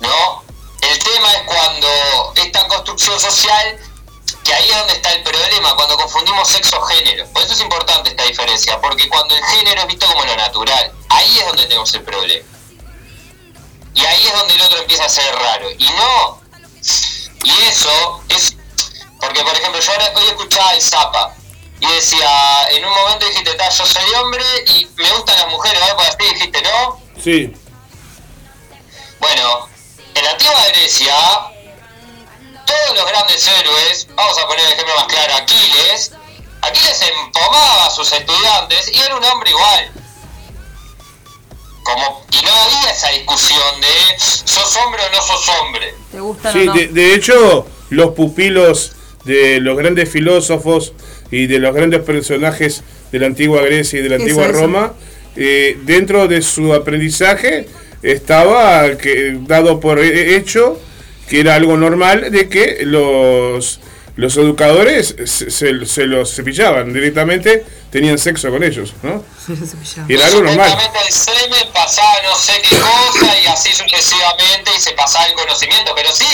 ¿No? 0.00 0.42
El 0.80 0.98
tema 0.98 1.32
es 1.32 1.42
cuando 1.46 1.88
esta 2.36 2.66
construcción 2.68 3.18
social, 3.20 3.78
que 4.44 4.52
ahí 4.52 4.68
es 4.68 4.76
donde 4.76 4.94
está 4.94 5.12
el 5.12 5.22
problema, 5.22 5.74
cuando 5.76 5.96
confundimos 5.96 6.48
sexo-género. 6.48 7.26
Por 7.32 7.42
eso 7.42 7.52
es 7.52 7.60
importante 7.60 8.10
esta 8.10 8.24
diferencia, 8.24 8.80
porque 8.80 9.08
cuando 9.08 9.34
el 9.36 9.44
género 9.44 9.82
es 9.82 9.86
visto 9.86 10.06
como 10.06 10.24
lo 10.24 10.36
natural, 10.36 10.92
ahí 11.08 11.38
es 11.38 11.46
donde 11.46 11.66
tenemos 11.66 11.94
el 11.94 12.02
problema. 12.02 12.48
Y 13.94 14.04
ahí 14.04 14.26
es 14.26 14.32
donde 14.34 14.54
el 14.54 14.62
otro 14.62 14.78
empieza 14.78 15.04
a 15.04 15.08
ser 15.08 15.34
raro. 15.34 15.70
Y 15.70 15.84
no. 15.90 16.40
Y 17.44 17.50
eso 17.68 18.22
es. 18.28 18.56
Porque, 19.20 19.42
por 19.44 19.54
ejemplo, 19.54 19.80
yo 19.80 19.92
ahora 19.92 20.12
hoy 20.16 20.24
escuchaba 20.26 20.72
el 20.72 20.82
Zapa 20.82 21.36
y 21.82 21.94
decía, 21.94 22.28
en 22.70 22.84
un 22.84 22.94
momento 22.94 23.26
dijiste, 23.26 23.54
"Ta, 23.54 23.68
yo 23.68 23.84
soy 23.84 24.14
hombre 24.22 24.44
y 24.68 24.86
me 24.96 25.10
gustan 25.10 25.36
las 25.36 25.48
mujeres. 25.48 25.80
Porque 25.96 26.10
así 26.10 26.34
dijiste, 26.34 26.62
no. 26.62 27.00
Sí. 27.22 27.52
Bueno, 29.18 29.68
en 30.14 30.24
la 30.24 30.30
antigua 30.30 30.54
Grecia, 30.68 31.14
todos 32.66 32.96
los 32.96 33.06
grandes 33.06 33.46
héroes, 33.48 34.06
vamos 34.14 34.38
a 34.38 34.46
poner 34.46 34.64
el 34.66 34.72
ejemplo 34.72 34.94
más 34.96 35.06
claro, 35.06 35.34
Aquiles, 35.34 36.12
Aquiles 36.62 37.02
empomaba 37.02 37.86
a 37.86 37.90
sus 37.90 38.12
estudiantes 38.12 38.88
y 38.92 39.00
era 39.00 39.16
un 39.16 39.24
hombre 39.24 39.50
igual. 39.50 39.90
Como, 41.84 42.24
y 42.30 42.42
no 42.44 42.52
había 42.52 42.90
esa 42.92 43.08
discusión 43.08 43.80
de 43.80 44.18
sos 44.18 44.76
hombre 44.76 45.02
o 45.04 45.10
no 45.10 45.20
sos 45.22 45.48
hombre. 45.48 45.94
¿Te 46.12 46.20
gustan 46.20 46.52
Sí, 46.52 46.58
o 46.60 46.64
no? 46.66 46.72
de, 46.74 46.86
de 46.88 47.14
hecho, 47.14 47.66
los 47.90 48.10
pupilos 48.14 48.92
de 49.24 49.60
los 49.60 49.76
grandes 49.76 50.10
filósofos 50.10 50.92
y 51.32 51.46
de 51.48 51.58
los 51.58 51.74
grandes 51.74 52.00
personajes 52.02 52.84
de 53.10 53.18
la 53.18 53.26
antigua 53.26 53.62
Grecia 53.62 53.98
y 53.98 54.02
de 54.02 54.08
la 54.10 54.16
¿Qué 54.18 54.22
antigua 54.22 54.44
eso? 54.46 54.52
Roma, 54.60 54.92
eh, 55.34 55.76
dentro 55.82 56.28
de 56.28 56.40
su 56.42 56.72
aprendizaje 56.72 57.66
estaba 58.02 58.96
que, 58.98 59.38
dado 59.40 59.80
por 59.80 59.98
he- 59.98 60.36
hecho 60.36 60.80
que 61.28 61.40
era 61.40 61.54
algo 61.54 61.76
normal 61.76 62.30
de 62.30 62.48
que 62.48 62.80
los, 62.84 63.80
los 64.16 64.36
educadores 64.36 65.14
se, 65.24 65.50
se- 65.50 65.86
se 65.86 66.06
los 66.06 66.34
cepillaban 66.34 66.92
directamente, 66.92 67.64
tenían 67.90 68.18
sexo 68.18 68.50
con 68.50 68.62
ellos, 68.62 68.92
¿no? 69.02 69.24
Y 70.08 70.14
era 70.14 70.26
algo 70.26 70.42
normal. 70.42 70.70
Supuestamente 70.70 70.98
el 71.06 71.12
semen 71.12 71.68
pasaba 71.72 72.12
no 72.24 72.36
sé 72.36 72.52
qué 72.68 72.76
cosa 72.76 73.40
y 73.42 73.46
así 73.46 73.70
sucesivamente 73.72 74.70
y 74.76 74.80
se 74.80 74.92
pasaba 74.92 75.24
el 75.26 75.34
conocimiento, 75.34 75.92
pero 75.96 76.10
sí, 76.12 76.26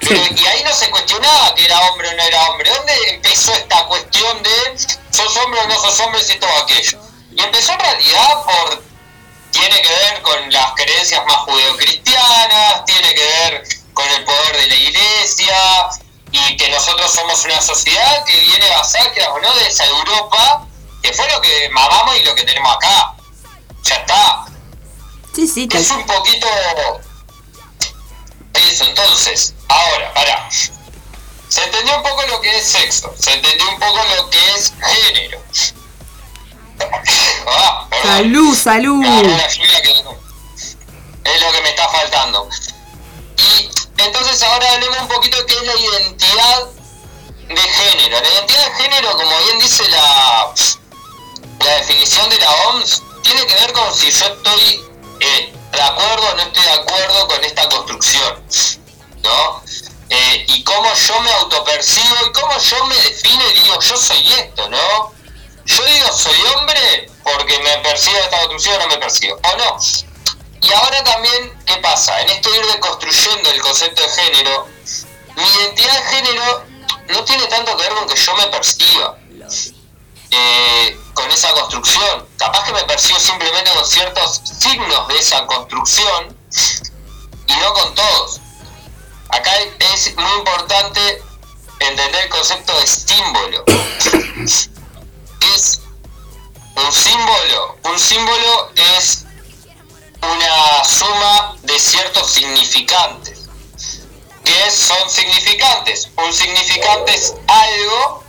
y 0.00 0.46
ahí 0.46 0.62
no 0.64 0.72
se 0.72 0.90
cuestionaba 0.90 1.54
que 1.54 1.64
era 1.64 1.80
hombre 1.80 2.08
o 2.08 2.12
no 2.14 2.22
era 2.22 2.50
hombre. 2.50 2.70
¿Dónde 2.70 2.92
empezó 3.10 3.52
esta 3.52 3.84
cuestión 3.86 4.42
de 4.42 4.78
sos 5.10 5.36
hombre 5.36 5.60
o 5.60 5.66
no 5.68 5.80
sos 5.80 6.00
hombre 6.00 6.20
y 6.28 6.38
todo 6.38 6.56
aquello? 6.62 6.98
Y 7.32 7.42
empezó 7.42 7.72
en 7.72 7.80
realidad 7.80 8.44
por 8.44 8.82
tiene 9.50 9.82
que 9.82 9.88
ver 9.88 10.22
con 10.22 10.52
las 10.52 10.72
creencias 10.74 11.24
más 11.26 11.36
judeocristianas, 11.38 12.84
tiene 12.84 13.14
que 13.14 13.24
ver 13.24 13.64
con 13.92 14.08
el 14.08 14.24
poder 14.24 14.56
de 14.56 14.66
la 14.68 14.74
iglesia 14.74 15.88
y 16.30 16.56
que 16.56 16.68
nosotros 16.68 17.10
somos 17.10 17.44
una 17.44 17.60
sociedad 17.60 18.24
que 18.24 18.38
viene 18.40 18.68
basada, 18.70 19.12
que 19.12 19.22
no 19.42 19.54
de 19.54 19.66
esa 19.66 19.86
Europa, 19.86 20.66
que 21.02 21.12
fue 21.12 21.28
lo 21.30 21.40
que 21.40 21.68
mamamos 21.70 22.16
y 22.18 22.24
lo 22.24 22.34
que 22.34 22.44
tenemos 22.44 22.76
acá. 22.76 23.14
Ya 23.82 23.94
está. 23.96 24.44
Sí, 25.34 25.48
sí, 25.48 25.68
Es 25.72 25.90
un 25.90 26.04
poquito 26.04 26.46
eso, 28.68 28.84
entonces, 28.84 29.54
ahora, 29.68 30.12
pará. 30.14 30.48
Se 31.48 31.64
entendió 31.64 31.96
un 31.96 32.02
poco 32.02 32.22
lo 32.26 32.40
que 32.40 32.56
es 32.56 32.64
sexo, 32.64 33.14
se 33.18 33.32
entendió 33.32 33.68
un 33.70 33.78
poco 33.78 33.98
lo 34.16 34.30
que 34.30 34.38
es 34.54 34.72
género. 34.80 35.42
Ah. 37.50 37.88
Salud, 38.02 38.54
salud. 38.54 39.02
Es 39.04 39.58
lo 41.42 41.52
que 41.52 41.62
me 41.62 41.70
está 41.70 41.88
faltando. 41.88 42.46
Y 43.36 43.70
entonces 44.02 44.42
ahora 44.42 44.74
hablemos 44.74 44.98
un 45.00 45.08
poquito 45.08 45.38
de 45.38 45.46
qué 45.46 45.54
es 45.54 45.62
la 45.62 45.74
identidad 45.76 46.66
de 47.48 47.56
género. 47.56 48.20
La 48.20 48.28
identidad 48.28 48.66
de 48.66 48.74
género, 48.82 49.16
como 49.16 49.34
bien 49.44 49.58
dice 49.58 49.88
la, 49.88 50.52
la 51.64 51.70
definición 51.78 52.28
de 52.28 52.36
la 52.38 52.50
OMS, 52.50 53.02
tiene 53.22 53.46
que 53.46 53.54
ver 53.54 53.72
con 53.72 53.94
si 53.94 54.10
yo 54.10 54.26
estoy 54.26 54.84
eh, 55.20 55.54
de 55.72 55.82
acuerdo 55.82 56.28
o 56.28 56.34
no 56.34 56.42
estoy 56.42 56.62
de 56.62 56.70
acuerdo 56.70 57.28
con 57.28 57.44
esta 57.44 57.68
construcción. 57.68 58.44
¿No? 59.22 59.62
Eh, 60.10 60.46
y 60.48 60.64
cómo 60.64 60.92
yo 60.94 61.20
me 61.20 61.30
autopercibo 61.32 62.16
y 62.26 62.32
cómo 62.32 62.58
yo 62.58 62.84
me 62.86 62.94
defino 62.96 63.42
y 63.50 63.60
digo, 63.60 63.80
yo 63.80 63.96
soy 63.96 64.32
esto, 64.32 64.68
¿no? 64.70 65.12
Yo 65.66 65.84
digo, 65.84 66.12
soy 66.12 66.40
hombre 66.56 67.10
porque 67.22 67.58
me 67.58 67.76
percibo 67.78 68.16
esta 68.16 68.38
construcción 68.38 68.76
o 68.76 68.78
no 68.78 68.88
me 68.88 68.96
percibo. 68.96 69.36
O 69.36 69.56
no. 69.56 69.78
Y 70.62 70.72
ahora 70.72 71.04
también, 71.04 71.58
¿qué 71.66 71.76
pasa? 71.76 72.20
En 72.22 72.30
esto 72.30 72.54
ir 72.54 72.66
deconstruyendo 72.66 73.50
el 73.50 73.60
concepto 73.60 74.02
de 74.02 74.08
género, 74.08 74.66
mi 75.36 75.44
identidad 75.44 75.94
de 75.94 76.16
género 76.16 76.64
no 77.08 77.24
tiene 77.24 77.46
tanto 77.46 77.76
que 77.76 77.82
ver 77.82 77.94
con 77.94 78.08
que 78.08 78.16
yo 78.16 78.34
me 78.36 78.46
perciba 78.46 79.18
eh, 80.30 81.00
con 81.14 81.30
esa 81.30 81.50
construcción. 81.52 82.26
Capaz 82.36 82.64
que 82.64 82.72
me 82.72 82.84
percibo 82.84 83.18
simplemente 83.18 83.70
con 83.72 83.86
ciertos 83.86 84.42
signos 84.44 85.08
de 85.08 85.18
esa 85.18 85.46
construcción 85.46 86.36
y 87.46 87.52
no 87.56 87.72
con 87.74 87.94
todos. 87.94 88.40
Acá 89.30 89.52
es 89.94 90.16
muy 90.16 90.32
importante 90.38 91.22
entender 91.80 92.24
el 92.24 92.28
concepto 92.30 92.78
de 92.78 92.86
símbolo. 92.86 93.64
Es 95.54 95.80
un 96.74 96.92
símbolo. 96.92 97.76
Un 97.84 97.98
símbolo 97.98 98.72
es 98.96 99.24
una 100.22 100.84
suma 100.84 101.56
de 101.62 101.78
ciertos 101.78 102.30
significantes. 102.30 103.48
¿Qué 104.44 104.70
son 104.70 105.10
significantes? 105.10 106.08
Un 106.16 106.32
significante 106.32 107.14
es 107.14 107.34
algo 107.46 108.24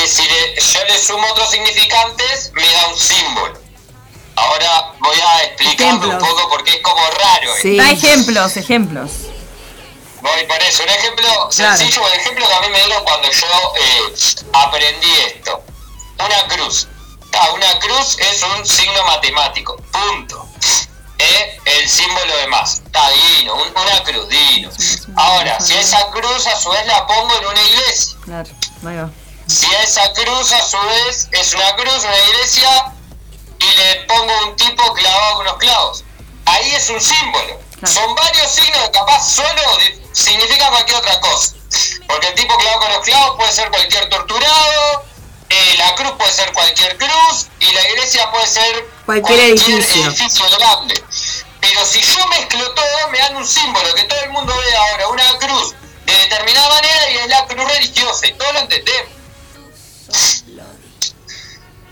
que 0.00 0.08
si 0.08 0.22
le- 0.22 0.54
yo 0.60 0.84
le 0.84 0.98
sumo 0.98 1.26
otros 1.30 1.50
significantes 1.50 2.50
me 2.54 2.66
da 2.72 2.88
un 2.88 2.98
símbolo. 2.98 3.58
Ahora 4.36 4.92
voy 5.00 5.16
a 5.20 5.44
explicarme 5.44 6.06
un 6.06 6.18
poco 6.18 6.48
porque 6.48 6.70
es 6.76 6.80
como 6.82 7.04
raro. 7.06 7.52
Sí. 7.60 7.76
Da 7.76 7.90
ejemplos, 7.90 8.56
ejemplos. 8.56 9.10
Voy 10.22 10.44
por 10.46 10.62
eso. 10.62 10.82
Un 10.82 10.88
ejemplo 10.88 11.48
Claro. 11.54 11.76
sencillo, 11.76 12.02
un 12.02 12.12
ejemplo 12.12 12.46
que 12.48 12.54
a 12.54 12.60
mí 12.60 12.68
me 12.70 12.78
dieron 12.82 13.04
cuando 13.04 13.30
yo 13.30 13.46
eh, 13.78 14.14
aprendí 14.54 15.10
esto. 15.26 15.62
Una 16.18 16.48
cruz. 16.48 16.88
Ah, 17.38 17.50
una 17.54 17.78
cruz 17.78 18.16
es 18.18 18.42
un 18.42 18.66
signo 18.66 19.04
matemático. 19.04 19.76
Punto. 19.92 20.46
Es 21.18 21.60
el 21.66 21.88
símbolo 21.88 22.36
de 22.38 22.46
más. 22.48 22.76
Está 22.86 23.10
divino. 23.10 23.54
un- 23.54 23.68
una 23.76 24.02
cruz, 24.04 24.26
divino. 24.28 24.70
Ahora, 25.16 25.60
si 25.60 25.74
esa 25.74 26.06
cruz 26.10 26.46
a 26.46 26.56
su 26.58 26.70
vez 26.70 26.86
la 26.86 27.06
pongo 27.06 27.34
en 27.38 27.46
una 27.46 27.62
iglesia. 27.62 28.16
Claro, 28.24 28.48
ahí 28.86 28.96
va. 28.96 29.10
Si 29.50 29.66
esa 29.82 30.12
cruz 30.12 30.52
a 30.52 30.62
su 30.62 30.78
vez 30.78 31.28
es 31.32 31.54
una 31.54 31.74
cruz, 31.74 32.04
una 32.04 32.18
iglesia, 32.28 32.92
y 33.58 33.76
le 33.78 33.94
pongo 34.02 34.32
un 34.46 34.54
tipo 34.54 34.92
clavado 34.94 35.32
con 35.34 35.46
unos 35.48 35.58
clavos, 35.58 36.04
ahí 36.46 36.72
es 36.72 36.88
un 36.88 37.00
símbolo. 37.00 37.60
Claro. 37.80 37.94
Son 37.94 38.14
varios 38.14 38.48
signos 38.48 38.78
que 38.84 38.90
capaz 38.92 39.28
solo 39.28 39.62
significan 40.12 40.70
cualquier 40.70 40.98
otra 40.98 41.20
cosa. 41.20 41.56
Porque 42.06 42.28
el 42.28 42.34
tipo 42.36 42.56
clavado 42.58 42.80
con 42.80 42.92
los 42.92 43.04
clavos 43.04 43.36
puede 43.38 43.52
ser 43.52 43.70
cualquier 43.70 44.08
torturado, 44.08 45.04
eh, 45.48 45.74
la 45.78 45.96
cruz 45.96 46.12
puede 46.12 46.32
ser 46.32 46.52
cualquier 46.52 46.96
cruz, 46.96 47.48
y 47.58 47.72
la 47.72 47.88
iglesia 47.88 48.30
puede 48.30 48.46
ser 48.46 48.88
Cualquier 49.04 49.40
edificio. 49.40 50.06
edificio 50.06 50.48
grande. 50.58 51.02
Pero 51.60 51.84
si 51.84 52.00
yo 52.00 52.24
mezclo 52.28 52.70
todo, 52.72 53.08
me 53.10 53.18
dan 53.18 53.34
un 53.34 53.46
símbolo 53.46 53.92
que 53.96 54.04
todo 54.04 54.20
el 54.20 54.30
mundo 54.30 54.54
ve 54.56 54.76
ahora, 54.76 55.08
una 55.08 55.38
cruz 55.38 55.74
de 56.06 56.12
determinada 56.12 56.68
manera 56.68 57.10
y 57.10 57.16
es 57.16 57.26
la 57.26 57.46
cruz 57.46 57.68
religiosa, 57.68 58.28
y 58.28 58.32
todos 58.34 58.52
lo 58.52 58.60
entendemos. 58.60 59.19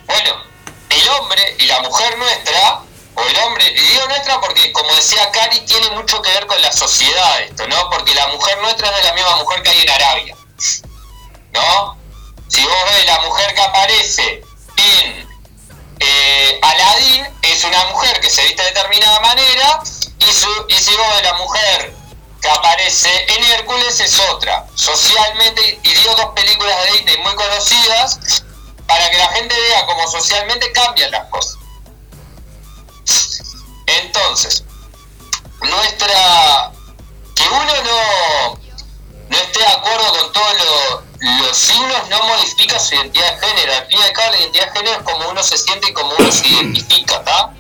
Bueno, 0.06 0.42
el 0.90 1.08
hombre 1.10 1.56
y 1.58 1.66
la 1.66 1.80
mujer 1.80 2.16
nuestra, 2.18 2.80
o 3.14 3.22
el 3.22 3.38
hombre, 3.38 3.64
y 3.70 3.78
digo 3.78 4.06
nuestra 4.06 4.40
porque 4.40 4.72
como 4.72 4.94
decía 4.94 5.30
Cari, 5.30 5.60
tiene 5.60 5.90
mucho 5.90 6.20
que 6.22 6.30
ver 6.30 6.46
con 6.46 6.60
la 6.62 6.72
sociedad 6.72 7.42
esto, 7.42 7.66
¿no? 7.66 7.90
Porque 7.90 8.14
la 8.14 8.28
mujer 8.28 8.58
nuestra 8.58 8.90
no 8.90 8.96
es 8.96 9.04
la 9.04 9.12
misma 9.14 9.36
mujer 9.36 9.62
que 9.62 9.70
hay 9.70 9.82
en 9.82 9.90
Arabia, 9.90 10.36
¿no? 11.52 11.98
Si 12.48 12.64
vos 12.64 12.84
ves 12.90 13.06
la 13.06 13.20
mujer 13.20 13.54
que 13.54 13.60
aparece 13.60 14.42
en 14.76 15.28
eh, 16.00 16.60
Aladín, 16.62 17.28
es 17.42 17.64
una 17.64 17.84
mujer 17.86 18.20
que 18.20 18.30
se 18.30 18.42
viste 18.44 18.62
de 18.62 18.68
determinada 18.68 19.20
manera, 19.20 19.80
y, 20.18 20.32
su, 20.32 20.48
y 20.68 20.74
si 20.74 20.94
vos 20.96 21.06
ves 21.14 21.22
la 21.24 21.34
mujer 21.34 21.97
que 22.40 22.48
aparece 22.48 23.10
en 23.36 23.44
Hércules 23.44 23.98
es 24.00 24.18
otra. 24.30 24.66
Socialmente, 24.74 25.80
y 25.82 25.94
digo 25.94 26.14
dos 26.16 26.30
películas 26.34 26.76
de 26.84 26.92
Disney 26.92 27.16
muy 27.18 27.34
conocidas, 27.34 28.42
para 28.86 29.10
que 29.10 29.18
la 29.18 29.28
gente 29.28 29.54
vea 29.60 29.86
cómo 29.86 30.08
socialmente 30.10 30.70
cambian 30.72 31.10
las 31.10 31.26
cosas. 31.28 31.58
Entonces, 33.86 34.64
nuestra. 35.62 36.72
que 37.34 37.44
uno 37.48 37.72
no, 37.84 38.60
no 39.28 39.36
esté 39.36 39.58
de 39.60 39.66
acuerdo 39.66 40.08
con 40.18 40.32
todos 40.32 40.52
lo- 40.58 41.08
los 41.42 41.56
signos 41.56 42.08
no 42.08 42.22
modifica 42.24 42.78
su 42.78 42.94
identidad 42.94 43.38
de 43.40 43.46
género. 43.46 43.74
Al 43.74 43.86
fin 43.86 43.98
y 43.98 44.02
al 44.22 44.30
la 44.32 44.38
identidad 44.38 44.66
de 44.66 44.72
género 44.78 44.96
es 44.98 45.02
como 45.02 45.28
uno 45.28 45.42
se 45.42 45.58
siente 45.58 45.90
y 45.90 45.92
como 45.92 46.12
uno 46.18 46.30
se 46.32 46.46
identifica, 46.48 47.16
¿está? 47.16 47.52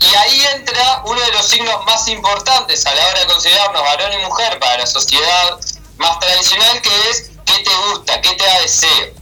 Y 0.00 0.14
ahí 0.14 0.46
entra 0.54 1.02
uno 1.04 1.20
de 1.20 1.32
los 1.32 1.46
signos 1.46 1.84
más 1.84 2.08
importantes 2.08 2.86
a 2.86 2.94
la 2.94 3.06
hora 3.06 3.20
de 3.20 3.26
considerarnos 3.26 3.82
varón 3.82 4.12
y 4.12 4.18
mujer 4.24 4.58
para 4.58 4.78
la 4.78 4.86
sociedad 4.86 5.60
más 5.98 6.18
tradicional, 6.18 6.80
que 6.80 7.10
es 7.10 7.30
qué 7.44 7.62
te 7.62 7.70
gusta, 7.88 8.20
qué 8.22 8.32
te 8.34 8.44
da 8.44 8.60
deseo. 8.60 9.14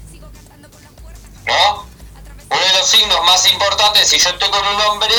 ¿No? 1.47 1.89
Uno 2.51 2.61
de 2.61 2.79
los 2.79 2.89
signos 2.89 3.25
más 3.27 3.47
importantes, 3.51 4.09
si 4.09 4.19
yo 4.19 4.31
estoy 4.31 4.49
con 4.51 4.67
un 4.67 4.81
hombre, 4.83 5.15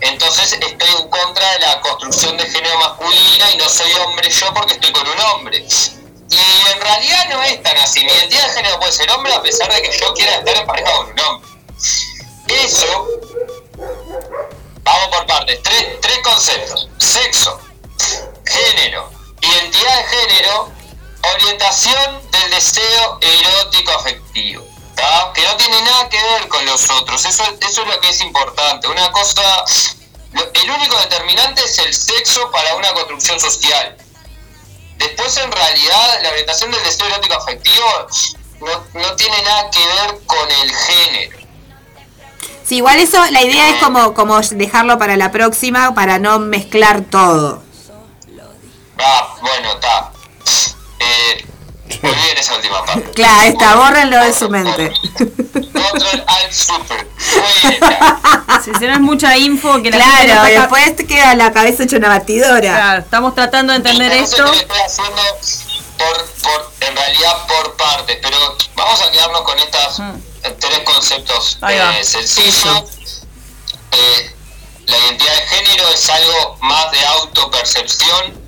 entonces 0.00 0.52
estoy 0.52 0.88
en 1.00 1.08
contra 1.08 1.52
de 1.52 1.58
la 1.60 1.80
construcción 1.80 2.36
de 2.36 2.44
género 2.44 2.78
masculina 2.78 3.50
y 3.52 3.56
no 3.56 3.68
soy 3.68 3.92
hombre 3.94 4.30
yo 4.30 4.52
porque 4.54 4.74
estoy 4.74 4.92
con 4.92 5.08
un 5.08 5.20
hombre. 5.20 5.66
Y 6.30 6.72
en 6.72 6.80
realidad 6.80 7.28
no 7.30 7.42
es 7.42 7.62
tan 7.62 7.76
así. 7.78 8.04
Mi 8.04 8.12
identidad 8.12 8.46
de 8.48 8.54
género 8.54 8.78
puede 8.78 8.92
ser 8.92 9.10
hombre 9.10 9.32
a 9.32 9.42
pesar 9.42 9.72
de 9.72 9.82
que 9.82 9.98
yo 9.98 10.12
quiera 10.14 10.36
estar 10.36 10.56
en 10.56 10.66
pareja 10.66 10.92
con 10.92 11.10
un 11.10 11.20
hombre. 11.20 11.48
Eso 12.48 13.08
Vamos 14.88 15.08
por 15.08 15.26
partes. 15.26 15.62
Tres, 15.62 16.00
tres 16.00 16.18
conceptos. 16.24 16.88
Sexo, 16.96 17.60
género, 18.46 19.10
identidad 19.42 19.96
de 19.98 20.04
género, 20.04 20.72
orientación 21.34 22.30
del 22.30 22.50
deseo 22.50 23.18
erótico 23.20 23.92
afectivo. 23.92 24.66
¿tá? 24.94 25.30
Que 25.34 25.42
no 25.42 25.56
tiene 25.56 25.82
nada 25.82 26.08
que 26.08 26.16
ver 26.16 26.48
con 26.48 26.64
los 26.64 26.88
otros. 26.88 27.22
Eso, 27.22 27.42
es 27.60 27.76
lo 27.76 28.00
que 28.00 28.08
es 28.08 28.20
importante. 28.22 28.88
Una 28.88 29.12
cosa... 29.12 29.64
El 30.32 30.70
único 30.70 30.98
determinante 31.00 31.64
es 31.64 31.78
el 31.78 31.92
sexo 31.92 32.50
para 32.50 32.74
una 32.76 32.92
construcción 32.94 33.38
social. 33.40 33.96
Después, 34.96 35.36
en 35.36 35.52
realidad, 35.52 36.22
la 36.22 36.30
orientación 36.30 36.70
del 36.70 36.82
deseo 36.82 37.06
erótico 37.08 37.34
afectivo 37.34 38.06
no 38.94 39.16
tiene 39.16 39.42
nada 39.42 39.70
que 39.70 39.86
ver 39.86 40.18
con 40.26 40.50
el 40.50 40.74
género. 40.74 41.47
Sí, 42.68 42.76
igual 42.76 42.98
eso, 42.98 43.18
la 43.30 43.42
idea 43.42 43.70
es 43.70 43.82
como, 43.82 44.12
como 44.12 44.38
dejarlo 44.40 44.98
para 44.98 45.16
la 45.16 45.30
próxima, 45.30 45.94
para 45.94 46.18
no 46.18 46.38
mezclar 46.38 47.00
todo. 47.00 47.62
Ah, 48.98 49.34
bueno, 49.40 49.72
está. 49.72 50.12
Eh, 50.98 51.46
muy 52.02 52.12
bien 52.12 52.36
esa 52.38 52.56
última 52.56 52.84
parte. 52.84 53.10
Claro, 53.14 53.48
está, 53.48 53.74
bórrenlo 53.76 54.22
de 54.22 54.34
su 54.34 54.50
mente. 54.50 54.92
Control 55.16 56.24
Alt 56.26 56.52
Super. 56.52 57.06
Si 58.62 58.84
es 58.84 59.00
mucha 59.00 59.36
info 59.38 59.82
que 59.82 59.90
la 59.90 60.04
gente 60.04 60.26
Claro, 60.26 60.46
está 60.46 60.60
después 60.60 60.96
te 60.96 61.06
queda 61.06 61.34
la 61.36 61.52
cabeza 61.52 61.84
hecha 61.84 61.96
una 61.96 62.08
batidora. 62.08 62.60
Claro, 62.60 63.00
estamos 63.00 63.34
tratando 63.34 63.72
de 63.72 63.78
entender 63.78 64.12
esto. 64.12 64.44
estoy 64.52 64.78
haciendo 64.84 65.22
por, 65.98 66.24
por, 66.42 66.72
en 66.80 66.96
realidad 66.96 67.46
por 67.46 67.76
partes, 67.76 68.18
pero 68.22 68.56
vamos 68.74 69.00
a 69.02 69.10
quedarnos 69.10 69.42
con 69.42 69.58
estas 69.58 69.98
Mm. 69.98 70.14
tres 70.60 70.78
conceptos 70.84 71.58
eh, 71.68 72.04
sencillos. 72.04 73.24
Eh, 73.92 74.34
la 74.86 74.96
identidad 74.98 75.34
de 75.34 75.42
género 75.48 75.88
es 75.90 76.08
algo 76.08 76.56
más 76.60 76.90
de 76.92 77.04
autopercepción, 77.06 78.40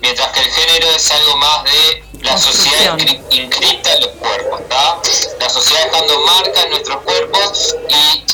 mientras 0.00 0.28
que 0.32 0.40
el 0.40 0.50
género 0.50 0.90
es 0.90 1.10
algo 1.10 1.36
más 1.36 1.64
de 1.64 2.04
la 2.22 2.36
sociedad 2.36 2.98
inscripta 3.30 3.94
en 3.94 4.00
los 4.00 4.10
cuerpos, 4.16 4.60
¿tá? 4.68 5.00
La 5.40 5.48
sociedad 5.48 5.84
dejando 5.90 6.20
marca 6.20 6.62
en 6.62 6.70
nuestros 6.70 7.02
cuerpos 7.02 7.76
y, 7.88 8.24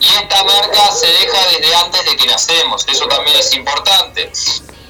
y 0.00 0.08
esta 0.22 0.44
marca 0.44 0.92
se 0.92 1.06
deja 1.06 1.38
desde 1.50 1.74
antes 1.76 2.04
de 2.04 2.16
que 2.16 2.26
nacemos, 2.26 2.84
eso 2.88 3.06
también 3.06 3.36
es 3.36 3.52
importante. 3.54 4.32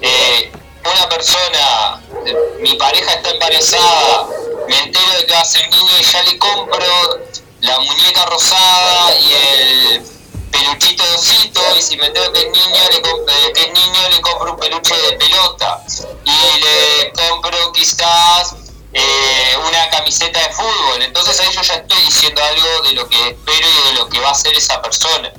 Eh, 0.01 0.53
una 0.91 1.09
persona, 1.09 2.01
eh, 2.27 2.37
mi 2.61 2.75
pareja 2.75 3.15
está 3.15 3.31
embarazada, 3.31 4.29
me 4.69 4.79
entero 4.81 5.13
de 5.19 5.27
que 5.27 5.33
va 5.33 5.41
a 5.41 5.45
ser 5.45 5.69
niño 5.71 5.99
y 5.99 6.03
ya 6.03 6.23
le 6.23 6.39
compro 6.39 7.21
la 7.61 7.79
muñeca 7.81 8.27
rosada 8.27 9.15
y 9.19 9.33
el 9.33 10.03
peluchito 10.51 11.03
de 11.03 11.15
osito 11.15 11.61
y 11.77 11.83
si 11.83 11.97
me 11.97 12.07
entero 12.07 12.33
que 12.33 12.41
es 12.41 12.51
niño 12.51 12.83
le, 12.91 12.97
eh, 12.97 13.53
que 13.55 13.63
es 13.63 13.73
niño 13.73 14.09
le 14.11 14.21
compro 14.21 14.53
un 14.53 14.59
peluche 14.59 14.95
de 14.97 15.13
pelota. 15.17 15.83
Y 16.25 16.61
le 16.61 17.13
compro 17.13 17.73
quizás 17.73 18.55
eh, 18.93 19.57
una 19.67 19.91
camiseta 19.91 20.41
de 20.41 20.51
fútbol. 20.51 21.03
Entonces 21.03 21.41
ahí 21.41 21.53
yo 21.53 21.63
ya 21.63 21.75
estoy 21.75 22.03
diciendo 22.05 22.43
algo 22.43 22.83
de 22.83 22.93
lo 22.93 23.09
que 23.09 23.29
espero 23.29 23.69
y 23.69 23.89
de 23.89 23.95
lo 23.95 24.09
que 24.09 24.21
va 24.21 24.31
a 24.31 24.35
ser 24.35 24.55
esa 24.55 24.81
persona 24.83 25.33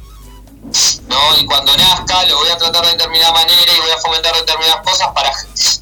¿no? 1.07 1.37
Y 1.39 1.45
cuando 1.45 1.75
nazca 1.77 2.25
lo 2.25 2.37
voy 2.37 2.49
a 2.49 2.57
tratar 2.57 2.85
de 2.85 2.91
determinada 2.91 3.33
manera 3.33 3.73
y 3.75 3.79
voy 3.79 3.91
a 3.91 3.97
fomentar 3.97 4.35
determinadas 4.35 4.81
cosas 4.83 5.09
para 5.13 5.31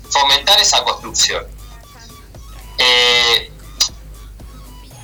fomentar 0.10 0.60
esa 0.60 0.84
construcción. 0.84 1.46
Eh, 2.78 3.52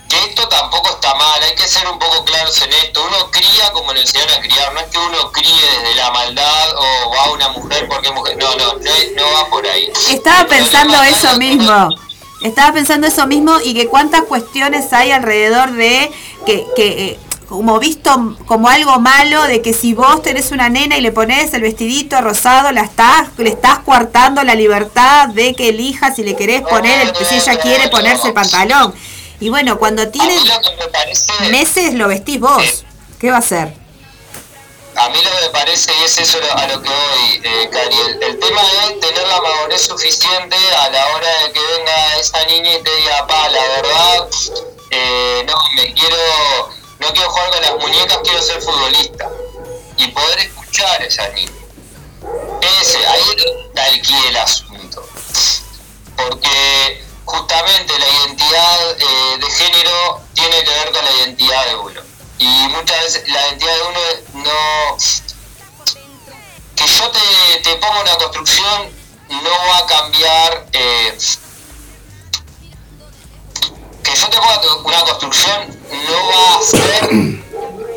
que 0.10 0.18
esto 0.26 0.48
tampoco 0.48 0.90
está 0.90 1.14
mal, 1.14 1.44
hay 1.44 1.56
que 1.56 1.68
ser 1.68 1.88
un 1.88 2.00
poco 2.00 2.26
claros 2.26 2.60
en 2.64 2.74
esto. 2.74 3.06
Uno 3.06 3.30
cría 3.30 3.72
como 3.72 3.94
le 3.94 4.02
enseñaron 4.02 4.34
a 4.34 4.42
criar, 4.42 4.74
no 4.74 4.80
es 4.80 4.88
que 4.88 4.98
uno 4.98 5.32
críe 5.32 5.80
desde 5.84 5.96
la 5.96 6.12
maldad 6.12 6.76
o 6.76 7.12
va 7.12 7.26
a 7.26 7.32
una 7.32 7.50
mujer 7.50 7.88
porque 7.88 8.08
es 8.08 8.14
mujer. 8.14 8.38
No, 8.38 8.56
no, 8.56 8.74
no, 8.74 8.92
no 9.16 9.32
va 9.34 9.50
por 9.50 9.66
ahí. 9.68 9.92
Estaba 10.10 10.48
pensando 10.48 11.02
eso 11.04 11.38
mismo. 11.38 11.90
Estaba 12.42 12.74
pensando 12.74 13.06
eso 13.06 13.28
mismo 13.28 13.60
y 13.64 13.74
que 13.74 13.88
cuántas 13.88 14.24
cuestiones 14.24 14.92
hay 14.94 15.12
alrededor 15.12 15.74
de 15.74 16.12
que, 16.46 16.66
que 16.76 16.88
eh, 16.88 17.20
como 17.50 17.80
visto 17.80 18.38
como 18.46 18.70
algo 18.70 19.00
malo 19.00 19.44
de 19.48 19.62
que 19.64 19.74
si 19.74 19.94
vos 19.96 20.22
tenés 20.22 20.52
una 20.52 20.70
nena 20.70 20.98
y 20.98 21.02
le 21.02 21.12
pones 21.12 21.52
el 21.56 21.64
vestidito 21.64 22.22
rosado, 22.22 22.72
la 22.72 22.82
estás, 22.82 23.30
le 23.38 23.50
estás 23.50 23.80
coartando 23.80 24.44
la 24.44 24.54
libertad 24.54 25.30
de 25.30 25.56
que 25.56 25.70
elija 25.70 26.14
si 26.14 26.24
le 26.24 26.36
querés 26.36 26.62
poner, 26.62 27.08
el, 27.08 27.26
si 27.26 27.36
ella 27.36 27.60
quiere 27.60 27.90
ponerse 27.90 28.28
el 28.28 28.34
pantalón. 28.34 28.94
Y 29.40 29.50
bueno, 29.50 29.80
cuando 29.80 30.04
A 30.04 30.12
tiene 30.12 30.38
mí 30.40 30.48
lo 30.48 30.60
que 30.62 30.76
me 30.76 30.88
parece... 30.90 31.32
meses 31.50 31.94
lo 31.96 32.08
vestís 32.08 32.40
vos. 32.40 32.86
¿Qué 33.20 33.32
va 33.32 33.38
a 33.38 33.40
hacer? 33.40 33.74
A 34.96 35.10
mí 35.10 35.18
lo 35.24 35.32
que 35.32 35.42
me 35.48 35.50
parece, 35.50 35.92
y 36.02 36.04
es 36.04 36.18
eso 36.20 36.38
a 36.54 36.68
lo 36.68 36.82
que 36.82 36.90
voy, 36.90 37.42
eh, 37.44 37.70
Cari, 37.72 37.96
el, 37.96 38.24
el 38.24 38.40
tema 38.40 38.62
es 38.62 39.00
tener 39.00 39.28
la 39.28 39.42
madurez 39.42 39.82
suficiente 39.82 40.56
a 40.78 40.90
la 40.90 41.08
hora 41.08 41.28
de 41.46 41.54
que 41.54 41.60
venga 41.60 42.18
esa 42.20 42.46
niña 42.46 42.74
y 42.76 42.84
te 42.84 42.96
diga, 42.96 43.26
pa, 43.26 43.50
la 43.50 43.62
verdad, 43.62 44.28
eh, 44.92 45.46
no, 45.48 45.56
me 45.76 45.94
quiero, 45.94 46.18
no 47.00 47.14
quiero 47.14 47.30
jugar 47.30 47.50
con 47.52 47.62
las 47.62 47.78
muñecas, 47.78 48.20
quiero 48.24 48.42
ser 48.42 48.62
futbolista. 48.62 49.30
Y 49.98 50.08
poder 50.08 50.40
escuchar 50.40 51.02
a 51.02 51.06
esa 51.06 51.28
niña. 51.30 51.52
Ese, 52.82 53.06
ahí 53.08 53.24
está 53.68 53.88
el 53.88 54.02
quid 54.02 54.36
asunto. 54.36 55.08
Porque 56.16 57.06
justamente 57.26 57.98
la 58.00 58.08
identidad 58.08 58.92
eh, 58.98 59.38
de 59.40 59.52
género 59.52 60.22
tiene 60.34 60.64
que 60.64 60.70
ver 60.70 60.92
con 60.92 61.06
la 61.06 61.12
identidad 61.12 61.66
de 61.66 61.76
uno. 61.76 62.02
Y 62.38 62.46
muchas 62.70 63.04
veces 63.04 63.28
la 63.30 63.48
identidad 63.48 63.76
de 63.76 63.82
uno 63.82 64.00
no... 64.34 64.98
Que 66.76 66.88
yo 66.88 67.12
te, 67.12 67.60
te 67.64 67.76
ponga 67.76 68.02
una 68.02 68.16
construcción 68.18 68.94
no 69.30 69.50
va 69.70 69.78
a 69.80 69.86
cambiar... 69.86 70.68
eh, 70.74 71.18
que 74.10 74.20
yo 74.20 74.30
te 74.30 74.38
ponga 74.38 74.62
tu- 74.62 74.78
una 74.88 75.02
construcción 75.02 75.80
no 75.92 76.28
va 76.30 76.54
a 76.56 76.60
hacer 76.60 77.10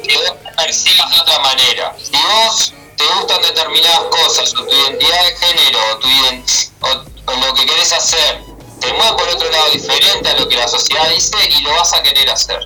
que 0.03 0.17
vos 0.19 0.35
percibas 0.57 1.11
de 1.11 1.21
otra 1.21 1.39
manera. 1.41 1.97
Si 2.03 2.13
vos 2.13 2.73
te 2.97 3.05
gustan 3.15 3.43
determinadas 3.43 4.01
cosas, 4.11 4.53
o 4.55 4.65
tu 4.65 4.73
identidad 4.73 5.25
de 5.25 5.37
género, 5.37 5.79
o, 5.93 5.99
tu 5.99 7.41
lo 7.41 7.55
que 7.55 7.67
querés 7.67 7.93
hacer, 7.93 8.43
te 8.81 8.93
mueve 8.93 9.13
por 9.17 9.29
otro 9.29 9.51
lado 9.51 9.71
diferente 9.71 10.29
a 10.29 10.35
lo 10.35 10.49
que 10.49 10.57
la 10.57 10.69
sociedad 10.69 11.09
dice 11.11 11.37
y 11.49 11.63
lo 11.63 11.71
vas 11.75 11.93
a 11.95 12.03
querer 12.03 12.29
hacer. 12.31 12.59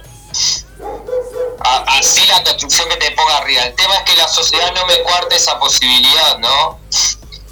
Así 1.87 2.25
la 2.27 2.43
construcción 2.43 2.89
que 2.89 2.97
te 2.97 3.11
ponga 3.13 3.37
arriba. 3.39 3.63
El 3.63 3.75
tema 3.75 3.95
es 3.97 4.03
que 4.03 4.17
la 4.17 4.29
sociedad 4.29 4.73
no 4.75 4.87
me 4.87 4.99
cuarte 5.03 5.37
esa 5.37 5.59
posibilidad, 5.59 6.39
¿no? 6.39 6.79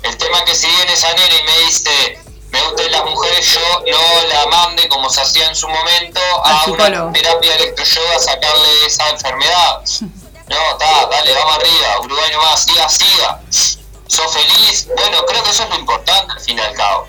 El 0.03 0.16
tema 0.18 0.38
es 0.38 0.45
que 0.45 0.55
si 0.55 0.66
viene 0.66 0.92
esa 0.92 1.12
nena 1.14 1.34
y 1.40 1.45
me 1.45 1.59
dice, 1.66 2.18
me 2.55 2.62
gustan 2.70 2.92
las 2.92 3.05
mujeres, 3.05 3.52
yo 3.52 3.61
no 3.90 4.28
la 4.28 4.46
mande 4.46 4.88
como 4.88 5.11
se 5.11 5.20
hacía 5.20 5.48
en 5.48 5.57
su 5.57 5.68
momento 5.68 6.20
a 6.44 6.64
una 6.66 7.12
terapia 7.12 7.55
electroyoga 7.57 8.16
a 8.16 8.20
sacarle 8.20 8.86
esa 8.86 9.11
enfermedad. 9.11 9.82
No, 10.46 10.57
está, 10.72 11.07
dale, 11.11 11.32
vamos 11.32 11.55
arriba, 11.57 12.00
Uruguay 12.00 12.30
nomás, 12.30 12.64
siga, 12.64 12.86
siga. 12.86 13.40
¿Sos 14.07 14.30
feliz? 14.30 14.86
Bueno, 14.94 15.24
creo 15.26 15.42
que 15.42 15.48
eso 15.48 15.62
es 15.62 15.70
lo 15.70 15.76
importante 15.76 16.34
al 16.34 16.38
fin 16.38 16.59
y 16.59 16.61
al 16.61 16.74
cabo. 16.74 17.09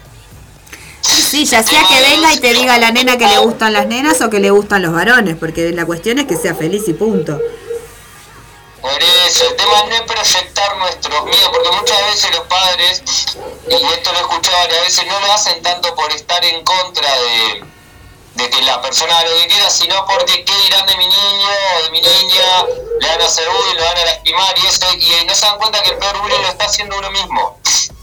Sí, 1.01 1.43
ya 1.43 1.61
sea 1.61 1.83
que 1.85 1.99
venga 1.99 2.33
y 2.33 2.39
te 2.39 2.53
diga 2.53 2.75
a 2.75 2.77
la 2.79 2.91
nena 2.91 3.17
que 3.17 3.27
le 3.27 3.37
gustan 3.39 3.73
las 3.73 3.87
nenas 3.87 4.21
o 4.21 4.29
que 4.29 4.39
le 4.39 4.51
gustan 4.51 4.83
los 4.83 4.93
varones, 4.93 5.35
porque 5.35 5.73
la 5.73 5.85
cuestión 5.85 6.17
es 6.19 6.27
que 6.27 6.37
sea 6.37 6.55
feliz 6.55 6.87
y 6.87 6.93
punto. 6.93 7.37
Por 8.86 9.01
eso, 9.01 9.47
el 9.49 9.55
tema 9.55 9.83
no 9.89 9.95
es 9.95 10.01
proyectar 10.03 10.77
nuestros 10.77 11.23
miedos, 11.25 11.49
porque 11.51 11.71
muchas 11.71 12.05
veces 12.05 12.36
los 12.36 12.45
padres, 12.45 13.01
y 13.67 13.83
esto 13.83 14.11
lo 14.13 14.19
he 14.19 14.21
escuchado 14.21 14.57
varias 14.59 14.81
veces, 14.81 15.07
no 15.07 15.19
lo 15.21 15.33
hacen 15.33 15.63
tanto 15.63 15.95
por 15.95 16.11
estar 16.11 16.45
en 16.45 16.63
contra 16.63 17.09
de, 18.36 18.47
que 18.47 18.61
la 18.61 18.79
persona 18.83 19.17
haga 19.17 19.27
lo 19.27 19.38
que 19.38 19.47
quiera, 19.47 19.71
sino 19.71 20.05
porque 20.05 20.45
qué 20.45 20.53
dirán 20.65 20.86
de 20.86 20.97
mi 20.97 21.07
niño 21.07 21.47
o 21.77 21.83
de 21.83 21.89
mi 21.89 21.99
niña, 21.99 22.65
le 22.99 23.07
van 23.07 23.21
a 23.21 23.25
hacer 23.25 23.49
bullying, 23.49 23.75
lo 23.75 23.86
van 23.86 23.97
a 23.97 24.05
lastimar 24.05 24.55
y 24.55 24.67
eso, 24.67 24.86
y 24.93 25.25
no 25.25 25.33
se 25.33 25.45
dan 25.47 25.57
cuenta 25.57 25.81
que 25.81 25.89
el 25.89 25.97
peor 25.97 26.21
bullying 26.21 26.41
lo 26.43 26.49
está 26.49 26.65
haciendo 26.65 26.95
uno 26.95 27.09
mismo. 27.09 27.59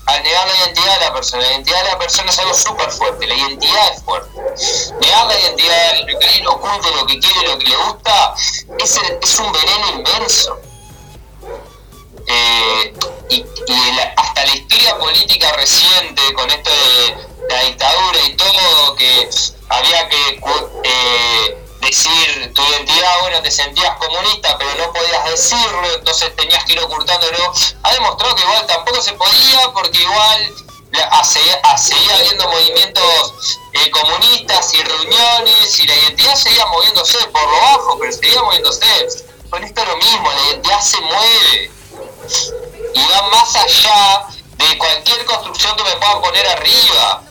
Al 0.07 0.21
negar 0.25 0.49
la 0.49 0.57
identidad 0.57 0.99
de 0.99 1.05
la 1.07 1.15
persona, 1.15 1.43
la 1.45 1.53
identidad 1.53 1.85
de 1.85 1.91
la 1.91 1.99
persona 2.01 2.29
es 2.29 2.39
algo 2.41 2.55
súper 2.55 2.91
fuerte, 2.91 3.25
la 3.29 3.35
identidad 3.35 3.95
es 3.95 4.03
fuerte. 4.03 4.31
Negar 5.01 5.27
la 5.27 5.39
identidad, 5.39 5.95
lo 6.01 6.19
que 6.19 6.27
alguien 6.27 6.97
lo 6.97 7.07
que 7.07 7.21
quiere, 7.21 7.49
lo 7.49 7.57
que 7.57 7.67
le 7.69 7.77
gusta, 7.77 8.35
es 8.81 9.39
un 9.39 9.53
veneno 9.53 9.89
inmenso 9.93 10.59
eh, 12.27 12.95
y, 13.29 13.45
hasta 14.17 14.47
la 14.47 14.55
historia 14.55 14.99
política 14.99 15.53
reciente 15.53 16.33
con 16.35 16.49
esto 16.51 16.71
de 16.71 17.17
la 17.49 17.63
dictadura 17.63 18.21
y 18.27 18.37
todo 18.37 18.95
que 18.97 19.31
había 19.69 20.09
que 20.09 20.41
eh, 20.85 21.59
decir 21.81 22.53
tu 22.55 22.63
identidad, 22.63 23.21
bueno, 23.21 23.43
te 23.43 23.51
sentías 23.51 23.97
comunista, 23.97 24.57
pero 24.59 24.75
no 24.75 24.93
podías 24.93 25.25
decirlo, 25.25 25.95
entonces 25.95 26.35
tenías 26.37 26.65
que 26.65 26.75
ir 26.75 26.81
ocultándolo. 26.81 27.53
Ha 27.83 27.93
demostrado 27.93 28.35
que 28.35 28.43
igual 28.43 28.67
tampoco 28.67 29.03
se 29.03 29.13
podía, 29.15 29.73
porque 29.73 30.01
igual 30.01 30.55
seguía 31.77 32.15
habiendo 32.17 32.49
movimientos 32.49 33.59
eh, 33.73 33.91
comunistas 33.91 34.75
y 34.75 34.83
reuniones, 34.83 35.81
y 35.81 35.87
la 35.87 35.97
identidad 35.97 36.35
seguía 36.37 36.67
moviéndose 36.67 37.19
por 37.29 37.43
lo 37.43 37.61
bajo, 37.61 37.99
pero 37.99 38.13
seguía 38.13 38.43
moviéndose. 38.43 39.09
Con 39.51 39.65
esto 39.65 39.83
es 39.83 39.89
lo 39.89 39.97
mismo, 39.97 40.31
la 40.31 40.51
identidad 40.51 40.81
se 40.81 41.01
mueve 41.01 41.71
y 42.95 43.01
va 43.09 43.29
más 43.31 43.57
allá 43.57 44.27
de 44.57 44.79
cualquier 44.79 45.25
construcción 45.25 45.77
que 45.77 45.85
me 45.85 45.97
puedan 45.97 46.21
poner 46.21 46.47
arriba. 46.47 47.23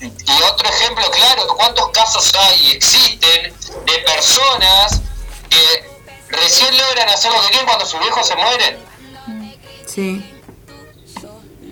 Y 0.00 0.42
otro 0.42 0.68
ejemplo 0.68 1.10
claro, 1.10 1.46
¿cuántos 1.56 1.88
casos 1.90 2.32
hay 2.34 2.66
y 2.66 2.72
existen 2.72 3.54
de 3.84 3.98
personas 4.04 5.00
que 5.48 5.90
recién 6.28 6.76
logran 6.76 7.08
hacer 7.08 7.32
lo 7.32 7.40
que 7.42 7.48
quieren 7.48 7.66
cuando 7.66 7.86
sus 7.86 8.00
viejos 8.00 8.26
se 8.26 8.36
mueren? 8.36 8.84
Sí. 9.86 10.32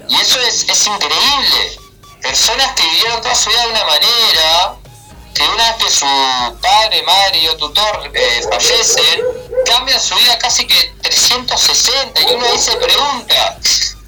Y 0.09 0.16
eso 0.16 0.40
es, 0.40 0.68
es 0.68 0.86
increíble. 0.86 1.78
Personas 2.22 2.72
que 2.72 2.82
vivieron 2.82 3.20
toda 3.20 3.34
su 3.34 3.50
vida 3.50 3.62
de 3.62 3.70
una 3.70 3.84
manera, 3.84 4.76
que 5.34 5.42
una 5.42 5.72
vez 5.72 5.84
que 5.84 5.90
su 5.90 6.07
padre, 6.62 7.02
madre 7.02 7.50
o 7.50 7.57
tutor 7.57 8.11
eh, 8.14 8.42
fallecen, 8.50 9.20
cambian 9.66 10.00
su 10.00 10.14
vida 10.14 10.38
casi 10.38 10.66
que 10.66 10.93
360. 11.14 12.20
Y 12.22 12.34
uno 12.34 12.44
ahí 12.46 12.58
se 12.58 12.76
pregunta, 12.76 13.58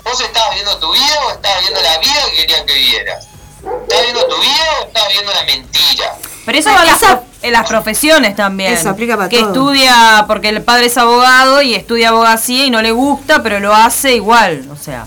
¿vos 0.04 0.20
estabas 0.20 0.54
viendo 0.54 0.78
tu 0.78 0.92
vida 0.92 1.20
o 1.26 1.30
estabas 1.32 1.60
viendo 1.60 1.80
la 1.80 1.98
vida 1.98 2.24
que 2.30 2.36
querían 2.36 2.66
que 2.66 2.74
vivieras? 2.74 3.26
¿Estabas 3.62 4.02
viendo 4.04 4.26
tu 4.26 4.40
vida 4.40 4.66
o 4.80 4.86
estabas 4.86 5.12
viendo 5.12 5.32
la 5.32 5.42
mentira? 5.44 6.16
Pero 6.44 6.58
eso 6.58 6.70
va 6.72 6.82
en 6.82 6.86
las, 6.86 7.02
en 7.42 7.52
las 7.52 7.66
profesiones 7.68 8.36
también. 8.36 8.72
Eso 8.72 8.90
aplica 8.90 9.16
para 9.16 9.28
Que 9.28 9.38
todo. 9.38 9.48
estudia, 9.48 10.24
porque 10.26 10.48
el 10.48 10.62
padre 10.62 10.86
es 10.86 10.96
abogado 10.96 11.62
y 11.62 11.74
estudia 11.74 12.10
abogacía 12.10 12.64
y 12.66 12.70
no 12.70 12.82
le 12.82 12.92
gusta, 12.92 13.42
pero 13.42 13.58
lo 13.60 13.74
hace 13.74 14.14
igual. 14.14 14.68
O 14.72 14.76
sea, 14.76 15.06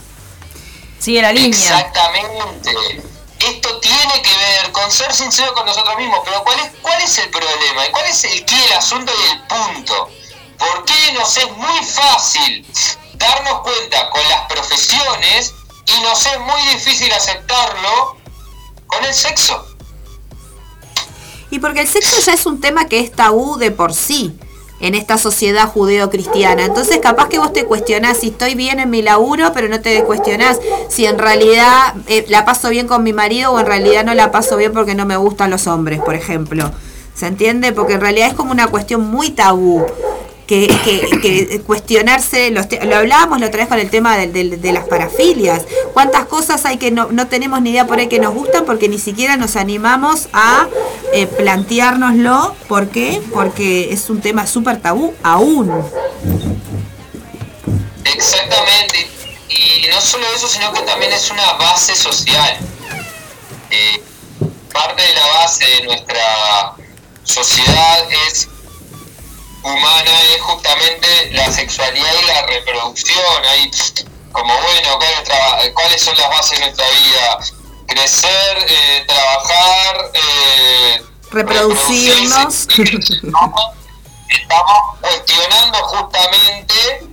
sigue 1.00 1.22
la 1.22 1.32
línea. 1.32 1.58
Exactamente. 1.80 2.72
Esto 3.39 3.80
tiene 3.80 4.22
que 4.22 4.36
ver 4.36 4.72
con 4.74 4.91
ser 4.91 5.14
sincero 5.14 5.54
con 5.54 5.66
nosotros 5.66 5.95
mismos, 5.95 6.20
pero 6.26 6.43
¿cuál 6.43 6.60
es, 6.60 6.72
cuál 6.82 7.02
es 7.02 7.18
el 7.20 7.30
problema? 7.30 7.88
¿Y 7.88 7.91
cuál 7.91 8.06
es 8.06 8.22
el 8.26 8.43
qué 8.43 8.56
del 8.56 8.74
asunto 8.74 9.14
y 9.18 9.32
el 9.32 9.41
punto? 9.43 10.10
¿Por 10.60 10.86
qué 10.86 11.14
nos 11.14 11.38
es 11.38 11.51
muy 11.57 11.86
fácil 11.86 12.66
darnos 13.20 13.62
cuenta 13.62 14.10
con 14.10 14.22
las 14.30 14.51
profesiones 14.51 15.53
y 15.86 16.01
nos 16.01 16.26
es 16.26 16.39
muy 16.39 16.62
difícil 16.74 17.12
aceptarlo 17.12 18.18
con 18.88 19.03
el 19.05 19.14
sexo. 19.14 19.66
Y 21.51 21.60
porque 21.60 21.82
el 21.82 21.88
sexo 21.88 22.20
ya 22.22 22.34
es 22.34 22.45
un 22.45 22.62
tema 22.62 22.86
que 22.86 22.99
es 22.99 23.12
tabú 23.12 23.57
de 23.57 23.72
por 23.72 23.93
sí 23.93 24.38
en 24.80 24.95
esta 24.95 25.18
sociedad 25.18 25.68
judeo-cristiana. 25.68 26.64
Entonces 26.64 26.99
capaz 26.99 27.28
que 27.28 27.39
vos 27.39 27.51
te 27.51 27.66
cuestionás 27.66 28.20
si 28.20 28.28
estoy 28.28 28.55
bien 28.55 28.80
en 28.80 28.89
mi 28.89 29.01
laburo, 29.01 29.51
pero 29.53 29.68
no 29.68 29.82
te 29.82 30.03
cuestionás 30.03 30.60
si 30.89 31.05
en 31.05 31.18
realidad 31.18 31.95
eh, 32.07 32.26
la 32.30 32.45
paso 32.45 32.70
bien 32.70 32.88
con 32.88 33.03
mi 33.03 33.12
marido 33.12 33.51
o 33.51 33.60
en 33.60 33.66
realidad 33.66 34.05
no 34.05 34.14
la 34.14 34.32
paso 34.32 34.57
bien 34.57 34.72
porque 34.72 34.95
no 34.95 35.05
me 35.05 35.18
gustan 35.18 35.49
los 35.49 35.68
hombres, 35.68 35.99
por 35.99 36.16
ejemplo. 36.16 36.72
¿Se 37.16 37.28
entiende? 37.28 37.74
Porque 37.74 37.93
en 37.93 38.01
realidad 38.01 38.30
es 38.30 38.34
como 38.34 38.51
una 38.51 38.68
cuestión 38.68 39.10
muy 39.10 39.32
tabú. 39.32 39.86
Que, 40.50 41.62
cuestionarse, 41.64 42.50
los 42.50 42.68
te- 42.68 42.84
lo 42.84 42.95
hablábamos 42.95 43.39
la 43.39 43.45
otra 43.47 43.60
vez 43.60 43.68
con 43.68 43.78
el 43.78 43.91
tema 43.91 44.18
de, 44.18 44.26
de- 44.28 44.58
de 44.58 44.72
las 44.72 44.86
parafilias. 44.88 45.62
¿Cuántas 45.93 46.26
cosas 46.26 46.66
hay 46.66 46.78
que 46.78 46.89
no, 46.89 47.10
no 47.12 47.28
tenemos 47.28 47.62
ni 47.62 47.70
idea 47.70 47.86
por 47.86 48.00
ahí 48.00 48.08
que 48.08 48.18
nos 48.18 48.34
gustan 48.34 48.66
porque 48.66 48.89
ni 48.89 48.97
siquiera 48.97 49.38
nos 49.38 49.56
animamos 49.56 50.28
a 50.34 50.68
eh, 51.14 51.28
planteárnoslo? 51.28 52.56
¿Por 52.68 52.89
qué? 52.89 53.22
Porque 53.32 53.93
es 53.93 54.10
un 54.10 54.22
tema 54.22 54.47
súper 54.47 54.82
tabú 54.82 55.14
aún. 55.22 55.72
Exactamente. 58.06 59.08
Y 59.50 59.88
no 59.89 60.02
solo 60.02 60.26
eso, 60.36 60.47
sino 60.47 60.74
que 60.74 60.82
también 60.82 61.12
es 61.14 61.30
una 61.30 61.54
base 61.54 61.95
social. 61.95 62.58
Eh, 63.70 64.02
parte 64.74 65.02
de 65.04 65.14
la 65.14 65.28
base 65.28 65.64
de 65.66 65.84
nuestra 65.84 66.74
sociedad 67.24 68.00
es 68.28 68.47
humana 69.64 70.22
es 70.36 70.41
justamente 70.41 71.30
la 71.32 71.51
sexualidad 71.51 72.14
y 72.22 72.26
la 72.28 72.41
reproducción. 72.47 73.45
Hay 73.49 73.72
como, 74.32 74.53
bueno, 74.62 74.97
¿cuál 74.97 75.12
es 75.14 75.24
traba- 75.24 75.60
¿cuáles 75.74 76.01
son 76.01 76.18
las 76.18 76.30
bases 76.30 76.60
de 76.60 76.66
nuestra 76.66 76.88
vida? 76.89 77.39
Crecer, 77.88 78.66
eh, 78.70 79.03
trabajar, 79.07 80.12
eh, 80.14 81.03
Reproducirnos. 81.32 82.68
reproducirse. 82.68 83.14
Estamos, 83.28 83.62
estamos 84.30 84.97
cuestionando 85.01 85.78
justamente 85.86 87.10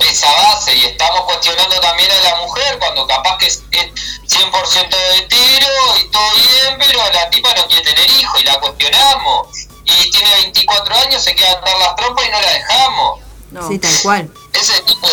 esa 0.00 0.30
base 0.32 0.74
y 0.74 0.84
estamos 0.84 1.22
cuestionando 1.22 1.80
también 1.80 2.10
a 2.10 2.20
la 2.20 2.36
mujer 2.36 2.78
cuando 2.78 3.06
capaz 3.06 3.38
que 3.38 3.46
es 3.46 3.62
es 3.70 3.90
100% 4.26 4.96
de 4.96 5.22
tiro 5.28 5.68
y 6.00 6.10
todo 6.10 6.30
bien, 6.34 6.76
pero 6.78 6.98
la 7.12 7.30
tipa 7.30 7.54
no 7.54 7.66
quiere 7.68 7.82
tener 7.94 8.10
hijo 8.10 8.38
y 8.38 8.44
la 8.44 8.58
cuestionamos. 8.60 9.46
Y 9.84 10.10
tiene 10.10 10.30
24 10.42 10.94
años, 10.96 11.22
se 11.22 11.34
queda 11.34 11.52
a 11.52 11.60
dar 11.60 11.78
las 11.78 11.96
trompas 11.96 12.26
y 12.26 12.30
no 12.30 12.40
la 12.40 12.50
dejamos. 12.50 13.20
No. 13.50 13.68
Sí, 13.68 13.78
tal 13.78 14.00
cual. 14.02 14.30
Ese 14.52 14.80
tipo, 14.82 15.08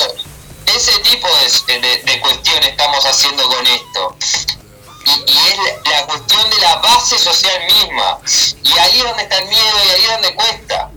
ese 0.66 1.00
tipo 1.00 1.28
de, 1.68 1.80
de, 1.80 1.98
de 2.04 2.22
cuestión 2.22 2.64
estamos 2.64 3.06
haciendo 3.06 3.48
con 3.48 3.68
esto. 3.68 4.16
Y, 5.06 5.32
y 5.32 5.38
es 5.38 5.58
la, 5.58 5.92
la 5.92 6.06
cuestión 6.06 6.50
de 6.50 6.58
la 6.60 6.76
base 6.78 7.18
social 7.18 7.62
misma. 7.66 8.20
Y 8.64 8.78
ahí 8.78 8.98
es 9.00 9.04
donde 9.04 9.24
está 9.24 9.38
el 9.40 9.48
miedo 9.48 9.78
y 9.86 9.90
ahí 9.90 10.04
es 10.04 10.12
donde 10.12 10.36
cuesta. 10.36 10.92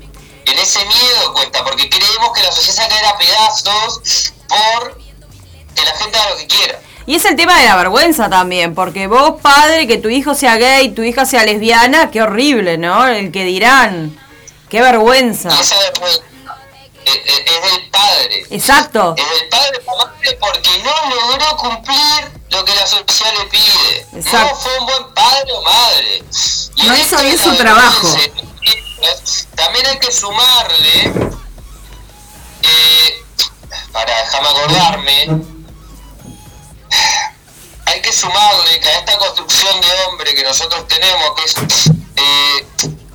En 0.47 0.59
ese 0.59 0.85
miedo 0.85 1.33
cuesta, 1.33 1.64
porque 1.64 1.89
creemos 1.89 2.33
que 2.33 2.43
la 2.43 2.53
sociedad 2.53 2.75
se 2.75 2.81
va 2.83 2.87
a 2.87 2.89
caer 2.91 3.07
a 3.07 3.18
pedazos 3.18 4.33
por 4.49 4.99
que 5.75 5.85
la 5.85 5.93
gente 5.97 6.18
haga 6.18 6.31
lo 6.31 6.37
que 6.37 6.47
quiera. 6.47 6.81
Y 7.07 7.16
es 7.16 7.24
el 7.26 7.36
tema 7.36 7.59
de 7.59 7.66
la 7.66 7.76
vergüenza 7.76 8.30
también, 8.30 8.74
porque 8.74 9.07
vos, 9.07 9.40
padre, 9.42 9.86
que 9.86 9.98
tu 9.98 10.09
hijo 10.09 10.34
sea 10.34 10.57
gay, 10.57 10.90
tu 10.90 11.02
hija 11.02 11.26
sea 11.26 11.44
lesbiana, 11.44 12.11
qué 12.11 12.22
horrible, 12.22 12.78
¿no? 12.78 13.07
El 13.07 13.30
que 13.30 13.44
dirán, 13.44 14.18
qué 14.70 14.80
vergüenza. 14.80 15.48
Esa 15.61 15.76
vergüenza 15.80 16.22
es, 17.05 17.14
es- 17.16 17.42
es 17.44 17.72
del 17.72 17.90
padre. 17.90 18.46
Exacto, 18.50 19.14
Es 19.18 19.40
del 19.40 19.48
padre 19.50 19.80
porque 20.40 20.70
no 20.82 21.14
logró 21.14 21.57
cumplir 21.59 22.30
lo 22.50 22.64
que 22.64 22.74
la 22.74 22.86
sociedad 22.86 23.32
le 23.38 23.44
pide. 23.50 24.07
Exacto. 24.16 24.48
No 24.55 24.57
fue 24.61 24.78
un 24.78 24.86
buen 24.86 25.14
padre 25.14 25.52
o 25.52 25.62
madre. 25.62 26.22
Y 26.76 26.86
No 26.86 26.94
hizo 26.96 27.02
esto 27.16 27.22
bien 27.22 27.38
su 27.38 27.55
trabajo. 27.57 28.09
También 29.55 29.86
hay 29.86 29.98
que 29.98 30.11
sumarle, 30.11 31.12
eh, 32.62 33.22
para 33.92 34.16
dejarme 34.20 34.48
acordarme, 34.48 35.26
hay 37.86 38.01
que 38.01 38.12
sumarle 38.12 38.80
que 38.80 38.88
a 38.88 38.99
esta 38.99 39.18
construcción 39.18 39.80
de 39.80 39.86
hombre 40.05 40.34
que 40.34 40.42
nosotros 40.42 40.86
tenemos, 40.88 41.34
que 41.36 41.45
es 41.45 41.55
eh, 42.16 42.66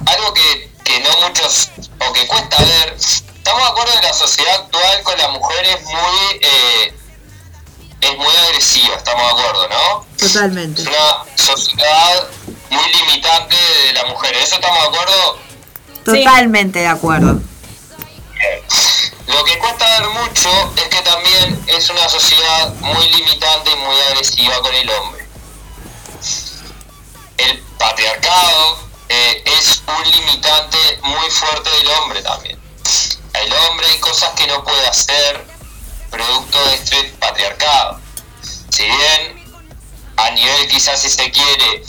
algo 0.06 0.34
que, 0.34 0.72
que 0.84 1.00
no 1.02 1.28
muchos, 1.28 1.72
o 2.00 2.14
que 2.14 2.28
cuesta 2.28 2.58
ver, 2.58 2.96
estamos 2.98 3.62
de 3.64 3.70
acuerdo 3.70 4.00
que 4.00 4.08
la 4.08 4.14
sociedad 4.14 4.56
actual 4.56 5.04
con 5.04 5.18
la 5.18 5.28
mujer 5.30 5.66
es 5.66 5.84
muy, 5.84 6.40
eh, 6.42 6.94
es 8.02 8.18
muy 8.18 8.36
agresiva, 8.48 8.96
estamos 8.96 9.24
de 9.24 9.42
acuerdo, 9.42 9.70
¿no? 9.70 10.06
Totalmente. 10.18 10.82
Es 10.82 10.88
una 10.88 11.26
sociedad 11.36 12.28
muy 12.70 12.94
limitante 12.94 13.56
de 13.56 13.94
la 13.94 14.06
mujer, 14.06 14.36
¿en 14.36 14.42
eso 14.44 14.56
estamos 14.56 14.82
de 14.82 14.88
acuerdo? 14.88 15.40
Totalmente 16.06 16.80
de 16.80 16.88
acuerdo. 16.88 17.40
Lo 19.30 19.44
que 19.44 19.60
cuesta 19.60 19.86
ver 20.00 20.10
mucho 20.10 20.50
es 20.76 20.88
que 20.88 21.02
también 21.04 21.64
es 21.68 21.88
una 21.92 22.10
sociedad 22.10 22.74
muy 22.80 23.08
limitante 23.10 23.72
y 23.72 23.76
muy 23.76 23.96
agresiva 24.08 24.60
con 24.60 24.74
el 24.74 24.90
hombre. 24.90 25.28
El 27.38 27.60
patriarcado 27.78 28.90
eh, 29.08 29.44
es 29.46 29.84
un 29.86 30.12
limitante 30.12 30.80
muy 31.04 31.30
fuerte 31.30 31.70
del 31.70 31.88
hombre 31.90 32.24
también. 32.24 32.60
El 33.34 33.54
hombre 33.54 33.86
hay 33.86 34.00
cosas 34.00 34.32
que 34.32 34.48
no 34.48 34.64
puede 34.64 34.88
hacer 34.88 35.46
producto 36.10 36.66
de 36.66 36.74
este 36.74 37.04
patriarcado. 37.20 38.00
Si 38.70 38.84
bien 38.84 39.64
a 40.18 40.32
nivel 40.32 40.68
quizás 40.70 41.00
si 41.00 41.10
se 41.12 41.30
quiere 41.30 41.84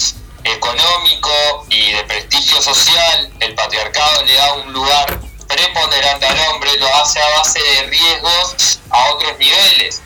económico 0.45 1.65
y 1.71 1.93
de 1.93 2.05
prestigio 2.05 2.61
social, 2.61 3.33
el 3.41 3.55
patriarcado 3.55 4.25
le 4.25 4.35
da 4.35 4.53
un 4.53 4.73
lugar 4.75 5.30
preponderante 5.51 6.27
al 6.27 6.39
hombre, 6.49 6.77
lo 6.79 6.87
hace 6.97 7.21
a 7.21 7.29
base 7.39 7.61
de 7.61 7.83
riesgos 7.85 8.79
a 8.91 9.11
otros 9.11 9.37
niveles. 9.39 10.01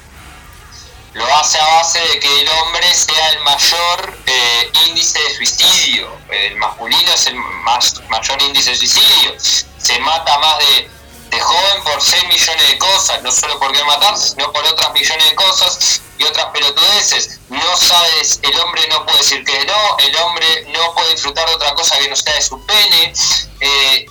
Lo 1.13 1.25
hace 1.37 1.61
a 1.61 1.67
base 1.77 2.01
de 2.01 2.19
que 2.19 2.41
el 2.41 2.49
hombre 2.49 2.93
sea 2.93 3.29
el 3.31 3.41
mayor 3.41 4.19
eh, 4.27 4.73
índice 4.89 5.21
de 5.21 5.35
suicidio. 5.37 6.11
El 6.29 6.57
masculino 6.57 7.13
es 7.13 7.27
el 7.27 7.37
más, 7.37 8.01
mayor 8.09 8.43
índice 8.43 8.71
de 8.71 8.77
suicidio. 8.77 9.35
Se 9.39 9.99
mata 10.01 10.39
más 10.39 10.59
de, 10.59 10.91
de 11.31 11.41
joven 11.41 11.85
por 11.85 12.03
6 12.03 12.25
millones 12.27 12.69
de 12.69 12.79
cosas, 12.79 13.23
no 13.23 13.31
solo 13.31 13.61
por 13.61 13.73
qué 13.73 13.85
matarse, 13.85 14.31
sino 14.31 14.51
por 14.53 14.65
otras 14.65 14.93
millones 14.93 15.31
de 15.31 15.35
cosas 15.37 16.01
y 16.19 16.25
otras 16.25 16.47
pelotudeces. 16.47 17.39
No 17.49 17.77
sabes, 17.77 18.41
el 18.43 18.59
hombre 18.59 18.89
no 18.89 19.05
puede 19.05 19.19
decir 19.19 19.45
que 19.45 19.65
no, 19.67 19.99
el 19.99 20.17
hombre 20.17 20.67
no 20.73 20.95
puede 20.95 21.13
disfrutar 21.13 21.47
de 21.49 21.55
otra 21.55 21.75
cosa 21.75 21.97
que 21.99 22.09
no 22.09 22.17
sea 22.17 22.35
de 22.35 22.43
su 22.43 22.67
pene. 22.67 23.13
eh, 23.61 24.07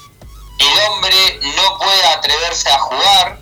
el 0.60 0.80
hombre 0.91 1.39
no 1.56 1.78
puede 1.80 2.06
atreverse 2.08 2.70
a 2.70 2.80
jugar, 2.80 3.39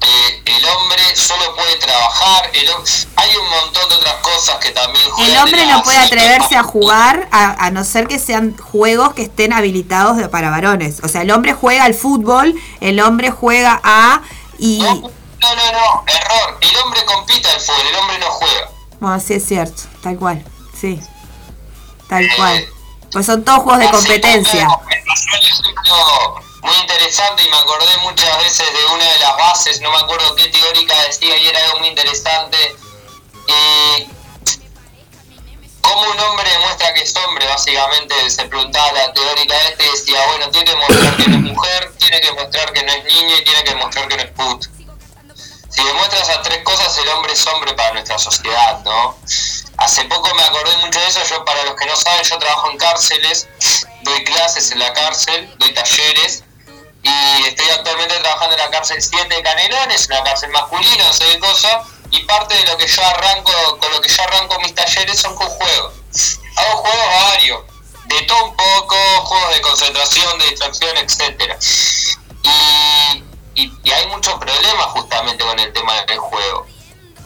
eh, 0.00 0.42
el 0.44 0.64
hombre 0.66 1.16
solo 1.16 1.54
puede 1.56 1.76
trabajar, 1.78 2.50
el 2.52 2.68
hay 3.16 3.36
un 3.36 3.48
montón 3.48 3.88
de 3.88 3.94
otras 3.96 4.14
cosas 4.16 4.56
que 4.56 4.70
también 4.70 5.04
El 5.18 5.36
hombre 5.38 5.66
no 5.66 5.82
puede 5.82 5.98
atreverse 5.98 6.54
a 6.56 6.62
jugar 6.62 7.28
a, 7.32 7.64
a 7.66 7.70
no 7.70 7.82
ser 7.84 8.06
que 8.06 8.18
sean 8.18 8.56
juegos 8.58 9.14
que 9.14 9.22
estén 9.22 9.52
habilitados 9.52 10.16
de- 10.18 10.28
para 10.28 10.50
varones. 10.50 11.00
O 11.02 11.08
sea, 11.08 11.22
el 11.22 11.30
hombre 11.30 11.54
juega 11.54 11.84
al 11.84 11.94
fútbol, 11.94 12.54
el 12.80 13.00
hombre 13.00 13.30
juega 13.30 13.80
a... 13.82 14.20
y 14.58 14.78
No, 14.80 14.92
no, 14.94 15.00
no, 15.00 15.72
no, 15.72 16.04
error. 16.06 16.58
El 16.60 16.76
hombre 16.84 17.04
compite 17.06 17.48
al 17.48 17.60
fútbol, 17.60 17.86
el 17.88 17.96
hombre 17.96 18.18
no 18.18 18.26
juega. 18.30 18.70
Bueno, 19.00 19.20
sí 19.20 19.34
es 19.34 19.46
cierto, 19.46 19.82
tal 20.02 20.16
cual, 20.18 20.44
sí. 20.78 21.00
Tal 22.08 22.22
Eh, 22.24 22.28
cual. 22.36 22.66
Pues 23.12 23.26
son 23.26 23.44
todos 23.44 23.60
juegos 23.60 23.80
de 23.80 23.90
competencia. 23.90 24.68
muy 26.62 26.76
interesante 26.80 27.44
y 27.44 27.48
me 27.48 27.56
acordé 27.56 27.96
muchas 28.02 28.38
veces 28.38 28.66
de 28.72 28.94
una 28.94 29.04
de 29.04 29.18
las 29.20 29.36
bases, 29.36 29.80
no 29.80 29.90
me 29.90 29.98
acuerdo 29.98 30.34
qué 30.34 30.48
teórica 30.48 30.94
decía 31.06 31.36
y 31.36 31.46
era 31.46 31.60
algo 31.64 31.78
muy 31.80 31.88
interesante. 31.88 32.76
Y 33.48 34.08
cómo 35.80 36.00
un 36.10 36.20
hombre 36.20 36.50
demuestra 36.50 36.92
que 36.94 37.02
es 37.02 37.14
hombre, 37.16 37.46
básicamente 37.46 38.14
se 38.28 38.44
preguntaba 38.46 38.92
la 38.92 39.12
teórica 39.12 39.54
este 39.68 39.86
y 39.86 39.90
decía, 39.90 40.26
bueno, 40.26 40.50
tiene 40.50 40.70
que 40.70 40.76
mostrar 40.76 41.16
que 41.16 41.28
no 41.28 41.36
es 41.36 41.42
mujer, 41.42 41.92
tiene 41.98 42.20
que 42.20 42.32
mostrar 42.32 42.72
que 42.72 42.82
no 42.82 42.92
es 42.92 43.04
niño 43.04 43.36
y 43.38 43.44
tiene 43.44 43.64
que 43.64 43.74
mostrar 43.76 44.08
que 44.08 44.16
no 44.16 44.22
es 44.22 44.30
puto. 44.30 44.75
Si 45.76 45.84
demuestra 45.84 46.20
esas 46.20 46.42
tres 46.42 46.62
cosas, 46.64 46.96
el 46.98 47.08
hombre 47.10 47.34
es 47.34 47.46
hombre 47.46 47.74
para 47.74 47.92
nuestra 47.92 48.18
sociedad, 48.18 48.80
¿no? 48.84 49.18
Hace 49.76 50.04
poco 50.04 50.34
me 50.34 50.42
acordé 50.42 50.74
mucho 50.78 50.98
de 50.98 51.06
eso, 51.06 51.20
yo 51.28 51.44
para 51.44 51.62
los 51.64 51.74
que 51.76 51.84
no 51.84 51.94
saben, 51.94 52.24
yo 52.24 52.38
trabajo 52.38 52.70
en 52.70 52.78
cárceles, 52.78 53.46
doy 54.02 54.24
clases 54.24 54.72
en 54.72 54.78
la 54.78 54.92
cárcel, 54.94 55.54
doy 55.58 55.74
talleres, 55.74 56.44
y 57.02 57.46
estoy 57.46 57.68
actualmente 57.70 58.18
trabajando 58.20 58.56
en 58.56 58.62
la 58.62 58.70
cárcel 58.70 59.02
7 59.02 59.34
de 59.34 59.42
Canelones, 59.42 60.06
una 60.06 60.24
cárcel 60.24 60.50
masculina, 60.50 61.04
no 61.04 61.12
sé 61.12 61.26
qué 61.26 61.38
cosa, 61.40 61.82
y 62.10 62.22
parte 62.24 62.54
de 62.54 62.64
lo 62.64 62.76
que 62.78 62.86
yo 62.86 63.04
arranco, 63.04 63.52
con 63.78 63.92
lo 63.92 64.00
que 64.00 64.08
yo 64.08 64.22
arranco 64.22 64.58
mis 64.60 64.74
talleres 64.74 65.20
son 65.20 65.36
con 65.36 65.48
juegos. 65.48 65.92
Hago 66.56 66.76
juegos 66.78 67.06
varios, 67.22 67.60
de 68.06 68.22
todo 68.22 68.44
un 68.44 68.56
poco, 68.56 68.96
juegos 69.24 69.54
de 69.54 69.60
concentración, 69.60 70.38
de 70.38 70.46
distracción, 70.46 70.96
etcétera. 70.96 71.58
Y 72.42 73.22
y, 73.56 73.72
y 73.82 73.90
hay 73.90 74.06
muchos 74.08 74.34
problemas 74.34 74.86
justamente 74.86 75.44
con 75.44 75.58
el 75.58 75.72
tema 75.72 75.94
del 76.04 76.18
juego. 76.18 76.66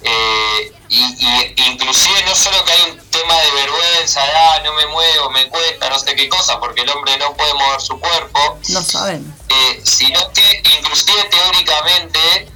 Eh, 0.03 0.72
y, 0.89 1.03
y 1.03 1.55
inclusive 1.66 2.22
no 2.24 2.35
solo 2.35 2.64
que 2.64 2.72
hay 2.72 2.91
un 2.91 3.11
tema 3.11 3.35
de 3.39 3.51
vergüenza, 3.51 4.22
de, 4.24 4.33
ah, 4.33 4.61
no 4.64 4.72
me 4.72 4.87
muevo, 4.87 5.31
me 5.31 5.47
cuesta, 5.49 5.91
no 5.91 5.99
sé 5.99 6.14
qué 6.16 6.28
cosa, 6.28 6.59
porque 6.59 6.81
el 6.83 6.89
hombre 6.91 7.16
no 7.18 7.35
puede 7.35 7.53
mover 7.55 7.81
su 7.83 8.01
cuerpo, 8.01 8.59
No 8.68 8.83
saben. 8.83 9.35
eh, 9.49 9.81
sino 9.85 10.33
que 10.33 10.62
inclusive 10.78 11.22
teóricamente, 11.24 12.49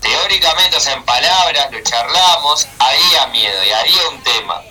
teóricamente, 0.00 0.76
o 0.76 0.80
sea, 0.80 0.94
en 0.94 1.04
palabras, 1.04 1.70
lo 1.70 1.80
charlamos, 1.82 2.66
había 2.78 3.26
miedo 3.26 3.62
y 3.62 3.70
había 3.72 4.08
un 4.08 4.22
tema, 4.22 4.62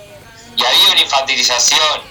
y 0.58 0.66
había 0.66 0.92
una 0.92 1.02
infantilización, 1.02 2.02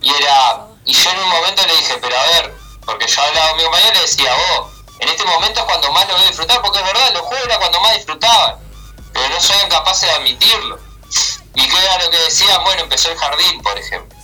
y 0.00 0.10
era, 0.14 0.66
y 0.84 0.92
yo 0.94 1.10
en 1.10 1.18
un 1.18 1.28
momento 1.28 1.66
le 1.66 1.76
dije, 1.76 1.98
pero 2.00 2.18
a 2.18 2.22
ver, 2.26 2.54
porque 2.86 3.06
yo 3.06 3.20
hablaba 3.22 3.48
con 3.50 3.56
mi 3.58 3.64
compañero 3.64 3.90
y 3.92 3.96
le 3.96 4.02
decía, 4.02 4.32
vos, 4.34 4.70
en 5.00 5.08
este 5.08 5.24
momento 5.24 5.60
es 5.60 5.66
cuando 5.66 5.92
más 5.92 6.08
lo 6.08 6.16
a 6.16 6.24
disfrutar, 6.24 6.60
porque 6.62 6.78
es 6.78 6.84
verdad, 6.84 7.12
los 7.12 7.22
juegos 7.22 7.46
era 7.46 7.58
cuando 7.58 7.80
más 7.80 7.94
disfrutaban, 7.94 8.56
pero 9.12 9.28
no 9.28 9.40
son 9.40 9.68
capaces 9.68 10.08
de 10.08 10.14
admitirlo. 10.14 10.78
¿Y 11.54 11.68
qué 11.68 11.76
era 11.76 12.04
lo 12.04 12.10
que 12.10 12.18
decían? 12.18 12.62
Bueno, 12.64 12.82
empezó 12.82 13.10
el 13.10 13.18
jardín, 13.18 13.60
por 13.62 13.76
ejemplo. 13.78 14.16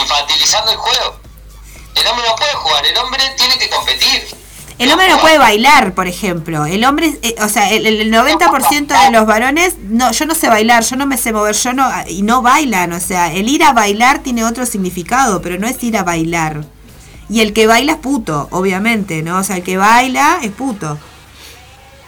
Infantilizando 0.00 0.72
el 0.72 0.76
juego. 0.76 1.20
El 1.94 2.06
hombre 2.06 2.26
no 2.26 2.36
puede 2.36 2.54
jugar, 2.54 2.86
el 2.86 2.96
hombre 2.98 3.22
tiene 3.36 3.58
que 3.58 3.70
competir. 3.70 4.36
El 4.78 4.90
hombre 4.90 5.08
no 5.08 5.20
puede 5.20 5.38
bailar, 5.38 5.94
por 5.94 6.08
ejemplo. 6.08 6.66
El 6.66 6.84
hombre, 6.84 7.16
eh, 7.22 7.36
o 7.40 7.48
sea, 7.48 7.70
el, 7.70 7.86
el 7.86 8.12
90% 8.12 9.04
de 9.04 9.10
los 9.12 9.24
varones, 9.24 9.76
no, 9.78 10.10
yo 10.10 10.26
no 10.26 10.34
sé 10.34 10.48
bailar, 10.48 10.82
yo 10.82 10.96
no 10.96 11.06
me 11.06 11.16
sé 11.16 11.32
mover, 11.32 11.54
yo 11.54 11.72
no, 11.72 11.88
y 12.08 12.22
no 12.22 12.42
bailan. 12.42 12.92
O 12.92 13.00
sea, 13.00 13.32
el 13.32 13.48
ir 13.48 13.62
a 13.62 13.72
bailar 13.72 14.20
tiene 14.20 14.44
otro 14.44 14.66
significado, 14.66 15.40
pero 15.40 15.58
no 15.58 15.68
es 15.68 15.80
ir 15.84 15.96
a 15.96 16.02
bailar. 16.02 16.64
Y 17.28 17.40
el 17.40 17.52
que 17.52 17.66
baila 17.66 17.92
es 17.92 17.98
puto, 17.98 18.48
obviamente, 18.50 19.22
¿no? 19.22 19.38
O 19.38 19.44
sea, 19.44 19.56
el 19.56 19.62
que 19.62 19.76
baila 19.76 20.38
es 20.42 20.50
puto. 20.52 20.98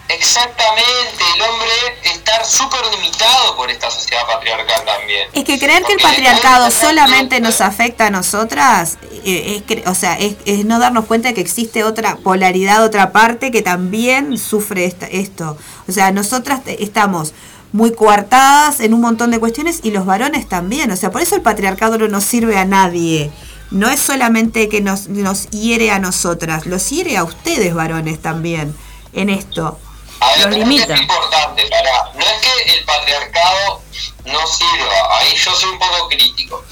Exactamente, 0.08 1.24
el 1.34 1.42
hombre 1.42 1.68
está 2.04 2.44
súper 2.44 2.78
limitado 2.94 3.56
por 3.56 3.68
esta 3.70 3.90
sociedad 3.90 4.22
patriarcal 4.24 4.84
también. 4.84 5.28
Es 5.32 5.42
que 5.44 5.58
creer 5.58 5.82
que 5.82 5.94
el 5.94 5.98
patriarcado 6.00 6.70
solamente 6.70 7.40
nos 7.40 7.60
afecta 7.60 8.06
a 8.06 8.10
nosotras, 8.10 8.98
eh, 9.24 9.56
es, 9.56 9.66
cre- 9.66 9.82
o 9.90 9.96
sea, 9.96 10.14
es, 10.16 10.36
es 10.44 10.64
no 10.64 10.78
darnos 10.78 11.06
cuenta 11.06 11.28
de 11.28 11.34
que 11.34 11.40
existe 11.40 11.82
otra 11.82 12.16
polaridad, 12.16 12.84
otra 12.84 13.10
parte 13.10 13.50
que 13.50 13.62
también 13.62 14.38
sufre 14.38 14.84
esta- 14.84 15.06
esto. 15.06 15.58
O 15.88 15.92
sea, 15.92 16.12
nosotras 16.12 16.60
estamos 16.66 17.32
muy 17.72 17.92
coartadas 17.92 18.78
en 18.78 18.94
un 18.94 19.00
montón 19.00 19.32
de 19.32 19.40
cuestiones 19.40 19.80
y 19.82 19.90
los 19.90 20.06
varones 20.06 20.48
también. 20.48 20.88
O 20.92 20.96
sea, 20.96 21.10
por 21.10 21.20
eso 21.20 21.34
el 21.34 21.42
patriarcado 21.42 21.98
no 21.98 22.06
nos 22.06 22.22
sirve 22.22 22.56
a 22.58 22.64
nadie. 22.64 23.32
No 23.70 23.90
es 23.90 24.00
solamente 24.00 24.68
que 24.68 24.80
nos, 24.80 25.08
nos 25.08 25.50
hiere 25.50 25.90
a 25.90 25.98
nosotras, 25.98 26.66
los 26.66 26.88
hiere 26.90 27.16
a 27.16 27.24
ustedes 27.24 27.74
varones 27.74 28.22
también 28.22 28.76
en 29.12 29.28
esto. 29.30 29.78
A 30.20 30.28
ver, 30.30 30.38
Lo 30.38 30.44
creo 30.44 30.50
que 30.52 30.58
limita. 30.70 30.94
Es 30.94 31.00
importante. 31.00 31.70
No 32.14 32.20
es 32.20 32.32
que 32.42 32.72
el 32.78 32.84
patriarcado 32.84 33.82
no 34.24 34.46
sirva, 34.46 35.18
ahí 35.18 35.34
yo 35.36 35.54
soy 35.54 35.70
un 35.70 35.78
poco 35.78 36.08
crítico. 36.08 36.64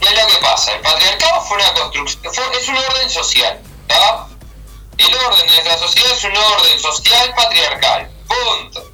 ¿Qué 0.00 0.08
es 0.08 0.14
lo 0.22 0.26
que 0.28 0.36
pasa? 0.40 0.72
El 0.72 0.80
patriarcado 0.80 1.40
fue 1.42 1.56
una 1.58 1.72
construcción, 1.74 2.32
fue- 2.34 2.58
es 2.60 2.68
un 2.68 2.76
orden 2.76 3.10
social, 3.10 3.60
¿tá? 3.86 4.26
El 4.96 5.14
orden 5.14 5.46
de 5.46 5.52
nuestra 5.54 5.78
sociedad 5.78 6.12
es 6.12 6.24
un 6.24 6.36
orden 6.36 6.80
social 6.80 7.34
patriarcal, 7.36 8.10
punto. 8.26 8.90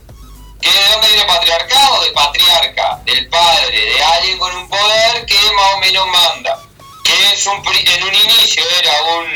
¿Que 0.64 0.72
¿De 0.72 0.88
dónde 0.92 1.08
viene 1.08 1.24
patriarcado? 1.26 2.00
De 2.02 2.10
patriarca, 2.12 2.98
del 3.04 3.28
padre, 3.28 3.78
de 3.78 4.02
alguien 4.02 4.38
con 4.38 4.56
un 4.56 4.68
poder 4.68 5.26
que 5.26 5.34
más 5.52 5.74
o 5.74 5.78
menos 5.78 6.06
manda. 6.08 6.58
Que 7.04 7.32
es 7.34 7.46
un, 7.46 7.56
en 7.66 8.02
un 8.02 8.14
inicio 8.14 8.64
era 8.80 9.02
un, 9.02 9.26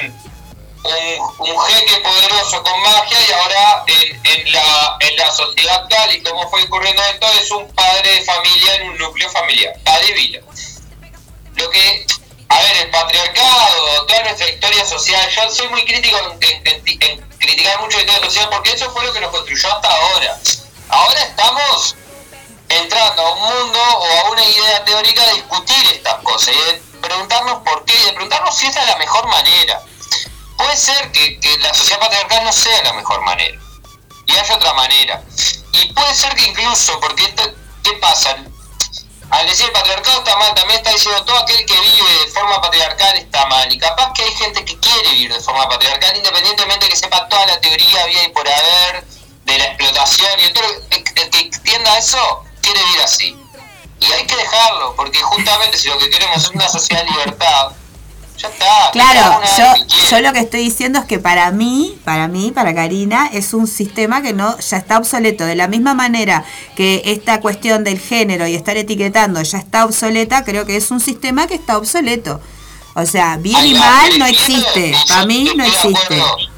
un, 0.85 1.49
un 1.51 1.61
jeque 1.66 1.97
poderoso 2.01 2.62
con 2.62 2.81
magia 2.81 3.18
y 3.29 3.33
ahora 3.33 3.85
en, 3.89 4.20
en 4.24 4.53
la, 4.53 4.97
en 5.01 5.16
la 5.18 5.31
sociedad 5.31 5.83
actual 5.83 6.14
y 6.16 6.22
cómo 6.22 6.49
fue 6.49 6.62
ocurriendo 6.62 7.03
esto 7.05 7.26
es 7.43 7.51
un 7.51 7.68
padre 7.74 8.11
de 8.14 8.22
familia 8.24 8.76
en 8.76 8.89
un 8.91 8.97
núcleo 8.99 9.29
familiar. 9.31 9.74
Adivina. 9.85 10.41
Lo 11.57 11.68
que, 11.70 12.07
a 12.49 12.62
ver, 12.62 12.76
el 12.79 12.91
patriarcado, 12.91 14.07
toda 14.07 14.22
nuestra 14.22 14.49
historia 14.49 14.85
social, 14.87 15.29
yo 15.31 15.51
soy 15.51 15.68
muy 15.68 15.85
crítico 15.85 16.16
en- 16.41 16.66
en 16.66 17.29
criticar 17.39 17.81
mucho 17.83 17.99
la 17.99 18.05
historia 18.05 18.24
social 18.31 18.49
porque 18.51 18.72
eso 18.72 18.91
fue 18.93 19.05
lo 19.05 19.12
que 19.12 19.20
nos 19.20 19.31
construyó 19.31 19.70
hasta 19.74 19.89
ahora. 19.89 20.39
Ahora 20.89 21.20
estamos 21.20 21.97
entrando 22.68 23.22
a 23.22 23.32
un 23.32 23.41
mundo 23.41 23.78
o 23.78 24.26
a 24.26 24.30
una 24.30 24.45
idea 24.45 24.84
teórica 24.84 25.26
de 25.26 25.34
discutir 25.34 25.93
estas 25.93 26.22
cosas 26.22 26.55
y 26.55 26.72
de 26.72 26.82
preguntarnos 27.01 27.62
por 27.62 27.84
qué 27.84 27.95
y 27.95 28.05
de 28.05 28.12
preguntarnos 28.12 28.57
si 28.57 28.66
esta 28.66 28.82
es 28.82 28.89
la 28.89 28.97
mejor 28.97 29.26
manera. 29.26 29.82
Puede 30.57 30.76
ser 30.76 31.12
que, 31.12 31.39
que 31.41 31.59
la 31.59 31.74
sociedad 31.74 32.01
patriarcal 32.01 32.45
no 32.45 32.53
sea 32.53 32.82
la 32.84 32.93
mejor 32.95 33.20
manera 33.22 33.59
y 34.26 34.36
haya 34.36 34.55
otra 34.55 34.72
manera. 34.74 35.22
Y 35.72 35.93
puede 35.93 36.14
ser 36.14 36.34
que 36.34 36.47
incluso, 36.47 36.99
porque 37.01 37.34
¿qué 37.82 37.93
pasa? 37.95 38.36
Al 39.30 39.47
decir 39.47 39.66
el 39.66 39.72
patriarcado 39.72 40.20
está 40.20 40.36
mal, 40.39 40.55
también 40.55 40.78
está 40.78 40.91
diciendo 40.91 41.22
todo 41.24 41.39
aquel 41.39 41.66
que 41.66 41.78
vive 41.80 42.24
de 42.24 42.30
forma 42.32 42.62
patriarcal 42.62 43.16
está 43.18 43.45
mal. 43.47 43.70
Y 43.70 43.78
capaz 43.78 44.12
que 44.14 44.22
hay 44.22 44.32
gente 44.32 44.64
que 44.64 44.78
quiere 44.78 45.11
vivir 45.11 45.34
de 45.34 45.41
forma 45.41 45.68
patriarcal, 45.68 46.16
independientemente 46.16 46.89
que 46.89 46.97
sepa 46.97 47.28
toda 47.28 47.45
la 47.47 47.61
teoría 47.61 48.03
había 48.05 48.24
y 48.24 48.28
por 48.30 48.49
haber 48.49 49.05
de 49.49 49.59
la 49.59 49.64
explotación 49.64 50.30
y 50.49 50.53
todo. 50.53 50.64
El 50.90 51.05
el 51.18 51.30
que 51.30 51.40
entienda 51.40 51.99
eso 51.99 52.44
quiere 52.61 52.80
vivir 52.84 53.01
así. 53.03 53.36
Y 54.01 54.12
hay 54.12 54.26
que 54.26 54.36
dejarlo, 54.36 54.94
porque 54.94 55.18
justamente 55.18 55.76
si 55.76 55.88
lo 55.88 55.99
que 55.99 56.09
queremos 56.09 56.36
es 56.36 56.51
una 56.51 56.68
sociedad 56.68 57.05
de 57.05 57.11
libertad, 57.11 57.72
ya 58.36 58.49
está. 58.49 58.90
Claro, 58.92 59.40
yo, 59.59 59.86
que 59.86 60.07
yo 60.07 60.20
lo 60.20 60.32
que 60.32 60.38
estoy 60.38 60.61
diciendo 60.61 61.01
es 61.01 61.05
que 61.07 61.18
para 61.18 61.51
mí, 61.51 61.99
para 62.05 62.28
mí, 62.28 62.53
para 62.53 62.72
Karina, 62.72 63.28
es 63.32 63.53
un 63.55 63.66
sistema 63.66 64.22
que 64.22 64.32
no 64.32 64.57
ya 64.61 64.76
está 64.76 64.99
obsoleto. 64.99 65.44
De 65.44 65.57
la 65.57 65.66
misma 65.66 65.94
manera 65.94 66.44
que 66.76 67.03
esta 67.07 67.40
cuestión 67.40 67.82
del 67.82 67.99
género 67.99 68.46
y 68.46 68.55
estar 68.55 68.76
etiquetando 68.76 69.42
ya 69.42 69.59
está 69.59 69.84
obsoleta, 69.84 70.44
creo 70.44 70.64
que 70.64 70.76
es 70.76 70.92
un 70.92 71.01
sistema 71.01 71.49
que 71.49 71.57
está 71.57 71.76
obsoleto. 71.76 72.40
O 72.94 73.05
sea, 73.05 73.36
bien 73.36 73.66
y 73.66 73.74
mal 73.74 74.18
no 74.18 74.26
existe. 74.26 74.94
Para 75.09 75.26
mí 75.26 75.51
no 75.57 75.64
existe. 75.64 76.20
acuerdo. 76.20 76.58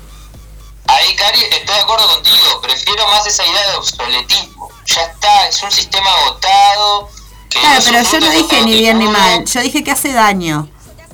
Ahí, 0.93 1.15
Cari, 1.17 1.41
estoy 1.43 1.75
de 1.77 1.81
acuerdo 1.83 2.07
contigo. 2.09 2.61
Prefiero 2.63 3.07
más 3.09 3.27
esa 3.27 3.45
idea 3.47 3.71
de 3.71 3.77
obsoletismo. 3.77 4.69
Ya 4.87 5.03
está, 5.03 5.47
es 5.49 5.63
un 5.63 5.71
sistema 5.71 6.11
agotado. 6.23 7.09
que 7.49 7.61
Claro, 7.61 7.83
pero 7.85 8.03
yo 8.03 8.21
no 8.21 8.31
dije 8.31 8.63
ni 8.65 8.73
bien 8.73 8.99
ni 8.99 9.07
mal. 9.09 9.45
Yo 9.45 9.61
dije 9.61 9.85
que 9.85 9.91
hace 9.93 10.13
daño. 10.13 10.69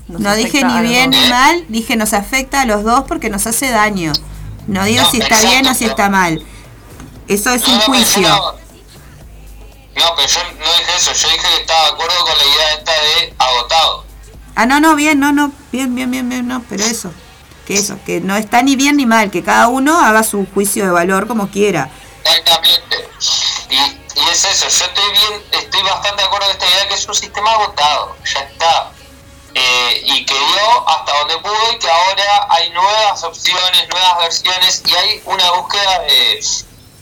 Nos 0.07 0.21
No 0.21 0.35
dije 0.35 0.63
ni 0.63 0.81
bien 0.87 1.09
ni 1.11 1.27
mal, 1.29 1.65
dije 1.67 1.95
nos 1.97 2.13
afecta 2.13 2.61
a 2.61 2.65
los 2.65 2.83
dos 2.83 3.03
porque 3.07 3.29
nos 3.29 3.45
hace 3.45 3.69
daño. 3.69 4.13
No 4.65 4.83
digo 4.85 5.03
No, 5.03 5.11
si 5.11 5.19
está 5.19 5.39
bien 5.41 5.67
o 5.67 5.73
si 5.75 5.83
exacto. 5.85 6.03
está 6.03 6.09
mal. 6.09 6.45
Eso 7.27 7.51
es 7.51 7.67
No, 7.67 7.73
un 7.73 7.79
juicio. 7.81 8.21
No, 8.27 8.53
no, 8.53 10.15
pero 10.15 10.27
yo 10.27 10.39
no 10.43 10.73
dije 10.77 10.95
eso. 10.97 11.11
Yo 11.13 11.27
dije 11.29 11.47
que 11.55 11.61
estaba 11.61 11.83
de 11.83 11.89
acuerdo 11.91 12.15
con 12.23 12.37
la 12.37 12.43
idea 12.45 12.73
esta 12.77 12.91
de 12.93 13.33
agotado. 13.37 14.05
Ah, 14.55 14.65
no, 14.65 14.79
no, 14.79 14.95
bien, 14.95 15.19
no, 15.19 15.31
no, 15.33 15.51
bien, 15.71 15.93
bien, 15.93 16.09
bien, 16.09 16.27
bien, 16.29 16.47
no, 16.47 16.63
pero 16.67 16.83
eso, 16.83 17.11
que 17.67 17.75
eso, 17.75 17.99
que 18.05 18.21
no 18.21 18.37
está 18.37 18.61
ni 18.63 18.77
bien 18.77 18.95
ni 18.95 19.05
mal, 19.05 19.29
que 19.29 19.43
cada 19.43 19.67
uno 19.67 19.99
haga 19.99 20.23
su 20.23 20.47
juicio 20.53 20.85
de 20.85 20.91
valor 20.91 21.27
como 21.27 21.49
quiera. 21.49 21.89
Exactamente. 22.23 23.09
Y, 23.69 23.75
y 23.75 24.29
es 24.31 24.45
eso, 24.45 24.69
yo 24.69 24.85
estoy 24.85 25.11
bien, 25.11 25.43
estoy 25.51 25.81
bastante 25.83 26.21
de 26.21 26.27
acuerdo 26.27 26.47
con 26.47 26.55
esta 26.55 26.65
idea 26.65 26.87
que 26.87 26.93
es 26.93 27.05
un 27.05 27.13
sistema 27.13 27.51
agotado, 27.51 28.15
ya 28.23 28.39
está. 28.39 28.91
Eh, 29.53 30.01
y 30.05 30.25
que 30.25 30.33
dio 30.33 30.87
hasta 30.87 31.17
donde 31.17 31.37
pudo 31.39 31.73
y 31.73 31.79
que 31.79 31.89
ahora 31.89 32.47
hay 32.49 32.69
nuevas 32.69 33.23
opciones, 33.23 33.89
nuevas 33.91 34.17
versiones 34.19 34.83
y 34.85 34.93
hay 34.93 35.21
una 35.25 35.51
búsqueda 35.51 35.99
de, 36.01 36.39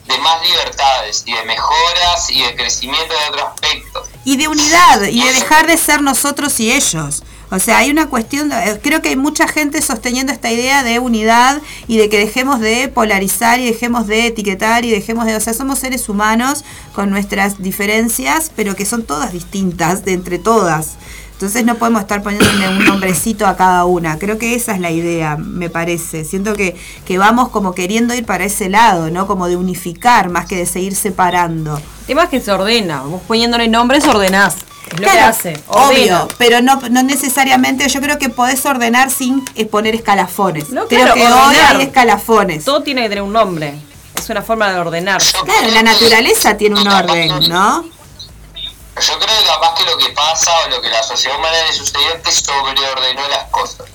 de 0.06 0.18
más 0.20 0.42
libertades 0.42 1.24
y 1.26 1.34
de 1.34 1.44
mejoras 1.44 2.30
y 2.30 2.42
de 2.42 2.56
crecimiento 2.56 3.14
de 3.14 3.30
otro 3.30 3.48
aspecto. 3.50 4.04
Y 4.24 4.38
de 4.38 4.48
unidad, 4.48 5.04
y 5.04 5.22
de 5.22 5.34
dejar 5.34 5.68
de 5.68 5.78
ser 5.78 6.02
nosotros 6.02 6.60
y 6.60 6.72
ellos. 6.72 7.24
O 7.52 7.60
sea, 7.60 7.78
hay 7.78 7.92
una 7.92 8.08
cuestión, 8.08 8.50
de- 8.50 8.56
eh, 8.56 8.80
creo 8.82 9.02
que 9.02 9.10
hay 9.10 9.16
mucha 9.16 9.48
gente 9.48 9.82
sosteniendo 9.82 10.32
esta 10.34 10.52
idea 10.52 10.84
de 10.84 11.00
unidad 11.00 11.62
y 11.88 11.98
de 11.98 12.10
que 12.10 12.18
dejemos 12.20 12.60
de 12.60 12.88
polarizar 12.88 13.60
y 13.60 13.66
dejemos 13.66 14.08
de 14.08 14.28
etiquetar 14.28 14.84
y 14.84 14.90
dejemos 14.92 15.26
de, 15.26 15.36
o 15.36 15.40
sea, 15.40 15.54
somos 15.54 15.80
seres 15.80 16.10
humanos 16.10 16.64
con 16.94 17.10
nuestras 17.12 17.62
diferencias, 17.62 18.52
pero 18.56 18.76
que 18.76 18.86
son 18.86 19.04
todas 19.04 19.32
distintas 19.32 20.04
de 20.06 20.14
entre 20.14 20.40
todas. 20.40 20.96
Entonces 21.34 21.66
no 21.66 21.76
podemos 21.76 22.02
estar 22.02 22.24
poniéndole 22.24 22.70
un 22.70 22.86
nombrecito 22.86 23.46
a 23.46 23.58
cada 23.58 23.84
una. 23.84 24.18
Creo 24.18 24.38
que 24.38 24.56
esa 24.56 24.74
es 24.74 24.80
la 24.80 24.90
idea, 24.92 25.36
me 25.36 25.70
parece. 25.70 26.24
Siento 26.24 26.56
que, 26.56 26.78
que 27.06 27.18
vamos 27.18 27.50
como 27.50 27.76
queriendo 27.76 28.16
ir 28.16 28.26
para 28.26 28.46
ese 28.46 28.70
lado, 28.70 29.12
¿no? 29.12 29.28
Como 29.28 29.48
de 29.50 29.58
unificar 29.58 30.30
más 30.30 30.46
que 30.46 30.56
de 30.56 30.66
seguir 30.66 30.96
separando. 30.96 31.76
El 31.78 32.06
tema 32.08 32.24
es 32.24 32.30
que 32.30 32.40
se 32.40 32.52
ordena. 32.54 33.02
Vos 33.02 33.22
poniéndole 33.28 33.68
nombres 33.68 34.06
ordenás. 34.08 34.56
Es 34.92 35.00
lo 35.00 35.10
que 35.10 35.20
hace. 35.20 35.64
Ordena. 35.68 36.24
obvio, 36.24 36.28
pero 36.38 36.62
no, 36.62 36.80
no 36.90 37.04
necesariamente, 37.04 37.88
yo 37.90 38.02
creo 38.02 38.20
que 38.20 38.30
podés 38.30 38.66
ordenar 38.66 39.10
sin 39.10 39.44
eh, 39.56 39.66
poner 39.66 39.96
escalafones. 39.96 40.70
No, 40.70 40.88
creo 40.88 41.02
claro, 41.02 41.14
que 41.16 41.26
hoy 41.26 41.32
ordenar. 41.32 41.76
hay 41.76 41.82
escalafones. 41.84 42.66
Todo 42.66 42.84
tiene 42.84 43.04
que 43.04 43.10
tener 43.10 43.24
un 43.24 43.34
nombre. 43.34 43.74
Es 44.16 44.30
una 44.30 44.42
forma 44.42 44.72
de 44.72 44.80
ordenar. 44.80 45.22
Claro, 45.22 45.72
la 45.72 45.84
naturaleza 45.84 46.56
tiene 46.56 46.80
un 46.80 46.88
orden, 46.88 47.50
¿no? 47.50 47.84
Yo 47.84 49.20
creo 49.20 49.40
que 49.40 49.46
capaz 49.46 49.76
que 49.76 49.84
lo 49.84 49.98
que 49.98 50.10
pasa 50.14 50.52
o 50.66 50.70
lo 50.70 50.82
que 50.82 50.90
la 50.90 51.04
sociedad 51.04 51.38
humana 51.38 51.58
le 51.68 51.74
sucedió 51.74 52.14
es 52.14 52.22
que 52.22 52.32
sobreordenó 52.32 53.28
las 53.28 53.50
cosas. 53.50 53.88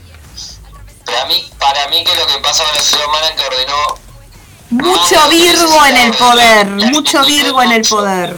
Para 1.06 1.24
mí, 1.24 1.50
para 1.58 1.88
mí 1.88 2.04
que 2.04 2.14
lo 2.14 2.26
que 2.26 2.38
pasa 2.42 2.62
con 2.64 2.74
la 2.74 2.82
sociedad 2.82 3.06
humana 3.08 3.26
es 3.28 3.40
que 3.40 3.46
ordenó 3.46 4.10
Mucho 4.70 5.28
Virgo 5.28 5.86
en 5.86 5.96
el 5.96 6.12
poder, 6.14 6.66
mucho 6.66 7.24
Virgo 7.24 7.62
en 7.62 7.72
el 7.72 7.82
poder. 7.82 8.36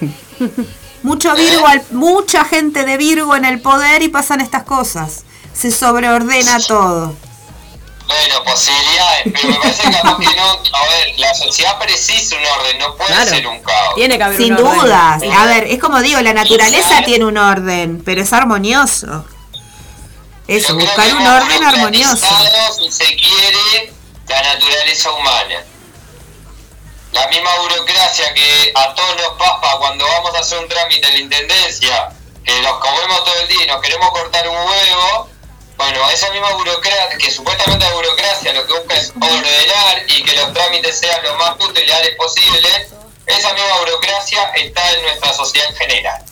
Mucho 1.04 1.34
Virgo, 1.36 1.66
al- 1.68 1.84
mucha 1.92 2.44
gente 2.44 2.84
de 2.84 2.96
Virgo 2.96 3.36
en 3.36 3.44
el 3.44 3.60
poder 3.60 4.02
y 4.02 4.08
pasan 4.08 4.40
estas 4.40 4.64
cosas. 4.64 5.22
Se 5.54 5.70
sobreordena 5.70 6.58
todo. 6.66 7.14
Bueno, 8.06 8.42
posibilidades, 8.44 9.22
pero 9.32 9.48
me 9.48 9.54
parece 9.56 9.82
que 9.82 9.90
no. 10.02 10.10
A 10.10 10.16
ver, 10.88 11.18
la 11.18 11.34
sociedad 11.34 11.78
precisa 11.78 12.36
un 12.36 12.44
orden, 12.44 12.78
no 12.78 12.96
puede 12.96 13.12
Claro. 13.14 13.30
ser 13.30 13.46
un 13.46 13.60
caos. 13.60 13.94
Tiene 13.94 14.16
que 14.18 14.24
haber 14.24 14.36
Sin 14.36 14.52
un 14.54 14.66
orden. 14.66 14.80
dudas. 14.82 15.22
A 15.38 15.46
ver, 15.46 15.64
es 15.64 15.78
como 15.78 16.00
digo, 16.00 16.20
la 16.20 16.32
naturaleza 16.34 17.02
tiene 17.04 17.24
un 17.24 17.38
orden, 17.38 18.02
pero 18.04 18.20
es 18.22 18.32
armonioso. 18.32 19.24
Eso, 20.46 20.74
buscar 20.74 21.14
un 21.14 21.26
orden 21.26 21.64
armonioso. 21.64 22.26
Si 22.78 22.90
se 22.90 23.04
quiere, 23.16 23.92
la 24.28 24.42
naturaleza 24.54 25.10
humana. 25.12 25.64
La 27.14 27.28
misma 27.28 27.54
burocracia 27.58 28.34
que 28.34 28.72
a 28.74 28.92
todos 28.92 29.16
nos 29.16 29.38
pasa 29.38 29.76
cuando 29.78 30.04
vamos 30.04 30.34
a 30.34 30.40
hacer 30.40 30.58
un 30.58 30.68
trámite 30.68 31.06
en 31.06 31.14
la 31.14 31.20
intendencia, 31.20 32.08
que 32.44 32.60
nos 32.60 32.78
comemos 32.80 33.22
todo 33.22 33.38
el 33.38 33.46
día 33.46 33.62
y 33.62 33.66
nos 33.68 33.80
queremos 33.80 34.10
cortar 34.10 34.48
un 34.48 34.56
huevo. 34.56 35.28
Bueno, 35.76 36.10
esa 36.10 36.28
misma 36.30 36.50
burocracia, 36.54 37.16
que 37.16 37.30
supuestamente 37.30 37.84
la 37.84 37.94
burocracia 37.94 38.52
lo 38.52 38.66
que 38.66 38.72
busca 38.72 38.96
es 38.96 39.12
ordenar 39.14 40.02
y 40.08 40.24
que 40.24 40.36
los 40.36 40.52
trámites 40.52 40.98
sean 40.98 41.22
lo 41.22 41.36
más 41.36 41.50
justos 41.50 41.84
posible, 42.18 42.88
esa 43.26 43.52
misma 43.54 43.78
burocracia 43.78 44.50
está 44.56 44.90
en 44.94 45.02
nuestra 45.02 45.32
sociedad 45.34 45.68
en 45.68 45.76
general. 45.76 46.24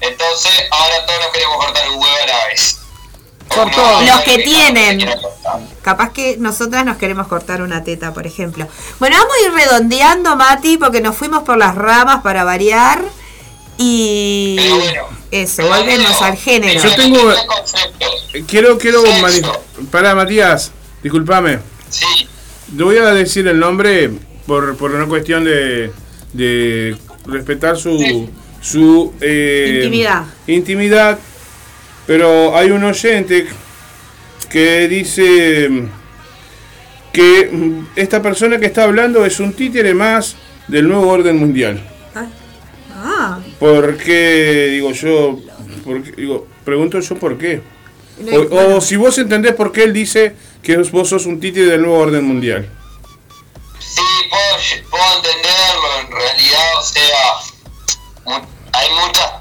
Entonces, 0.00 0.52
ahora 0.70 1.06
todos 1.06 1.20
nos 1.22 1.32
queremos 1.32 1.56
cortar 1.56 1.88
un 1.88 2.00
huevo 2.00 2.16
a 2.22 2.26
la 2.26 2.46
vez. 2.46 2.78
Por 3.54 3.70
todo. 3.70 4.02
Los 4.02 4.20
que 4.22 4.38
tienen. 4.38 5.08
Capaz 5.82 6.12
que 6.12 6.36
nosotras 6.38 6.84
nos 6.84 6.96
queremos 6.98 7.26
cortar 7.28 7.62
una 7.62 7.82
teta, 7.82 8.12
por 8.12 8.26
ejemplo. 8.26 8.66
Bueno, 8.98 9.16
vamos 9.16 9.32
a 9.34 9.46
ir 9.46 9.52
redondeando, 9.52 10.36
Mati, 10.36 10.76
porque 10.76 11.00
nos 11.00 11.16
fuimos 11.16 11.42
por 11.44 11.56
las 11.56 11.74
ramas 11.74 12.22
para 12.22 12.44
variar. 12.44 13.02
Y 13.78 14.58
eso, 15.30 15.62
volvemos 15.66 16.20
al 16.20 16.36
género. 16.36 16.82
Yo 16.82 16.94
tengo-. 16.94 17.32
Quiero, 18.46 18.76
quiero 18.76 19.02
Pará, 19.90 20.14
Matías, 20.14 20.72
discúlpame. 21.02 21.60
Sí, 21.88 22.28
Te 22.76 22.82
voy 22.82 22.98
a 22.98 23.06
decir 23.14 23.46
el 23.48 23.58
nombre 23.58 24.10
por, 24.46 24.76
por 24.76 24.90
una 24.90 25.06
cuestión 25.06 25.44
de, 25.44 25.92
de 26.32 26.96
respetar 27.24 27.76
su, 27.78 28.28
su 28.60 29.14
eh, 29.20 29.82
Intimidad. 29.84 30.24
intimidad. 30.46 31.18
Pero 32.08 32.56
hay 32.56 32.70
un 32.70 32.82
oyente 32.84 33.46
que 34.48 34.88
dice 34.88 35.68
que 37.12 37.82
esta 37.96 38.22
persona 38.22 38.58
que 38.58 38.64
está 38.64 38.84
hablando 38.84 39.26
es 39.26 39.38
un 39.40 39.52
títere 39.52 39.92
más 39.92 40.34
del 40.68 40.88
nuevo 40.88 41.06
orden 41.06 41.36
mundial. 41.36 41.86
Ah, 42.94 43.38
¿Por 43.60 43.98
qué? 43.98 44.68
Digo 44.70 44.92
yo, 44.92 45.38
por 45.84 46.02
qué? 46.02 46.12
digo, 46.12 46.46
pregunto 46.64 46.98
yo 46.98 47.14
por 47.16 47.36
qué. 47.36 47.60
O, 48.50 48.76
o 48.76 48.80
si 48.80 48.96
vos 48.96 49.18
entendés 49.18 49.52
por 49.54 49.70
qué 49.70 49.84
él 49.84 49.92
dice 49.92 50.34
que 50.62 50.78
vos 50.78 51.10
sos 51.10 51.26
un 51.26 51.38
títere 51.38 51.66
del 51.66 51.82
nuevo 51.82 51.98
orden 51.98 52.24
mundial. 52.24 52.66
sí, 53.78 54.00
puedo, 54.30 54.88
puedo 54.90 55.16
entenderlo. 55.18 56.00
En 56.00 56.10
realidad, 56.10 56.78
o 56.78 56.82
sea, 56.82 58.40
hay 58.72 58.88
muchas 59.06 59.37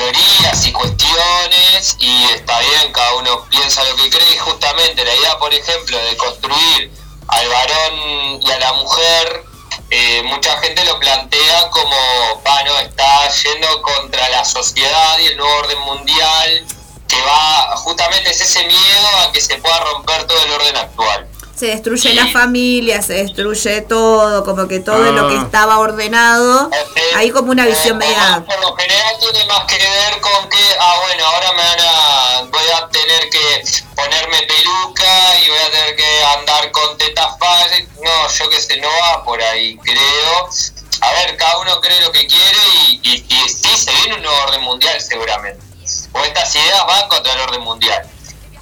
teorías 0.00 0.66
y 0.66 0.72
cuestiones 0.72 1.96
y 1.98 2.24
está 2.32 2.58
bien, 2.60 2.92
cada 2.92 3.14
uno 3.16 3.44
piensa 3.50 3.84
lo 3.84 3.96
que 3.96 4.08
cree 4.08 4.34
y 4.34 4.38
justamente 4.38 5.04
la 5.04 5.14
idea, 5.14 5.38
por 5.38 5.52
ejemplo, 5.52 5.98
de 5.98 6.16
construir 6.16 6.90
al 7.28 7.48
varón 7.48 8.40
y 8.40 8.50
a 8.50 8.58
la 8.58 8.72
mujer, 8.74 9.44
eh, 9.90 10.22
mucha 10.24 10.56
gente 10.58 10.84
lo 10.84 10.98
plantea 10.98 11.68
como, 11.70 11.96
bueno, 12.42 12.78
está 12.78 13.28
yendo 13.28 13.82
contra 13.82 14.26
la 14.30 14.44
sociedad 14.44 15.18
y 15.18 15.26
el 15.26 15.36
nuevo 15.36 15.54
orden 15.58 15.80
mundial, 15.80 16.66
que 17.06 17.20
va, 17.22 17.76
justamente 17.76 18.30
es 18.30 18.40
ese 18.40 18.64
miedo 18.64 19.08
a 19.18 19.32
que 19.32 19.40
se 19.42 19.56
pueda 19.56 19.80
romper 19.80 20.26
todo 20.26 20.42
el 20.42 20.52
orden 20.52 20.76
actual. 20.76 21.28
Se 21.56 21.66
destruye 21.66 22.14
la 22.14 22.26
familia, 22.28 23.02
se 23.02 23.14
destruye 23.14 23.82
todo, 23.82 24.44
como 24.44 24.66
que 24.66 24.80
todo 24.80 25.12
lo 25.12 25.28
que 25.28 25.36
Ah. 25.36 25.42
estaba 25.44 25.78
ordenado. 25.78 26.70
Hay 27.16 27.30
como 27.30 27.50
una 27.50 27.66
visión 27.66 28.00
Eh, 28.02 28.06
media. 28.06 28.42
Por 28.46 28.60
lo 28.60 28.74
general 28.76 29.14
tiene 29.20 29.44
más 29.46 29.64
que 29.64 29.76
ver 29.76 30.20
con 30.20 30.48
que, 30.48 30.58
ah, 30.80 30.96
bueno, 31.06 31.24
ahora 31.26 31.52
me 31.52 31.62
van 31.62 31.80
a, 31.80 32.42
voy 32.50 32.70
a 32.76 32.88
tener 32.88 33.28
que 33.30 33.62
ponerme 33.94 34.38
peluca 34.42 35.38
y 35.44 35.48
voy 35.50 35.58
a 35.58 35.70
tener 35.70 35.96
que 35.96 36.24
andar 36.38 36.70
con 36.72 36.96
tetas 36.96 37.38
falsas. 37.38 37.80
No, 38.02 38.28
yo 38.28 38.48
qué 38.50 38.60
sé, 38.60 38.76
no 38.78 38.88
va 38.88 39.22
por 39.24 39.42
ahí, 39.42 39.76
creo. 39.78 40.48
A 41.02 41.12
ver, 41.12 41.36
cada 41.36 41.58
uno 41.58 41.80
cree 41.80 42.00
lo 42.00 42.12
que 42.12 42.26
quiere 42.26 42.58
y, 42.88 43.00
y, 43.02 43.26
y 43.28 43.48
sí, 43.48 43.68
se 43.76 43.90
viene 43.92 44.14
un 44.14 44.22
nuevo 44.22 44.36
orden 44.44 44.62
mundial 44.62 45.00
seguramente. 45.00 45.62
O 46.12 46.24
estas 46.24 46.54
ideas 46.54 46.86
van 46.86 47.08
contra 47.08 47.32
el 47.34 47.40
orden 47.40 47.60
mundial 47.62 48.02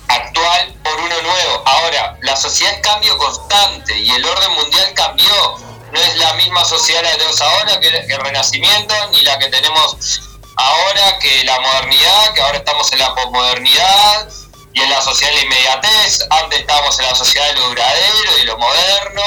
actual 0.09 0.75
por 0.83 0.99
uno 1.01 1.23
nuevo. 1.23 1.63
Ahora, 1.65 2.19
la 2.23 2.37
sociedad 2.37 2.75
es 2.75 2.81
cambio 2.81 3.17
constante 3.19 3.97
y 3.97 4.11
el 4.11 4.25
orden 4.25 4.53
mundial 4.53 4.93
cambió. 4.95 5.59
No 5.93 6.01
es 6.01 6.17
la 6.17 6.35
misma 6.35 6.65
sociedad 6.65 7.03
la 7.03 7.11
que 7.13 7.19
tenemos 7.19 7.41
ahora 7.41 7.81
que, 7.81 7.89
el 7.89 8.21
Renacimiento, 8.21 8.95
ni 9.13 9.23
la 9.23 9.39
que 9.39 9.49
tenemos 9.49 10.21
ahora 10.57 11.19
que 11.19 11.45
la 11.45 11.61
modernidad, 11.61 12.35
que 12.35 12.43
ahora 12.43 12.59
estamos 12.59 12.93
en 12.93 12.99
la 12.99 13.15
posmodernidad 13.15 14.29
y 14.75 14.81
en 14.83 14.91
la 14.91 15.01
sociedad 15.01 15.33
de 15.33 15.39
la 15.39 15.45
inmediatez. 15.45 16.27
Antes 16.31 16.61
estábamos 16.61 16.99
en 16.99 17.07
la 17.07 17.15
sociedad 17.15 17.47
de 17.47 17.55
lo 17.55 17.69
duradero 17.69 18.39
y 18.39 18.45
lo 18.45 18.59
moderno. 18.59 19.23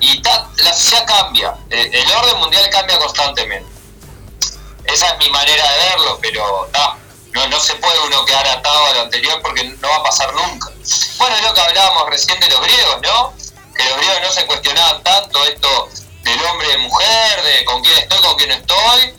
Y 0.00 0.22
la 0.22 0.72
sociedad 0.72 1.06
cambia. 1.06 1.54
El, 1.70 1.92
el 1.94 2.12
orden 2.12 2.38
mundial 2.38 2.68
cambia 2.70 2.98
constantemente. 2.98 3.78
Esa 4.84 5.10
es 5.10 5.18
mi 5.18 5.28
manera 5.28 5.70
de 5.70 5.78
verlo, 5.90 6.18
pero 6.20 6.68
ta, 6.72 6.96
no, 7.32 7.46
no 7.48 7.60
se 7.60 7.74
puede 7.76 7.98
uno 8.06 8.24
quedar 8.24 8.46
atado 8.46 8.86
a 8.86 8.94
lo 8.94 9.00
anterior 9.02 9.40
porque 9.42 9.64
no 9.64 9.88
va 9.88 9.96
a 9.96 10.02
pasar 10.02 10.32
nunca. 10.34 10.70
Bueno, 11.18 11.36
es 11.36 11.42
lo 11.42 11.54
que 11.54 11.60
hablábamos 11.60 12.08
recién 12.08 12.38
de 12.40 12.48
los 12.48 12.60
griegos, 12.60 12.98
¿no? 13.02 13.34
Que 13.76 13.84
los 13.84 13.96
griegos 13.98 14.20
no 14.22 14.32
se 14.32 14.46
cuestionaban 14.46 15.02
tanto 15.02 15.44
esto 15.44 15.88
del 16.22 16.42
hombre 16.46 16.72
y 16.72 16.78
mujer, 16.78 17.42
de 17.42 17.64
con 17.64 17.82
quién 17.82 17.98
estoy, 17.98 18.18
con 18.20 18.36
quién 18.36 18.48
no 18.50 18.54
estoy, 18.56 19.14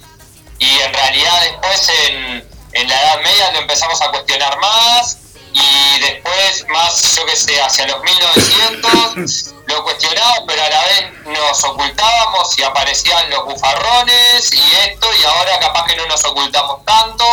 y 0.60 0.80
en 0.80 0.94
realidad 0.94 1.42
después 1.42 1.90
en, 1.90 2.50
en 2.74 2.90
la 2.90 3.02
Edad 3.02 3.22
Media 3.22 3.52
lo 3.52 3.60
empezamos 3.60 4.02
a 4.02 4.10
cuestionar 4.10 4.58
más, 4.60 5.18
y 5.60 6.00
después 6.00 6.66
más, 6.70 7.16
yo 7.16 7.26
que 7.26 7.36
sé, 7.36 7.62
hacia 7.62 7.88
los 7.88 8.02
1900 8.02 9.54
lo 9.68 9.84
cuestionábamos, 9.84 10.44
pero 10.48 10.64
a 10.64 10.70
la 10.70 10.84
vez 10.86 11.14
nos 11.26 11.64
ocultábamos 11.64 12.58
y 12.58 12.64
aparecían 12.64 13.30
los 13.30 13.46
bufarrones 13.46 14.52
y 14.54 14.62
esto, 14.88 15.08
y 15.14 15.24
ahora 15.26 15.60
capaz 15.60 15.86
que 15.86 15.96
no 15.96 16.08
nos 16.08 16.24
ocultamos 16.26 16.84
tanto, 16.86 17.26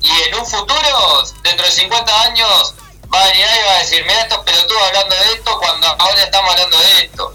y 0.00 0.10
en 0.28 0.34
un 0.36 0.46
futuro, 0.46 1.24
dentro 1.42 1.66
de 1.66 1.72
50 1.72 2.22
años, 2.22 2.74
va 3.12 3.22
a 3.22 3.26
venir 3.26 3.44
y 3.44 3.66
va 3.66 3.74
a 3.74 3.78
decir, 3.78 4.04
mira 4.06 4.22
estos 4.22 4.38
pelotudos 4.38 4.82
hablando 4.86 5.16
de 5.16 5.32
esto 5.34 5.58
cuando 5.58 5.86
ahora 5.86 6.22
estamos 6.22 6.50
hablando 6.52 6.78
de 6.78 7.04
esto. 7.04 7.34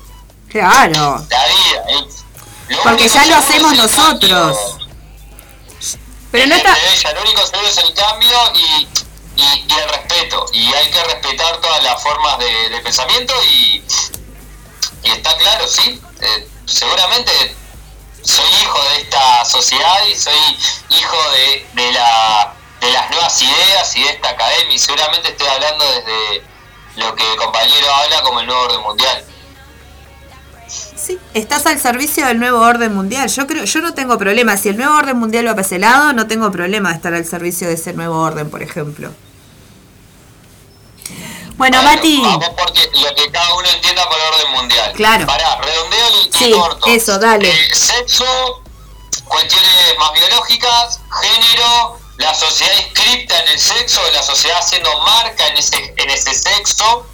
Claro. 0.49 1.25
La 1.29 1.45
vida. 1.45 1.83
¿eh? 1.87 2.07
Lo 2.69 2.83
Porque 2.83 3.07
ya 3.07 3.25
lo 3.25 3.35
hacemos 3.35 3.75
nosotros. 3.75 4.57
Pero 6.31 6.45
no 6.47 6.55
Es 6.55 6.61
está. 6.61 6.77
ella, 6.93 7.13
Lo 7.13 7.21
único 7.21 7.45
seguro 7.45 7.67
es 7.67 7.77
el 7.77 7.93
cambio 7.93 8.37
y, 8.53 8.87
y, 9.39 9.73
el 9.73 9.89
respeto. 9.89 10.45
Y 10.53 10.73
hay 10.73 10.89
que 10.91 11.03
respetar 11.03 11.57
todas 11.61 11.83
las 11.83 12.01
formas 12.01 12.37
de, 12.39 12.79
pensamiento 12.83 13.33
y, 13.43 13.83
y 15.03 15.11
está 15.11 15.35
claro, 15.37 15.67
sí. 15.67 16.01
eh, 16.21 16.47
seguramente 16.65 17.31
soy 18.23 18.45
hijo 18.61 18.83
de 18.89 19.01
esta 19.01 19.45
sociedad 19.45 20.05
y 20.11 20.15
soy 20.15 20.57
hijo 20.89 21.17
de, 21.31 21.81
de, 21.81 21.91
la, 21.93 22.53
de 22.81 22.91
las 22.91 23.09
nuevas 23.09 23.41
ideas 23.41 23.95
y 23.95 24.03
de 24.03 24.09
esta 24.09 24.29
academia. 24.29 24.75
Y 24.75 24.79
seguramente 24.79 25.29
estoy 25.29 25.47
hablando 25.47 25.85
desde 25.85 26.43
lo 26.97 27.15
que 27.15 27.31
el 27.31 27.37
compañero 27.37 27.93
habla 27.93 28.21
como 28.21 28.39
el 28.41 28.47
nuevo 28.47 28.61
orden 28.63 28.81
mundial. 28.81 29.25
Sí, 30.67 31.17
estás 31.33 31.65
al 31.65 31.79
servicio 31.79 32.27
del 32.27 32.39
nuevo 32.39 32.59
orden 32.59 32.93
mundial. 32.93 33.29
Yo 33.29 33.47
creo, 33.47 33.63
yo 33.63 33.81
no 33.81 33.93
tengo 33.93 34.17
problema. 34.17 34.57
Si 34.57 34.69
el 34.69 34.77
nuevo 34.77 34.95
orden 34.95 35.17
mundial 35.17 35.47
va 35.47 35.51
para 35.51 35.61
ese 35.61 35.79
lado, 35.79 36.13
no 36.13 36.27
tengo 36.27 36.51
problema 36.51 36.89
de 36.89 36.95
estar 36.95 37.13
al 37.13 37.25
servicio 37.25 37.67
de 37.67 37.75
ese 37.75 37.93
nuevo 37.93 38.21
orden, 38.21 38.49
por 38.49 38.61
ejemplo. 38.61 39.11
Bueno, 41.59 41.83
Mati. 41.83 42.21
Vamos 42.23 42.49
porque 42.57 42.89
lo 42.93 43.13
que 43.15 43.29
cada 43.31 43.53
uno 43.53 43.67
entienda 43.67 44.07
por 44.07 44.17
orden 44.17 44.51
mundial. 44.53 44.93
Claro. 44.93 45.25
Pará, 45.25 45.57
redondeo 45.61 46.09
y 46.11 46.31
Sí, 46.31 46.51
corto. 46.53 46.87
eso, 46.87 47.19
dale. 47.19 47.49
Eh, 47.49 47.75
sexo, 47.75 48.63
cuestiones 49.25 49.97
más 49.99 50.13
biológicas, 50.13 51.01
género, 51.21 51.99
la 52.15 52.33
sociedad 52.33 52.71
inscripta 52.79 53.39
en 53.41 53.49
el 53.49 53.59
sexo, 53.59 53.99
la 54.13 54.23
sociedad 54.23 54.57
haciendo 54.57 54.89
marca 55.01 55.47
en 55.47 55.57
ese, 55.57 55.93
en 55.97 56.09
ese 56.09 56.33
sexo, 56.33 57.05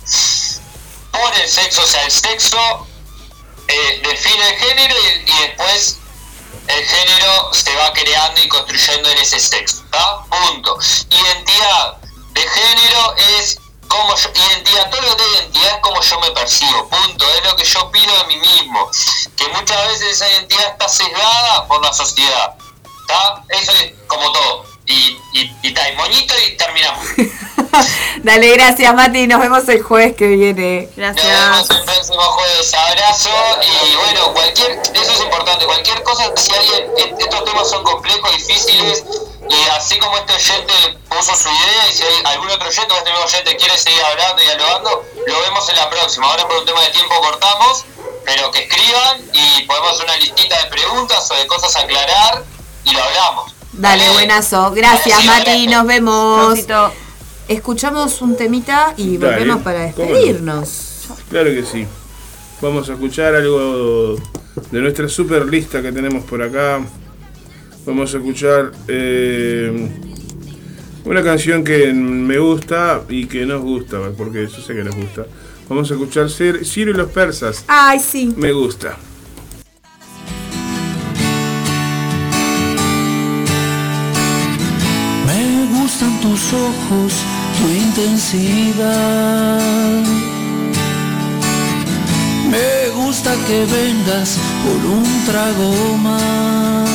por 1.11 1.33
el 1.41 1.49
sexo, 1.49 1.81
o 1.81 1.87
sea, 1.87 2.03
el 2.03 2.11
sexo 2.11 2.85
eh, 3.67 4.01
define 4.07 4.47
el 4.47 4.55
género 4.59 4.95
y, 5.25 5.31
y 5.31 5.39
después 5.41 5.97
el 6.67 6.85
género 6.85 7.51
se 7.51 7.75
va 7.77 7.91
creando 7.93 8.41
y 8.43 8.47
construyendo 8.47 9.09
en 9.09 9.17
ese 9.17 9.39
sexo, 9.39 9.81
¿está? 9.85 10.19
Punto. 10.29 10.77
Identidad 11.09 11.97
de 12.33 12.41
género 12.41 13.15
es 13.39 13.57
como 13.87 14.15
yo, 14.15 14.33
que 14.33 14.39
es 14.39 14.47
identidad 14.47 15.75
es 15.75 15.81
como 15.81 16.01
yo 16.01 16.19
me 16.19 16.31
percibo, 16.31 16.89
punto, 16.89 17.25
es 17.29 17.43
lo 17.43 17.55
que 17.55 17.63
yo 17.63 17.81
opino 17.81 18.13
de 18.17 18.23
mí 18.25 18.37
mismo, 18.37 18.89
que 19.35 19.47
muchas 19.49 19.87
veces 19.87 20.11
esa 20.11 20.29
identidad 20.29 20.71
está 20.71 20.87
sesgada 20.87 21.67
por 21.67 21.81
la 21.81 21.93
sociedad, 21.93 22.55
¿está? 23.07 23.43
Eso 23.49 23.71
es 23.71 23.93
como 24.07 24.31
todo, 24.31 24.65
y, 24.85 25.17
y, 25.33 25.55
y, 25.63 25.73
ta, 25.73 25.89
y 25.89 25.95
moñito 25.95 26.33
y 26.47 26.57
terminamos. 26.57 27.05
Dale, 28.23 28.49
gracias 28.53 28.93
Mati, 28.95 29.27
nos 29.27 29.41
vemos 29.41 29.67
el 29.67 29.81
jueves 29.83 30.15
que 30.15 30.27
viene. 30.27 30.89
Nos 30.95 31.13
Gracias. 31.15 31.25
vemos 31.27 31.69
el 31.69 31.83
próximo 31.83 32.21
jueves, 32.21 32.73
abrazo, 32.73 33.29
y 33.61 33.95
bueno, 33.97 34.33
cualquier, 34.33 34.71
eso 34.93 35.11
es 35.11 35.21
importante, 35.21 35.65
cualquier 35.65 36.01
cosa, 36.03 36.31
si 36.37 36.53
alguien, 36.53 36.85
est- 36.97 37.19
estos 37.21 37.43
temas 37.45 37.69
son 37.69 37.83
complejos, 37.83 38.31
difíciles, 38.31 39.03
y 39.49 39.69
así 39.77 39.99
como 39.99 40.17
este 40.17 40.33
oyente 40.33 40.73
puso 41.09 41.35
su 41.35 41.49
idea, 41.49 41.87
y 41.91 41.93
si 41.93 42.03
hay 42.03 42.15
algún 42.33 42.49
otro 42.49 42.67
oyente 42.69 42.93
o 42.93 42.97
este 42.97 43.09
mismo 43.11 43.25
oyente 43.25 43.57
quiere 43.57 43.77
seguir 43.77 44.01
hablando 44.03 44.41
y 44.41 44.45
dialogando, 44.45 45.05
lo 45.27 45.41
vemos 45.41 45.69
en 45.69 45.75
la 45.75 45.89
próxima. 45.89 46.27
Ahora 46.27 46.47
por 46.47 46.57
un 46.59 46.65
tema 46.65 46.81
de 46.81 46.89
tiempo 46.91 47.15
cortamos, 47.21 47.83
pero 48.23 48.49
que 48.51 48.63
escriban 48.63 49.21
y 49.33 49.63
podemos 49.63 49.91
hacer 49.91 50.05
una 50.05 50.15
listita 50.17 50.57
de 50.63 50.65
preguntas 50.69 51.29
o 51.29 51.35
de 51.35 51.45
cosas 51.47 51.75
a 51.75 51.81
aclarar 51.81 52.43
y 52.85 52.91
lo 52.91 53.03
hablamos. 53.03 53.51
Dale, 53.73 54.09
buenazo. 54.13 54.71
Gracias 54.71 55.25
Mati, 55.25 55.67
nos 55.67 55.85
vemos. 55.85 56.59
Escuchamos 57.47 58.21
un 58.21 58.35
temita 58.35 58.93
y 58.97 59.17
Dale, 59.17 59.35
volvemos 59.37 59.61
para 59.63 59.79
no. 59.79 59.85
despedirnos. 59.85 61.07
Claro 61.29 61.49
que 61.51 61.63
sí. 61.63 61.85
Vamos 62.61 62.89
a 62.89 62.93
escuchar 62.93 63.35
algo 63.35 64.15
de 64.71 64.79
nuestra 64.81 65.07
super 65.09 65.45
lista 65.45 65.81
que 65.81 65.91
tenemos 65.91 66.23
por 66.23 66.41
acá. 66.41 66.79
Vamos 67.85 68.13
a 68.15 68.17
escuchar 68.17 68.71
eh, 68.87 69.89
una 71.03 71.21
canción 71.21 71.63
que 71.63 71.93
me 71.93 72.39
gusta 72.39 73.01
y 73.09 73.25
que 73.27 73.45
nos 73.45 73.61
gusta, 73.61 73.99
porque 74.17 74.47
yo 74.47 74.61
sé 74.61 74.73
que 74.73 74.83
nos 74.83 74.95
gusta. 74.95 75.25
Vamos 75.69 75.91
a 75.91 75.93
escuchar 75.93 76.25
Cir- 76.29 76.63
Ciro 76.65 76.91
y 76.91 76.93
los 76.95 77.11
persas. 77.11 77.63
Ay, 77.67 77.99
sí. 77.99 78.33
Me 78.37 78.51
gusta. 78.53 78.97
Ojos, 86.67 87.13
tu 87.57 87.65
intensidad. 87.69 89.59
Me 92.49 92.89
gusta 93.01 93.31
que 93.47 93.65
vengas 93.65 94.29
por 94.63 94.79
un 94.97 95.07
trago 95.25 95.73
más. 95.97 96.89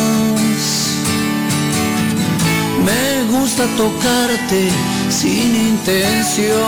Me 2.84 3.24
gusta 3.36 3.64
tocarte 3.76 4.70
sin 5.10 5.54
intención. 5.72 6.60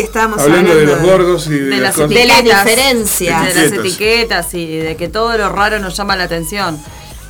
Y 0.00 0.04
estábamos 0.04 0.38
hablando 0.40 0.72
hablando, 0.72 0.92
de 0.92 0.96
los 1.00 1.02
gordos 1.10 1.46
y 1.46 1.50
de, 1.50 1.64
de 1.64 1.70
las 1.70 1.80
las 1.80 1.94
cosas. 1.94 2.08
de 2.10 2.26
las 2.26 2.38
etiquetas, 2.38 2.64
diferencias. 2.64 3.42
de 3.42 3.48
las 3.54 3.56
Etiquetas. 3.72 3.86
etiquetas 3.86 4.54
y 4.54 4.76
de 4.78 4.96
que 4.96 5.08
todo 5.08 5.36
lo 5.38 5.48
raro 5.48 5.78
nos 5.78 5.96
llama 5.96 6.16
la 6.16 6.24
atención. 6.24 6.78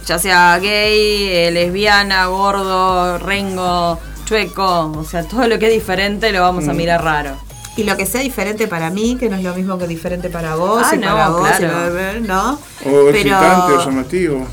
Ya 0.07 0.19
sea 0.19 0.57
gay, 0.59 1.29
eh, 1.29 1.51
lesbiana, 1.53 2.27
gordo, 2.27 3.19
rengo, 3.19 3.99
chueco, 4.25 4.93
o 4.97 5.05
sea, 5.05 5.25
todo 5.25 5.49
lo 5.49 5.59
que 5.59 5.67
es 5.67 5.73
diferente 5.73 6.31
lo 6.33 6.43
vamos 6.43 6.69
a 6.69 6.73
Mm. 6.73 6.77
mirar 6.77 7.03
raro. 7.03 7.37
Y 7.77 7.85
lo 7.85 7.97
que 7.97 8.07
sea 8.07 8.21
diferente 8.23 8.69
para 8.69 8.89
mí, 8.91 9.17
que 9.19 9.29
no 9.29 9.37
es 9.37 9.43
lo 9.43 9.53
mismo 9.55 9.77
que 9.79 9.87
diferente 9.87 10.31
para 10.31 10.55
vos 10.55 10.83
Ah, 10.87 10.95
y 10.95 10.99
no, 10.99 11.09
para 11.09 11.29
vos, 11.29 11.49
y 11.51 11.59
claro. 11.59 11.93
bla, 11.93 12.13
bla, 12.13 12.21
¿no? 12.21 12.59
O 12.91 13.09
excitante 13.11 13.73
o 13.73 13.85
llamativo. 13.85 14.47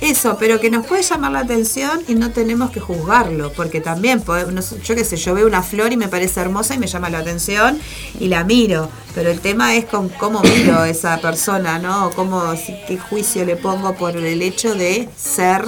Eso, 0.00 0.36
pero 0.38 0.60
que 0.60 0.70
nos 0.70 0.86
puede 0.86 1.02
llamar 1.02 1.32
la 1.32 1.40
atención 1.40 2.02
y 2.06 2.14
no 2.14 2.30
tenemos 2.30 2.70
que 2.70 2.78
juzgarlo, 2.78 3.52
porque 3.52 3.80
también, 3.80 4.20
podemos- 4.22 4.80
yo 4.82 4.94
qué 4.94 5.04
sé, 5.04 5.16
yo 5.16 5.34
veo 5.34 5.46
una 5.46 5.62
flor 5.62 5.92
y 5.92 5.96
me 5.96 6.06
parece 6.06 6.40
hermosa 6.40 6.74
y 6.76 6.78
me 6.78 6.86
llama 6.86 7.10
la 7.10 7.18
atención 7.18 7.80
y 8.20 8.28
la 8.28 8.44
miro, 8.44 8.88
pero 9.14 9.28
el 9.30 9.40
tema 9.40 9.74
es 9.74 9.86
con 9.86 10.08
cómo 10.08 10.40
miro 10.40 10.78
a 10.78 10.88
esa 10.88 11.20
persona, 11.20 11.80
¿no? 11.80 12.10
Cómo, 12.14 12.54
si- 12.54 12.76
qué 12.86 12.96
juicio 12.96 13.44
le 13.44 13.56
pongo 13.56 13.94
por 13.96 14.16
el 14.16 14.40
hecho 14.40 14.74
de 14.76 15.08
ser, 15.16 15.64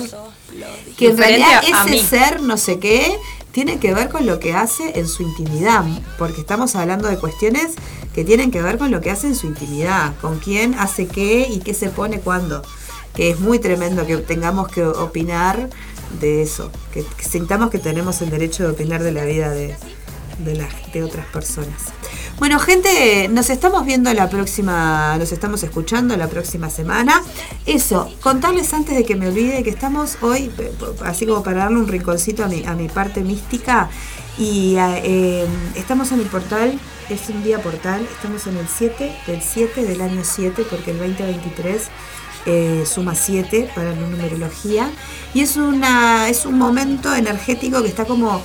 que 0.97 1.07
en 1.09 1.17
realidad 1.19 1.63
ese 1.65 1.91
mí. 1.91 1.99
ser 2.01 2.41
no 2.41 2.57
sé 2.57 2.79
qué 2.79 3.13
tiene 3.51 3.81
que 3.81 3.93
ver 3.95 4.11
con 4.11 4.27
lo 4.27 4.39
que 4.39 4.53
hace 4.55 4.93
en 4.99 5.09
su 5.09 5.25
intimidad, 5.25 5.85
porque 6.19 6.41
estamos 6.41 6.77
hablando 6.77 7.09
de 7.09 7.19
cuestiones 7.19 7.73
que 8.15 8.25
tienen 8.25 8.53
que 8.53 8.63
ver 8.63 8.79
con 8.79 8.93
lo 8.93 9.01
que 9.01 9.11
hace 9.11 9.27
en 9.27 9.35
su 9.35 9.49
intimidad, 9.49 10.13
con 10.21 10.39
quién 10.39 10.75
hace 10.75 11.09
qué 11.09 11.49
y 11.51 11.59
qué 11.59 11.75
se 11.75 11.89
pone 11.89 12.21
cuándo, 12.21 12.63
es 13.29 13.41
muy 13.41 13.59
tremendo 13.59 14.07
que 14.07 14.17
tengamos 14.19 14.69
que 14.69 14.83
opinar 14.85 15.69
de 16.21 16.43
eso, 16.43 16.71
que, 16.93 17.05
sintamos 17.19 17.71
que 17.71 17.79
tenemos 17.79 18.21
el 18.23 18.31
derecho 18.31 18.65
de 18.65 18.71
opinar 18.71 19.03
de 19.03 19.13
la 19.13 19.25
vida 19.25 19.51
de, 19.51 19.77
de, 20.45 20.55
las- 20.57 20.93
de 20.93 21.03
otras 21.05 21.27
personas. 21.27 21.93
Bueno, 22.39 22.59
gente, 22.59 23.29
nos 23.29 23.51
estamos 23.51 23.85
viendo 23.85 24.13
la 24.15 24.31
próxima, 24.31 25.17
nos 25.19 25.31
estamos 25.31 25.63
escuchando 25.63 26.17
la 26.17 26.27
próxima 26.29 26.71
semana. 26.71 27.23
Eso, 27.67 28.11
contarles 28.23 28.73
antes 28.73 28.97
de 28.97 29.05
que 29.05 29.15
me 29.15 29.29
olvide 29.29 29.63
que 29.63 29.69
estamos 29.71 30.17
hoy, 30.23 30.51
así 31.05 31.27
como 31.27 31.43
para 31.43 31.59
darle 31.65 31.77
un 31.79 31.87
rinconcito 31.89 32.43
a 32.43 32.49
mi, 32.49 32.65
a 32.65 32.75
mi 32.75 32.89
parte 32.89 33.21
mística, 33.21 33.91
y 34.39 34.77
eh, 34.79 35.47
estamos 35.77 36.13
en 36.13 36.21
el 36.21 36.27
portal, 36.27 36.81
es 37.11 37.29
un 37.29 37.43
día 37.45 37.63
portal, 37.63 38.07
estamos 38.11 38.47
en 38.47 38.57
el 38.57 38.67
7 38.69 39.13
del 39.27 39.43
7 39.43 39.85
del 39.85 40.01
año 40.01 40.23
7, 40.25 40.65
porque 40.71 40.93
el 40.93 40.99
2023 40.99 41.83
eh, 42.47 42.85
suma 42.87 43.15
7 43.15 43.71
para 43.75 43.91
la 43.91 43.97
numerología, 43.97 44.91
y 45.35 45.41
es, 45.43 45.57
una, 45.57 46.29
es 46.29 46.47
un 46.47 46.59
momento 46.59 47.15
energético 47.15 47.83
que 47.83 47.89
está 47.89 48.05
como 48.05 48.41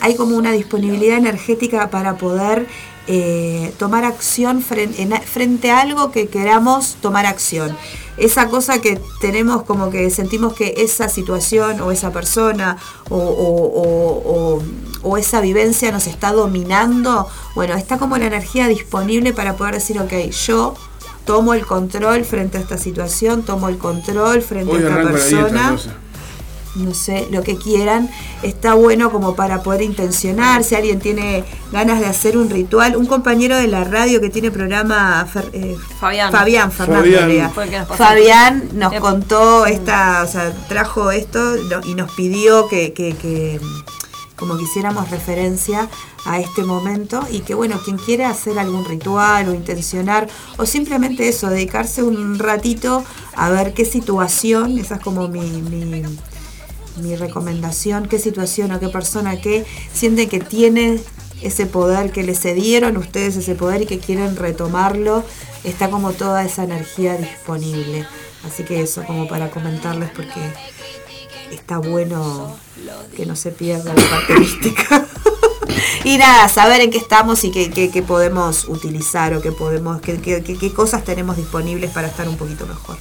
hay 0.00 0.16
como 0.16 0.36
una 0.36 0.52
disponibilidad 0.52 1.16
energética 1.16 1.88
para 1.90 2.16
poder 2.16 2.66
eh, 3.06 3.72
tomar 3.78 4.04
acción 4.04 4.60
frente, 4.62 5.00
en- 5.02 5.12
frente 5.22 5.70
a 5.70 5.80
algo 5.80 6.10
que 6.10 6.28
queramos 6.28 6.96
tomar 7.00 7.26
acción. 7.26 7.76
Esa 8.16 8.48
cosa 8.48 8.80
que 8.80 9.00
tenemos 9.20 9.62
como 9.64 9.90
que 9.90 10.08
sentimos 10.10 10.54
que 10.54 10.74
esa 10.78 11.08
situación 11.08 11.80
o 11.80 11.90
esa 11.90 12.12
persona 12.12 12.76
o- 13.10 13.16
o- 13.18 14.62
o 15.02 15.16
esa 15.18 15.40
vivencia 15.40 15.90
nos 15.92 16.06
está 16.06 16.32
dominando, 16.32 17.28
bueno, 17.54 17.74
está 17.74 17.98
como 17.98 18.16
la 18.18 18.26
energía 18.26 18.68
disponible 18.68 19.32
para 19.32 19.56
poder 19.56 19.74
decir, 19.74 19.98
ok, 20.00 20.12
yo 20.46 20.74
tomo 21.24 21.54
el 21.54 21.64
control 21.66 22.24
frente 22.24 22.58
a 22.58 22.60
esta 22.60 22.78
situación, 22.78 23.42
tomo 23.44 23.68
el 23.68 23.78
control 23.78 24.42
frente 24.42 24.70
Hoy 24.72 24.82
a 24.82 24.88
esta 24.88 24.94
dieta, 24.96 25.10
persona 25.12 25.76
no 26.76 26.92
sé. 26.92 27.28
lo 27.30 27.42
que 27.42 27.56
quieran, 27.56 28.10
está 28.42 28.74
bueno 28.74 29.12
como 29.12 29.36
para 29.36 29.62
poder 29.62 29.82
intencionar, 29.82 30.64
si 30.64 30.74
alguien 30.74 30.98
tiene 30.98 31.44
ganas 31.70 32.00
de 32.00 32.06
hacer 32.06 32.36
un 32.36 32.50
ritual, 32.50 32.96
un 32.96 33.06
compañero 33.06 33.56
de 33.56 33.68
la 33.68 33.84
radio 33.84 34.20
que 34.20 34.28
tiene 34.28 34.50
programa, 34.50 35.24
Fer- 35.32 35.50
eh, 35.52 35.76
Fabián. 36.00 36.32
Fabián, 36.32 36.72
Fernando, 36.72 37.04
Fabián. 37.08 37.52
nos 37.80 37.86
pasó. 37.88 37.94
Fabián 38.04 38.68
nos 38.72 38.90
Yep. 38.92 39.00
contó 39.00 39.66
esta, 39.66 40.24
o 40.24 40.26
sea, 40.26 40.52
trajo 40.68 41.12
esto 41.12 41.54
y 41.86 41.94
nos 41.94 42.10
pidió 42.12 42.66
que, 42.66 42.92
que- 42.92 43.14
que, 43.14 43.60
como 44.36 44.56
que 44.56 44.64
hiciéramos 44.64 45.10
referencia 45.10 45.88
a 46.24 46.40
este 46.40 46.64
momento 46.64 47.26
y 47.30 47.40
que 47.40 47.54
bueno, 47.54 47.80
quien 47.84 47.98
quiera 47.98 48.30
hacer 48.30 48.58
algún 48.58 48.84
ritual 48.84 49.48
o 49.48 49.54
intencionar 49.54 50.28
o 50.56 50.66
simplemente 50.66 51.28
eso, 51.28 51.48
dedicarse 51.48 52.02
un 52.02 52.38
ratito 52.38 53.04
a 53.36 53.50
ver 53.50 53.74
qué 53.74 53.84
situación, 53.84 54.78
esa 54.78 54.96
es 54.96 55.00
como 55.02 55.28
mi, 55.28 55.40
mi, 55.40 56.02
mi 56.96 57.16
recomendación, 57.16 58.06
qué 58.06 58.18
situación 58.18 58.72
o 58.72 58.80
qué 58.80 58.88
persona 58.88 59.40
que 59.40 59.64
sienten 59.92 60.28
que 60.28 60.40
tiene 60.40 61.00
ese 61.42 61.66
poder, 61.66 62.10
que 62.10 62.22
le 62.22 62.34
cedieron 62.34 62.96
ustedes 62.96 63.36
ese 63.36 63.54
poder 63.54 63.82
y 63.82 63.86
que 63.86 63.98
quieren 63.98 64.36
retomarlo, 64.36 65.24
está 65.62 65.90
como 65.90 66.12
toda 66.12 66.44
esa 66.44 66.64
energía 66.64 67.16
disponible. 67.16 68.06
Así 68.46 68.62
que 68.62 68.80
eso 68.80 69.04
como 69.04 69.26
para 69.26 69.50
comentarles 69.50 70.10
porque 70.10 70.40
está 71.50 71.78
bueno 71.78 72.56
que 73.16 73.26
no 73.26 73.36
se 73.36 73.50
pierda 73.52 73.94
la 73.94 74.10
parte 74.10 74.34
y 76.04 76.18
nada, 76.18 76.48
saber 76.48 76.80
en 76.82 76.90
qué 76.90 76.98
estamos 76.98 77.42
y 77.44 77.50
qué, 77.50 77.70
qué- 77.70 78.02
podemos 78.02 78.66
utilizar 78.68 79.34
o 79.34 79.40
qué 79.40 79.52
podemos, 79.52 80.00
qué- 80.00 80.20
qué 80.20 80.72
cosas 80.72 81.04
tenemos 81.04 81.36
disponibles 81.36 81.90
para 81.90 82.08
estar 82.08 82.28
un 82.28 82.36
poquito 82.36 82.66
mejor. 82.66 82.96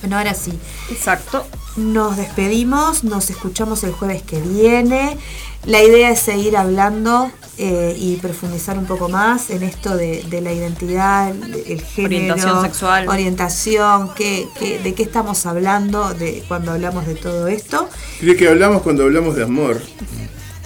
Bueno, 0.00 0.18
ahora 0.18 0.34
sí, 0.34 0.52
Exacto. 0.90 1.46
nos 1.76 2.16
despedimos, 2.16 3.02
nos 3.04 3.30
escuchamos 3.30 3.82
el 3.84 3.92
jueves 3.92 4.22
que 4.22 4.40
viene. 4.40 5.16
La 5.64 5.82
idea 5.82 6.10
es 6.10 6.20
seguir 6.20 6.56
hablando 6.56 7.30
eh, 7.58 7.96
y 7.98 8.16
profundizar 8.16 8.78
un 8.78 8.84
poco 8.86 9.08
más 9.08 9.50
en 9.50 9.62
esto 9.62 9.96
de, 9.96 10.22
de 10.24 10.40
la 10.42 10.52
identidad, 10.52 11.30
el 11.30 11.80
género, 11.82 12.34
Orientación 12.34 12.62
sexual. 12.62 13.08
orientación, 13.08 14.10
qué- 14.14 14.46
qué- 14.58 14.78
de 14.78 14.94
qué 14.94 15.02
estamos 15.02 15.44
hablando 15.46 16.12
de 16.14 16.44
cuando 16.46 16.72
hablamos 16.72 17.06
de 17.06 17.14
todo 17.16 17.48
esto. 17.48 17.88
¿De 18.20 18.36
qué 18.36 18.48
hablamos 18.48 18.82
cuando 18.82 19.02
hablamos 19.04 19.34
de 19.34 19.42
amor? 19.44 19.80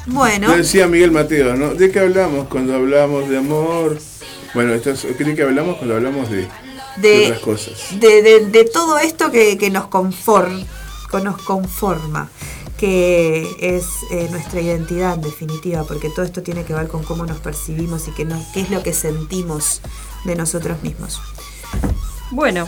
Bueno, 0.07 0.48
Lo 0.48 0.57
decía 0.57 0.86
Miguel 0.86 1.12
Mateo, 1.12 1.55
¿no? 1.57 1.74
¿De 1.74 1.90
qué 1.90 2.01
hablamos 2.01 2.48
cuando 2.48 2.74
hablamos 2.74 3.28
de 3.28 3.39
amor? 3.39 3.98
Bueno, 4.55 4.74
esto 4.74 4.90
es, 4.90 5.02
¿de 5.16 5.35
qué 5.35 5.43
hablamos 5.43 5.77
cuando 5.77 5.94
hablamos 5.97 6.28
de, 6.31 6.48
de 6.97 7.39
cosas? 7.43 7.99
de, 8.01 8.23
de- 8.23 8.47
de 8.47 8.65
todo 8.65 8.99
esto 8.99 9.31
que, 9.31 9.57
que 9.59 9.71
nos, 9.71 9.85
conform- 9.85 10.67
que 11.11 11.21
nos 11.21 11.41
conforma, 11.43 12.29
que 12.79 13.47
es 13.61 13.85
eh, 14.11 14.29
nuestra 14.31 14.61
identidad 14.61 15.15
en 15.15 15.21
definitiva, 15.23 15.85
porque 15.85 16.09
todo 16.11 16.25
esto 16.25 16.43
tiene 16.43 16.65
que 16.65 16.73
ver 16.75 16.89
con 16.89 17.03
cómo 17.03 17.27
nos 17.27 17.39
percibimos 17.39 18.09
y 18.09 18.12
qué, 18.12 18.25
nos- 18.25 18.47
qué 18.55 18.61
es 18.62 18.71
lo 18.71 18.83
que 18.83 18.93
sentimos 18.95 19.81
de 20.25 20.35
nosotros 20.37 20.83
mismos. 20.83 21.21
Bueno, 22.31 22.67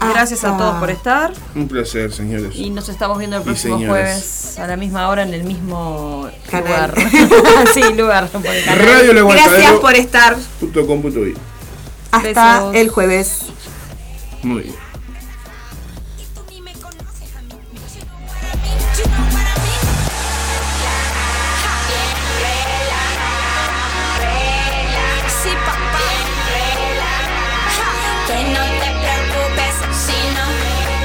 gracias 0.00 0.44
a 0.44 0.56
todos 0.56 0.76
por 0.80 0.90
estar 0.90 1.32
Un 1.54 1.66
placer, 1.68 2.12
señores. 2.12 2.54
y 2.54 2.70
nos 2.70 2.88
estamos 2.88 3.18
viendo 3.18 3.36
el 3.38 3.42
próximo 3.42 3.76
jueves 3.78 4.58
a 4.58 4.66
la 4.66 4.76
misma 4.76 5.08
hora 5.08 5.22
en 5.22 5.34
el 5.34 5.44
mismo 5.44 6.28
Canal. 6.50 6.92
lugar. 6.92 6.94
sí, 7.74 7.82
lugar. 7.94 8.28
por 8.28 8.46
el 8.46 8.64
canal. 8.64 8.86
Radio 8.86 9.12
La 9.14 9.22
Gracias 9.22 9.72
por 9.80 9.94
estar. 9.94 10.36
Hasta 12.14 12.60
Besos. 12.60 12.74
el 12.76 12.88
jueves. 12.90 13.38
Muy 14.42 14.62
bien. 14.62 14.74
Tú 16.34 16.40
ni 16.50 16.60
me 16.60 16.72
conoces 16.74 17.34
a 17.36 17.40
mí. 17.42 17.48
Para 17.50 18.54
mí, 18.62 18.70
you 18.96 19.04
know 19.04 19.24
para 19.32 19.54
mí. 19.62 19.74
Sí, 25.42 25.50
papá. 25.66 26.06
Que 28.26 28.38
no 28.54 28.64
te 28.80 28.90
preocupes 29.00 29.74
si 30.04 30.18
no 30.36 30.46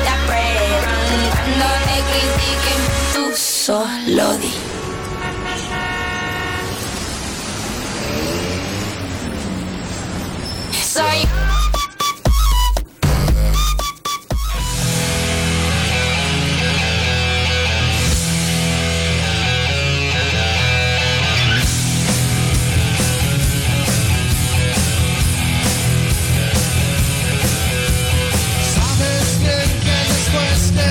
te 0.04 0.10
aprueban. 0.18 1.20
Cuando 1.32 1.68
te 1.88 1.98
critiquen, 2.10 2.82
tú 3.14 3.24
solo 3.36 4.28
di. 4.38 4.54
Soy 10.72 10.89
Sabes 11.00 11.40
bien 29.40 29.70
que 29.80 29.98
después 30.10 30.60
de 30.76 30.90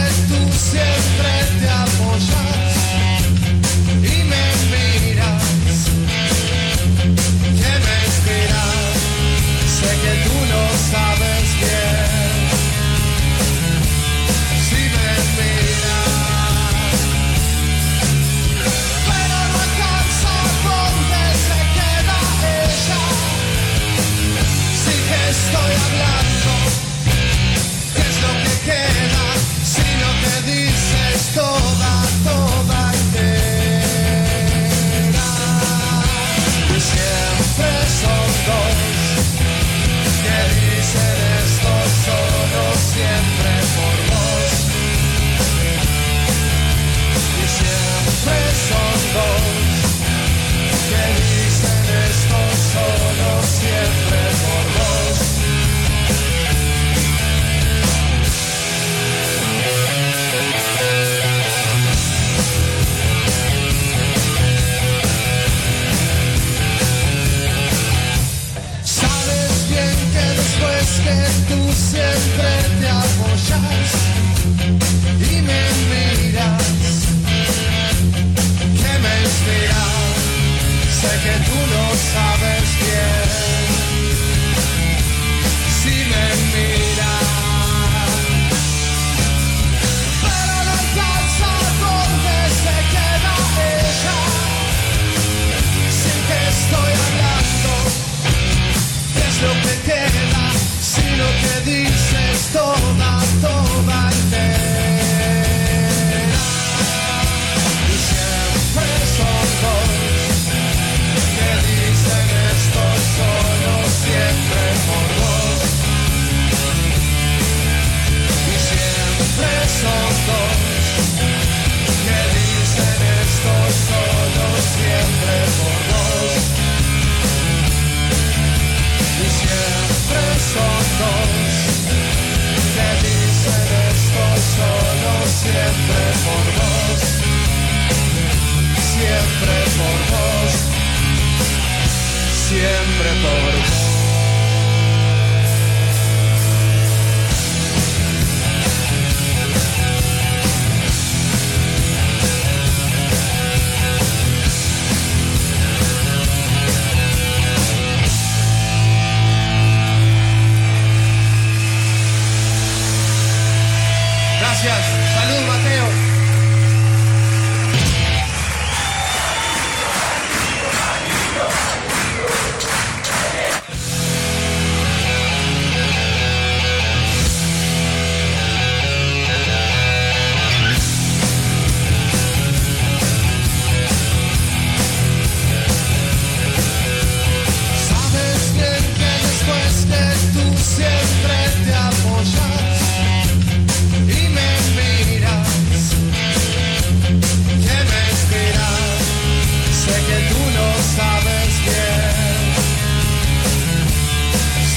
siempre 0.53 1.18